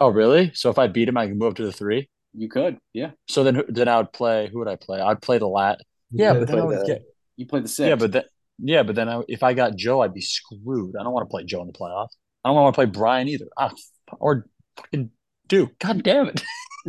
Oh, 0.00 0.08
really? 0.08 0.52
So 0.54 0.70
if 0.70 0.78
I 0.78 0.86
beat 0.86 1.08
him, 1.08 1.16
I 1.16 1.26
can 1.26 1.36
move 1.38 1.50
up 1.50 1.56
to 1.56 1.64
the 1.64 1.72
three. 1.72 2.08
You 2.38 2.48
could. 2.48 2.78
Yeah, 2.92 3.10
So 3.28 3.42
then, 3.42 3.64
then 3.68 3.88
I 3.88 3.96
would 3.96 4.12
play. 4.12 4.48
Who 4.52 4.60
would 4.60 4.68
I 4.68 4.76
play? 4.76 5.00
I'd 5.00 5.20
play 5.20 5.38
the 5.38 5.48
lat. 5.48 5.80
Yeah, 6.12 6.34
but 6.34 6.46
then 6.46 6.60
I 6.60 6.64
would 6.64 6.80
the- 6.80 6.86
get. 6.86 7.02
you 7.36 7.46
played 7.46 7.64
the 7.64 7.68
six. 7.68 7.88
Yeah, 7.88 7.96
but 7.96 8.12
then 8.12 8.22
yeah, 8.60 8.82
but 8.82 8.94
then 8.94 9.08
I, 9.08 9.22
if 9.28 9.42
I 9.42 9.54
got 9.54 9.76
Joe, 9.76 10.02
I'd 10.02 10.14
be 10.14 10.20
screwed. 10.20 10.94
I 10.98 11.02
don't 11.02 11.12
want 11.12 11.28
to 11.28 11.30
play 11.30 11.44
Joe 11.44 11.60
in 11.62 11.66
the 11.66 11.72
playoffs. 11.72 12.10
I 12.44 12.48
don't 12.48 12.56
want 12.56 12.72
to 12.74 12.76
play 12.76 12.86
Brian 12.86 13.28
either. 13.28 13.46
Ah, 13.56 13.72
or 14.20 14.46
fucking 14.76 15.10
Duke. 15.48 15.78
God 15.78 16.02
damn 16.02 16.28
it. 16.28 16.42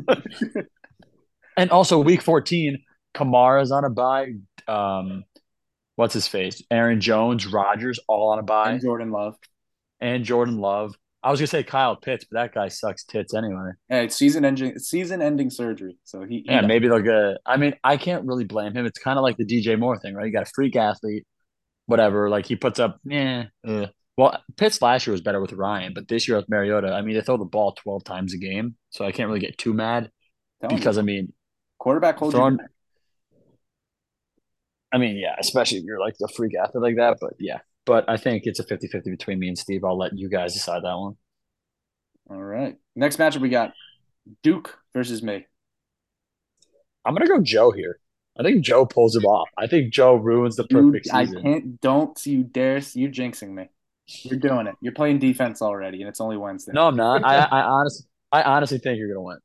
and 1.57 1.71
also 1.71 1.99
week 1.99 2.21
14, 2.21 2.83
Kamara's 3.15 3.71
on 3.71 3.85
a 3.85 3.89
bye. 3.89 4.33
Um, 4.67 5.23
what's 5.95 6.13
his 6.13 6.27
face? 6.27 6.61
Aaron 6.69 7.01
Jones, 7.01 7.47
Rodgers, 7.47 7.99
all 8.07 8.31
on 8.31 8.39
a 8.39 8.43
bye, 8.43 8.65
and 8.65 8.73
and, 8.73 8.81
Jordan 8.81 9.11
Love. 9.11 9.35
And 9.99 10.23
Jordan 10.23 10.57
Love. 10.59 10.95
I 11.21 11.31
was 11.31 11.39
gonna 11.39 11.47
say 11.47 11.63
Kyle 11.63 11.95
Pitts, 11.97 12.25
but 12.29 12.39
that 12.39 12.53
guy 12.53 12.69
sucks 12.69 13.03
tits 13.03 13.33
anyway. 13.33 13.71
Yeah, 13.89 14.01
it's 14.01 14.15
season 14.15 14.45
ending 14.45 14.79
season 14.79 15.21
ending 15.21 15.49
surgery. 15.49 15.97
So 16.05 16.23
he, 16.23 16.37
he 16.37 16.45
Yeah, 16.45 16.61
maybe 16.61 16.87
they'll 16.87 17.01
get. 17.01 17.39
I 17.45 17.57
mean, 17.57 17.73
I 17.83 17.97
can't 17.97 18.25
really 18.25 18.45
blame 18.45 18.73
him. 18.73 18.85
It's 18.85 18.99
kind 18.99 19.17
of 19.17 19.23
like 19.23 19.35
the 19.37 19.45
DJ 19.45 19.77
Moore 19.77 19.99
thing, 19.99 20.13
right? 20.15 20.25
You 20.25 20.31
got 20.31 20.47
a 20.47 20.51
freak 20.53 20.75
athlete, 20.77 21.25
whatever. 21.87 22.29
Like 22.29 22.45
he 22.45 22.55
puts 22.55 22.79
up, 22.79 22.99
yeah. 23.03 23.45
Uh. 23.67 23.87
Well, 24.17 24.37
Pitts 24.57 24.81
last 24.81 25.07
year 25.07 25.13
was 25.13 25.21
better 25.21 25.39
with 25.39 25.53
Ryan, 25.53 25.93
but 25.93 26.09
this 26.09 26.27
year 26.27 26.35
with 26.37 26.49
Mariota, 26.49 26.91
I 26.91 27.01
mean, 27.01 27.15
they 27.15 27.21
throw 27.21 27.37
the 27.37 27.45
ball 27.45 27.73
twelve 27.73 28.03
times 28.03 28.33
a 28.33 28.37
game, 28.37 28.75
so 28.89 29.05
I 29.05 29.11
can't 29.11 29.27
really 29.27 29.39
get 29.39 29.57
too 29.57 29.73
mad 29.73 30.11
Telling 30.61 30.75
you, 30.75 30.79
because 30.81 30.97
I 30.97 31.01
mean, 31.03 31.31
quarterback 31.77 32.17
holds 32.17 32.33
you 32.33 32.39
throwing- 32.39 32.57
back. 32.57 32.69
I 34.91 34.97
mean, 34.97 35.17
yeah, 35.17 35.35
especially 35.39 35.77
if 35.77 35.83
you're 35.83 35.99
like 35.99 36.15
a 36.23 36.27
freak 36.27 36.53
athlete 36.55 36.81
like 36.81 36.95
that. 36.95 37.17
But 37.21 37.33
yeah, 37.39 37.59
but 37.89 38.07
I 38.07 38.17
think 38.17 38.43
it's 38.45 38.59
a 38.59 38.63
50-50 38.63 39.05
between 39.05 39.39
me 39.39 39.47
and 39.47 39.57
Steve. 39.57 39.83
I'll 39.83 39.97
let 39.97 40.15
you 40.15 40.29
guys 40.29 40.53
decide 40.53 40.83
that 40.83 40.95
one. 40.95 41.15
All 42.29 42.37
right. 42.41 42.75
Next 42.95 43.17
matchup 43.17 43.41
we 43.41 43.49
got 43.49 43.73
Duke 44.43 44.77
versus 44.93 45.23
me. 45.23 45.47
I'm 47.03 47.15
gonna 47.15 47.27
go 47.27 47.41
Joe 47.41 47.71
here. 47.71 47.99
I 48.39 48.43
think 48.43 48.63
Joe 48.63 48.85
pulls 48.85 49.15
him 49.15 49.25
off. 49.25 49.49
I 49.57 49.65
think 49.65 49.91
Joe 49.91 50.15
ruins 50.15 50.55
the 50.55 50.65
perfect 50.67 51.07
You- 51.07 51.11
I 51.13 51.25
can't. 51.25 51.81
Don't 51.81 52.23
you 52.25 52.43
dare! 52.43 52.79
You're 52.93 53.09
jinxing 53.09 53.49
me. 53.49 53.69
You're 54.23 54.39
doing 54.39 54.67
it. 54.67 54.75
You're 54.81 54.93
playing 54.93 55.17
defense 55.19 55.61
already, 55.61 56.01
and 56.01 56.07
it's 56.09 56.21
only 56.21 56.37
Wednesday. 56.37 56.71
No, 56.73 56.87
I'm 56.87 56.95
not. 56.95 57.23
I, 57.25 57.37
I 57.37 57.61
honestly, 57.63 58.05
I 58.31 58.43
honestly 58.43 58.77
think 58.77 58.99
you're 58.99 59.07
gonna 59.07 59.21
win. 59.21 59.37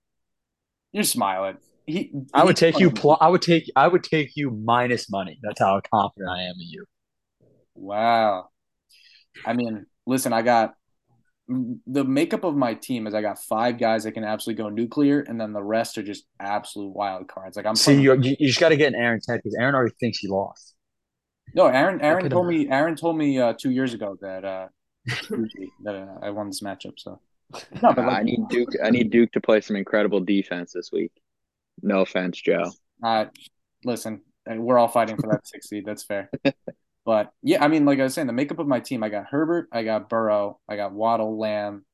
you're 0.92 1.04
smiling. 1.04 1.56
He. 1.86 2.12
I 2.34 2.44
would 2.44 2.56
take 2.56 2.78
you. 2.78 2.90
Pl- 2.90 3.16
I 3.20 3.28
would 3.28 3.42
take. 3.42 3.70
I 3.76 3.88
would 3.88 4.04
take 4.04 4.36
you 4.36 4.50
minus 4.50 5.10
money. 5.10 5.38
That's 5.42 5.60
how 5.60 5.80
confident 5.90 6.28
I 6.30 6.42
am 6.42 6.54
in 6.60 6.68
you. 6.68 6.84
Wow. 7.74 8.48
I 9.44 9.52
mean, 9.52 9.86
listen. 10.06 10.32
I 10.32 10.42
got 10.42 10.74
the 11.48 12.04
makeup 12.04 12.44
of 12.44 12.56
my 12.56 12.74
team 12.74 13.06
is 13.06 13.14
I 13.14 13.20
got 13.20 13.38
five 13.42 13.78
guys 13.78 14.04
that 14.04 14.12
can 14.12 14.24
absolutely 14.24 14.62
go 14.62 14.68
nuclear, 14.70 15.20
and 15.20 15.38
then 15.40 15.52
the 15.52 15.62
rest 15.62 15.98
are 15.98 16.02
just 16.02 16.24
absolute 16.40 16.90
wild 16.94 17.28
cards. 17.28 17.56
Like 17.56 17.66
I'm 17.66 17.74
See, 17.76 17.94
playing- 17.96 18.02
you, 18.02 18.30
you, 18.30 18.36
you 18.40 18.46
just 18.48 18.60
got 18.60 18.70
to 18.70 18.76
get 18.76 18.94
in 18.94 18.98
Aaron 19.00 19.20
head 19.28 19.40
because 19.42 19.56
Aaron 19.58 19.74
already 19.74 19.94
thinks 20.00 20.18
he 20.18 20.28
lost. 20.28 20.74
No, 21.54 21.66
Aaron. 21.66 22.00
Aaron 22.00 22.30
told 22.30 22.46
me. 22.46 22.68
Aaron 22.68 22.96
told 22.96 23.16
me 23.18 23.38
uh, 23.38 23.52
two 23.52 23.70
years 23.70 23.92
ago 23.94 24.16
that 24.22 24.44
uh, 24.44 24.68
that 25.84 25.94
uh, 25.94 26.06
I 26.22 26.30
won 26.30 26.46
this 26.48 26.62
matchup. 26.62 26.94
So 26.98 27.20
no, 27.82 27.92
but 27.92 27.98
Uh, 27.98 28.02
I 28.10 28.22
need 28.22 28.40
Duke. 28.48 28.70
I 28.82 28.90
need 28.90 29.10
Duke 29.10 29.30
to 29.32 29.40
play 29.40 29.60
some 29.60 29.76
incredible 29.76 30.20
defense 30.20 30.72
this 30.72 30.90
week. 30.92 31.12
No 31.82 32.00
offense, 32.00 32.40
Joe. 32.40 32.70
uh, 33.02 33.26
listen, 33.84 34.22
uh, 34.50 34.54
we're 34.56 34.78
all 34.78 34.88
fighting 34.88 35.16
for 35.16 35.28
that 35.30 35.46
six 35.46 35.68
seed. 35.68 35.84
That's 35.84 36.04
fair. 36.04 36.30
But 37.04 37.32
yeah, 37.42 37.62
I 37.62 37.68
mean, 37.68 37.84
like 37.84 38.00
I 38.00 38.04
was 38.04 38.14
saying, 38.14 38.26
the 38.26 38.32
makeup 38.32 38.58
of 38.58 38.66
my 38.66 38.80
team, 38.80 39.02
I 39.02 39.10
got 39.10 39.26
Herbert, 39.26 39.68
I 39.72 39.82
got 39.82 40.08
Burrow, 40.08 40.58
I 40.68 40.76
got 40.76 40.92
Waddle, 40.92 41.38
Lamb, 41.38 41.84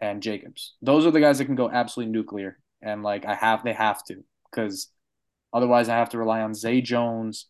and 0.00 0.22
Jacobs. 0.22 0.74
Those 0.80 1.06
are 1.06 1.10
the 1.10 1.20
guys 1.20 1.38
that 1.38 1.46
can 1.46 1.56
go 1.56 1.70
absolutely 1.70 2.12
nuclear, 2.12 2.58
and 2.80 3.02
like 3.02 3.24
I 3.26 3.34
have, 3.34 3.64
they 3.64 3.72
have 3.72 4.04
to, 4.04 4.22
because 4.50 4.88
otherwise 5.52 5.88
I 5.88 5.96
have 5.96 6.10
to 6.10 6.18
rely 6.18 6.42
on 6.42 6.54
Zay 6.54 6.80
Jones, 6.80 7.46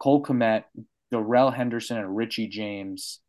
Cole 0.00 0.22
Kmet, 0.22 0.64
Darrell 1.10 1.50
Henderson, 1.50 1.98
and 1.98 2.16
Richie 2.16 2.48
James. 2.48 3.20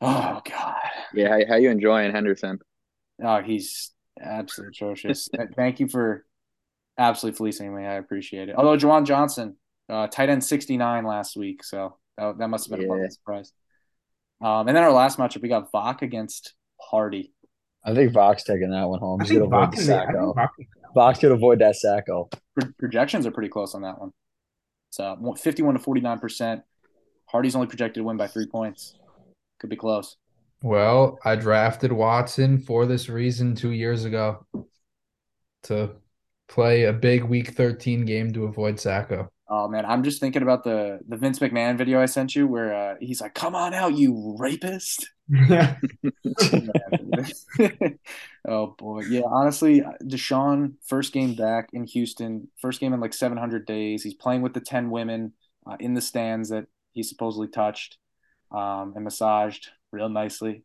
Oh 0.00 0.40
God. 0.48 0.76
Yeah, 1.14 1.30
how, 1.30 1.40
how 1.48 1.56
you 1.56 1.70
enjoying 1.70 2.12
Henderson? 2.12 2.60
Oh, 3.22 3.40
he's 3.40 3.90
absolutely 4.20 4.72
atrocious. 4.72 5.28
Thank 5.56 5.80
you 5.80 5.88
for 5.88 6.24
absolutely 6.98 7.36
fleecing 7.36 7.74
me. 7.74 7.84
I 7.84 7.94
appreciate 7.94 8.48
it. 8.48 8.56
Although 8.56 8.76
Juwan 8.76 9.04
Johnson, 9.04 9.56
uh, 9.88 10.06
tight 10.06 10.28
end 10.28 10.44
69 10.44 11.04
last 11.04 11.36
week, 11.36 11.64
so 11.64 11.96
that, 12.18 12.38
that 12.38 12.48
must 12.48 12.68
have 12.68 12.78
been 12.78 12.80
a 12.80 12.88
Yeah. 12.88 12.94
pleasant 12.94 13.12
surprise. 13.14 13.52
Um, 14.40 14.68
and 14.68 14.76
then 14.76 14.84
our 14.84 14.92
last 14.92 15.18
matchup, 15.18 15.42
we 15.42 15.48
got 15.48 15.70
Vok 15.72 16.02
against 16.02 16.54
Hardy. 16.80 17.32
I 17.84 17.94
think 17.94 18.12
Vox 18.12 18.44
taking 18.44 18.70
that 18.70 18.88
one 18.88 18.98
home. 18.98 19.20
I 19.20 19.24
He's 19.24 19.30
think 19.30 19.42
gonna 19.50 19.56
avoid 19.56 19.70
Bach 19.70 19.70
the 19.70 19.76
can- 19.76 20.14
Sacko. 20.14 20.34
Bach 20.34 20.56
can- 20.56 20.66
Vox 20.94 21.18
could 21.18 21.32
avoid 21.32 21.58
that 21.60 21.74
Sacko. 21.82 22.30
Pro- 22.58 22.72
projections 22.78 23.26
are 23.26 23.30
pretty 23.30 23.48
close 23.48 23.74
on 23.74 23.82
that 23.82 23.98
one. 24.00 24.12
So 24.90 25.34
51 25.38 25.74
to 25.74 25.80
49%. 25.80 26.62
Hardy's 27.26 27.54
only 27.56 27.66
projected 27.66 28.00
to 28.00 28.04
win 28.04 28.16
by 28.16 28.26
three 28.26 28.46
points. 28.46 28.96
Could 29.60 29.70
be 29.70 29.76
close. 29.76 30.16
Well, 30.62 31.18
I 31.24 31.36
drafted 31.36 31.92
Watson 31.92 32.58
for 32.58 32.86
this 32.86 33.08
reason 33.08 33.54
two 33.54 33.72
years 33.72 34.04
ago 34.04 34.46
to 35.64 35.96
play 36.48 36.84
a 36.84 36.92
big 36.92 37.24
week 37.24 37.48
13 37.50 38.04
game 38.04 38.32
to 38.32 38.44
avoid 38.44 38.76
Sacko. 38.76 39.28
Oh 39.48 39.68
man, 39.68 39.84
I'm 39.84 40.02
just 40.02 40.20
thinking 40.20 40.42
about 40.42 40.64
the 40.64 41.00
the 41.06 41.16
Vince 41.16 41.38
McMahon 41.38 41.76
video 41.76 42.00
I 42.00 42.06
sent 42.06 42.34
you 42.34 42.46
where 42.46 42.74
uh, 42.74 42.94
he's 43.00 43.20
like, 43.20 43.34
"Come 43.34 43.54
on 43.54 43.74
out, 43.74 43.94
you 43.94 44.36
rapist." 44.38 45.10
Oh 48.46 48.74
boy, 48.78 49.02
yeah. 49.08 49.22
Honestly, 49.26 49.82
Deshaun 50.02 50.74
first 50.86 51.12
game 51.12 51.34
back 51.34 51.70
in 51.72 51.86
Houston, 51.86 52.48
first 52.60 52.78
game 52.78 52.92
in 52.92 53.00
like 53.00 53.14
700 53.14 53.66
days. 53.66 54.02
He's 54.02 54.14
playing 54.14 54.42
with 54.42 54.52
the 54.52 54.60
10 54.60 54.90
women 54.90 55.32
uh, 55.66 55.76
in 55.80 55.94
the 55.94 56.02
stands 56.02 56.50
that 56.50 56.66
he 56.92 57.02
supposedly 57.02 57.48
touched 57.48 57.96
um, 58.52 58.92
and 58.94 59.04
massaged 59.04 59.70
real 59.92 60.10
nicely. 60.10 60.64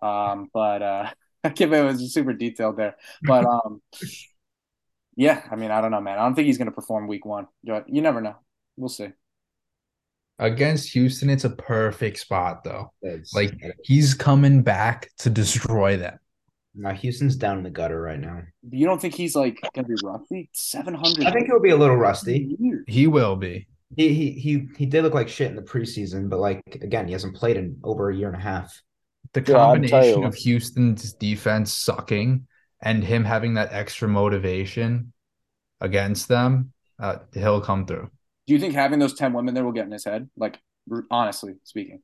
Um, 0.00 0.48
but 0.52 0.82
uh, 0.82 1.10
I 1.44 1.50
give 1.50 1.72
it 1.72 1.82
was 1.82 2.12
super 2.12 2.32
detailed 2.32 2.78
there. 2.78 2.96
But 3.22 3.44
um, 3.66 3.82
yeah, 5.18 5.42
I 5.50 5.56
mean, 5.56 5.72
I 5.72 5.80
don't 5.80 5.90
know, 5.90 6.00
man. 6.00 6.16
I 6.18 6.22
don't 6.22 6.34
think 6.36 6.46
he's 6.46 6.58
going 6.58 6.70
to 6.70 6.72
perform 6.74 7.08
week 7.08 7.26
one. 7.26 7.48
But 7.64 7.88
you 7.88 8.00
never 8.00 8.20
know. 8.20 8.36
We'll 8.76 8.88
see. 8.88 9.08
Against 10.38 10.92
Houston, 10.92 11.28
it's 11.28 11.42
a 11.44 11.50
perfect 11.50 12.18
spot 12.20 12.62
though. 12.62 12.92
It's- 13.02 13.34
Like 13.34 13.52
he's 13.82 14.14
coming 14.14 14.62
back 14.62 15.10
to 15.18 15.30
destroy 15.30 15.96
them. 15.96 16.18
Now, 16.74 16.92
Houston's 16.92 17.34
down 17.34 17.58
in 17.58 17.64
the 17.64 17.70
gutter 17.70 18.00
right 18.00 18.20
now. 18.20 18.42
You 18.70 18.86
don't 18.86 19.00
think 19.00 19.14
he's 19.14 19.34
like 19.34 19.58
going 19.74 19.86
to 19.88 19.94
be 19.96 20.00
rusty? 20.04 20.48
700. 20.52 21.26
I 21.26 21.32
think 21.32 21.46
he'll 21.46 21.58
be 21.60 21.70
a 21.70 21.76
little 21.76 21.96
rusty. 21.96 22.56
He 22.86 23.08
will 23.08 23.34
be. 23.34 23.66
He 23.96 24.14
he 24.14 24.30
he 24.32 24.68
he 24.76 24.86
did 24.86 25.02
look 25.02 25.14
like 25.14 25.28
shit 25.28 25.50
in 25.50 25.56
the 25.56 25.62
preseason, 25.62 26.28
but 26.28 26.38
like 26.38 26.62
again, 26.82 27.06
he 27.06 27.12
hasn't 27.12 27.34
played 27.34 27.56
in 27.56 27.78
over 27.82 28.10
a 28.10 28.14
year 28.14 28.28
and 28.28 28.36
a 28.36 28.40
half. 28.40 28.80
The 29.32 29.40
Yeah, 29.40 29.56
I'll 29.56 29.74
tell 29.74 29.74
combination 29.74 30.20
you. 30.20 30.28
of 30.28 30.34
Houston's 30.36 31.14
defense 31.14 31.72
sucking 31.72 32.46
and 32.82 33.02
him 33.04 33.24
having 33.24 33.54
that 33.54 33.72
extra 33.72 34.08
motivation 34.08 35.12
against 35.80 36.28
them, 36.28 36.72
uh, 36.98 37.18
he'll 37.34 37.60
come 37.60 37.86
through. 37.86 38.10
Do 38.46 38.54
you 38.54 38.60
think 38.60 38.74
having 38.74 38.98
those 38.98 39.14
10 39.14 39.32
women 39.32 39.54
there 39.54 39.64
will 39.64 39.72
get 39.72 39.86
in 39.86 39.92
his 39.92 40.04
head? 40.04 40.28
Like, 40.36 40.58
honestly 41.10 41.54
speaking. 41.64 42.00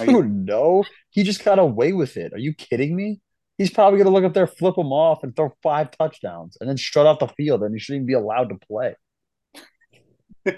Are 0.00 0.06
you- 0.06 0.22
Dude, 0.22 0.46
no. 0.46 0.84
He 1.10 1.22
just 1.22 1.44
got 1.44 1.58
away 1.58 1.92
with 1.92 2.16
it. 2.16 2.32
Are 2.32 2.38
you 2.38 2.52
kidding 2.54 2.96
me? 2.96 3.20
He's 3.56 3.70
probably 3.70 3.98
gonna 3.98 4.10
look 4.10 4.24
up 4.24 4.34
there, 4.34 4.48
flip 4.48 4.76
him 4.76 4.92
off, 4.92 5.22
and 5.22 5.34
throw 5.36 5.54
five 5.62 5.92
touchdowns, 5.96 6.56
and 6.60 6.68
then 6.68 6.76
strut 6.76 7.06
off 7.06 7.20
the 7.20 7.28
field, 7.28 7.62
and 7.62 7.72
he 7.72 7.78
shouldn't 7.78 7.98
even 8.00 8.06
be 8.06 8.14
allowed 8.14 8.48
to 8.48 8.56
play. 8.56 8.96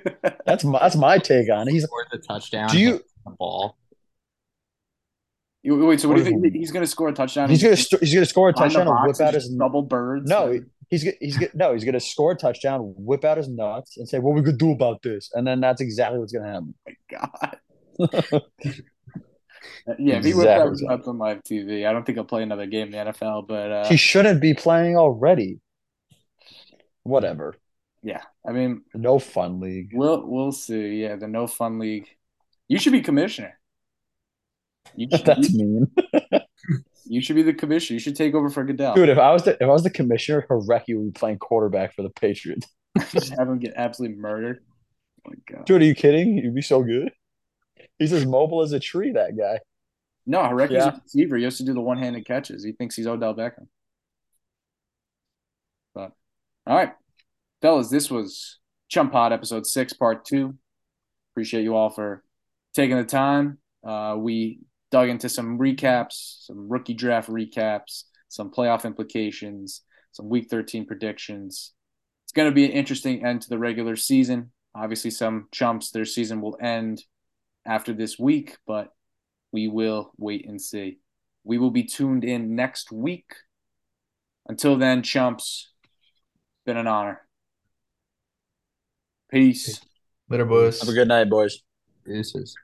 That's 0.47 0.65
my 0.65 0.79
that's 0.81 0.97
my 0.97 1.19
take 1.19 1.51
on 1.51 1.69
it. 1.69 1.73
He's 1.73 1.85
Scored 1.85 2.07
the 2.11 2.19
touchdown. 2.19 2.69
do 2.71 2.79
you 2.79 3.01
the 3.25 3.31
ball? 3.39 3.77
You- 5.67 5.85
Wait, 5.87 6.01
so 6.01 6.09
what 6.09 6.17
do 6.17 6.23
you 6.23 6.41
think? 6.41 6.55
He's 6.55 6.71
going 6.71 6.85
to 6.85 6.91
score 6.91 7.09
a 7.09 7.13
touchdown? 7.13 7.49
he's 7.51 7.63
gonna 7.63 7.77
st- 7.77 8.01
he's 8.01 8.15
gonna 8.15 8.25
score 8.27 8.49
a 8.49 8.53
touchdown 8.53 8.87
and 8.87 8.97
whip 9.07 9.21
out 9.21 9.35
his 9.35 9.49
double 9.49 9.83
birds. 9.83 10.29
no 10.31 10.61
he's 10.91 11.03
he's 11.21 11.39
no 11.55 11.73
he's 11.75 11.83
gonna 11.85 11.99
score 11.99 12.33
a 12.33 12.37
touchdown, 12.37 12.95
whip 12.97 13.25
out 13.25 13.37
his 13.37 13.49
nuts, 13.49 13.97
and 13.97 14.09
say 14.09 14.19
what 14.21 14.35
we 14.37 14.43
could 14.43 14.59
do 14.59 14.71
about 14.71 15.03
this, 15.03 15.31
and 15.35 15.45
then 15.47 15.61
that's 15.61 15.81
exactly 15.81 16.19
what's 16.21 16.33
gonna 16.33 16.47
happen. 16.53 16.75
Oh 16.89 18.07
my 18.07 18.39
God. 18.39 18.43
yeah, 19.99 20.17
if 20.19 20.25
he 20.25 20.35
whipped 20.35 20.49
out 20.51 20.71
his 20.71 20.83
nuts 20.83 21.09
on 21.09 21.19
live 21.19 21.43
TV, 21.43 21.87
I 21.87 21.93
don't 21.93 22.05
think 22.05 22.17
he'll 22.17 22.25
play 22.25 22.43
another 22.43 22.67
game 22.67 22.87
in 22.89 22.93
the 22.93 23.13
NFL. 23.13 23.49
But 23.49 23.73
uh, 23.73 23.89
he 23.89 23.97
shouldn't 23.97 24.41
be 24.41 24.55
playing 24.55 24.97
already. 24.97 25.61
Whatever. 27.03 27.55
yeah, 28.03 28.23
I 28.47 28.53
mean, 28.53 28.83
No 28.95 29.19
fun 29.19 29.61
league. 29.61 29.91
we'll 29.93 30.27
we'll 30.27 30.53
see. 30.53 31.03
Yeah, 31.03 31.17
the 31.17 31.29
no 31.29 31.47
fun 31.47 31.79
league. 31.79 32.09
You 32.69 32.79
should 32.79 32.93
be 32.93 33.01
commissioner. 33.01 33.59
You 34.95 35.09
should, 35.17 35.25
That's 35.27 35.53
mean. 35.55 35.91
you 37.05 37.21
should 37.21 37.37
be 37.37 37.43
the 37.43 37.55
commissioner. 37.55 37.95
You 37.95 38.01
should 38.01 38.17
take 38.17 38.35
over 38.35 38.51
for 38.51 38.65
Goodell. 38.65 38.95
Dude, 38.95 39.09
if 39.09 39.19
I 39.19 39.33
was 39.33 39.45
the 39.45 39.55
if 39.55 39.63
I 39.63 39.67
was 39.67 39.83
the 39.83 39.91
commissioner, 39.91 40.47
Harecki 40.49 40.97
would 40.97 41.13
be 41.13 41.19
playing 41.19 41.39
quarterback 41.39 41.95
for 41.95 42.03
the 42.03 42.11
Patriots. 42.11 42.67
just 43.13 43.31
have 43.31 43.49
him 43.49 43.59
get 43.59 43.75
absolutely 43.77 44.17
murdered. 44.19 44.61
Oh 45.27 45.31
my 45.31 45.57
God. 45.57 45.67
Dude, 45.67 45.83
are 45.83 45.85
you 45.85 45.95
kidding? 45.95 46.37
You'd 46.39 46.55
be 46.55 46.63
so 46.63 46.83
good. 46.83 47.11
He's 47.99 48.13
as 48.13 48.27
mobile 48.27 48.63
as 48.63 48.73
a 48.73 48.81
tree, 48.81 49.13
that 49.13 49.37
guy. 49.37 49.59
No, 50.27 50.41
Harecki's 50.41 50.73
Yeah. 50.73 50.95
a 50.97 51.01
receiver. 51.03 51.37
He 51.37 51.45
has 51.45 51.59
to 51.59 51.65
do 51.65 51.73
the 51.73 51.81
one-handed 51.81 52.27
catches. 52.27 52.65
He 52.65 52.73
thinks 52.73 52.97
he's 52.97 53.07
Odell 53.07 53.35
Beckham. 53.35 53.69
But 55.95 56.13
all 56.67 56.77
right, 56.77 56.93
fellas, 57.63 57.89
this 57.89 58.11
was 58.11 58.59
Chump 58.89 59.13
Pod 59.13 59.33
episode 59.33 59.67
six, 59.67 59.93
part 59.93 60.25
two. 60.25 60.57
Appreciate 61.33 61.63
you 61.63 61.75
all 61.77 61.91
for 61.91 62.23
taking 62.75 62.97
the 62.97 63.05
time. 63.05 63.59
Uh, 63.85 64.17
we 64.19 64.61
dug 64.91 65.09
into 65.09 65.29
some 65.29 65.59
recaps, 65.59 66.45
some 66.47 66.69
rookie 66.69 66.95
draft 66.95 67.29
recaps, 67.29 68.05
some 68.29 68.51
playoff 68.51 68.85
implications, 68.85 69.83
some 70.13 70.29
week 70.29 70.49
13 70.51 70.87
predictions. 70.87 71.73
It's 72.25 72.33
going 72.33 72.49
to 72.49 72.55
be 72.55 72.65
an 72.65 72.73
interesting 72.73 73.25
end 73.25 73.43
to 73.43 73.49
the 73.49 73.59
regular 73.59 73.97
season. 73.97 74.51
Obviously, 74.75 75.11
some 75.11 75.49
chumps, 75.53 75.91
their 75.91 76.05
season 76.05 76.41
will 76.41 76.59
end 76.61 77.03
after 77.65 77.93
this 77.93 78.19
week, 78.19 78.57
but 78.67 78.93
we 79.53 79.69
will 79.69 80.13
wait 80.19 80.47
and 80.49 80.61
see. 80.61 80.99
We 81.45 81.59
will 81.59 81.71
be 81.71 81.85
tuned 81.85 82.25
in 82.25 82.55
next 82.55 82.93
week. 82.93 83.35
Until 84.49 84.77
then, 84.77 85.03
chumps, 85.03 85.73
been 86.65 86.77
an 86.77 86.87
honor. 86.87 87.23
Peace. 89.31 89.81
Later, 90.29 90.45
boys. 90.45 90.81
Have 90.81 90.89
a 90.89 90.93
good 90.93 91.09
night, 91.09 91.31
boys. 91.31 91.63
This 92.05 92.35
is 92.35 92.57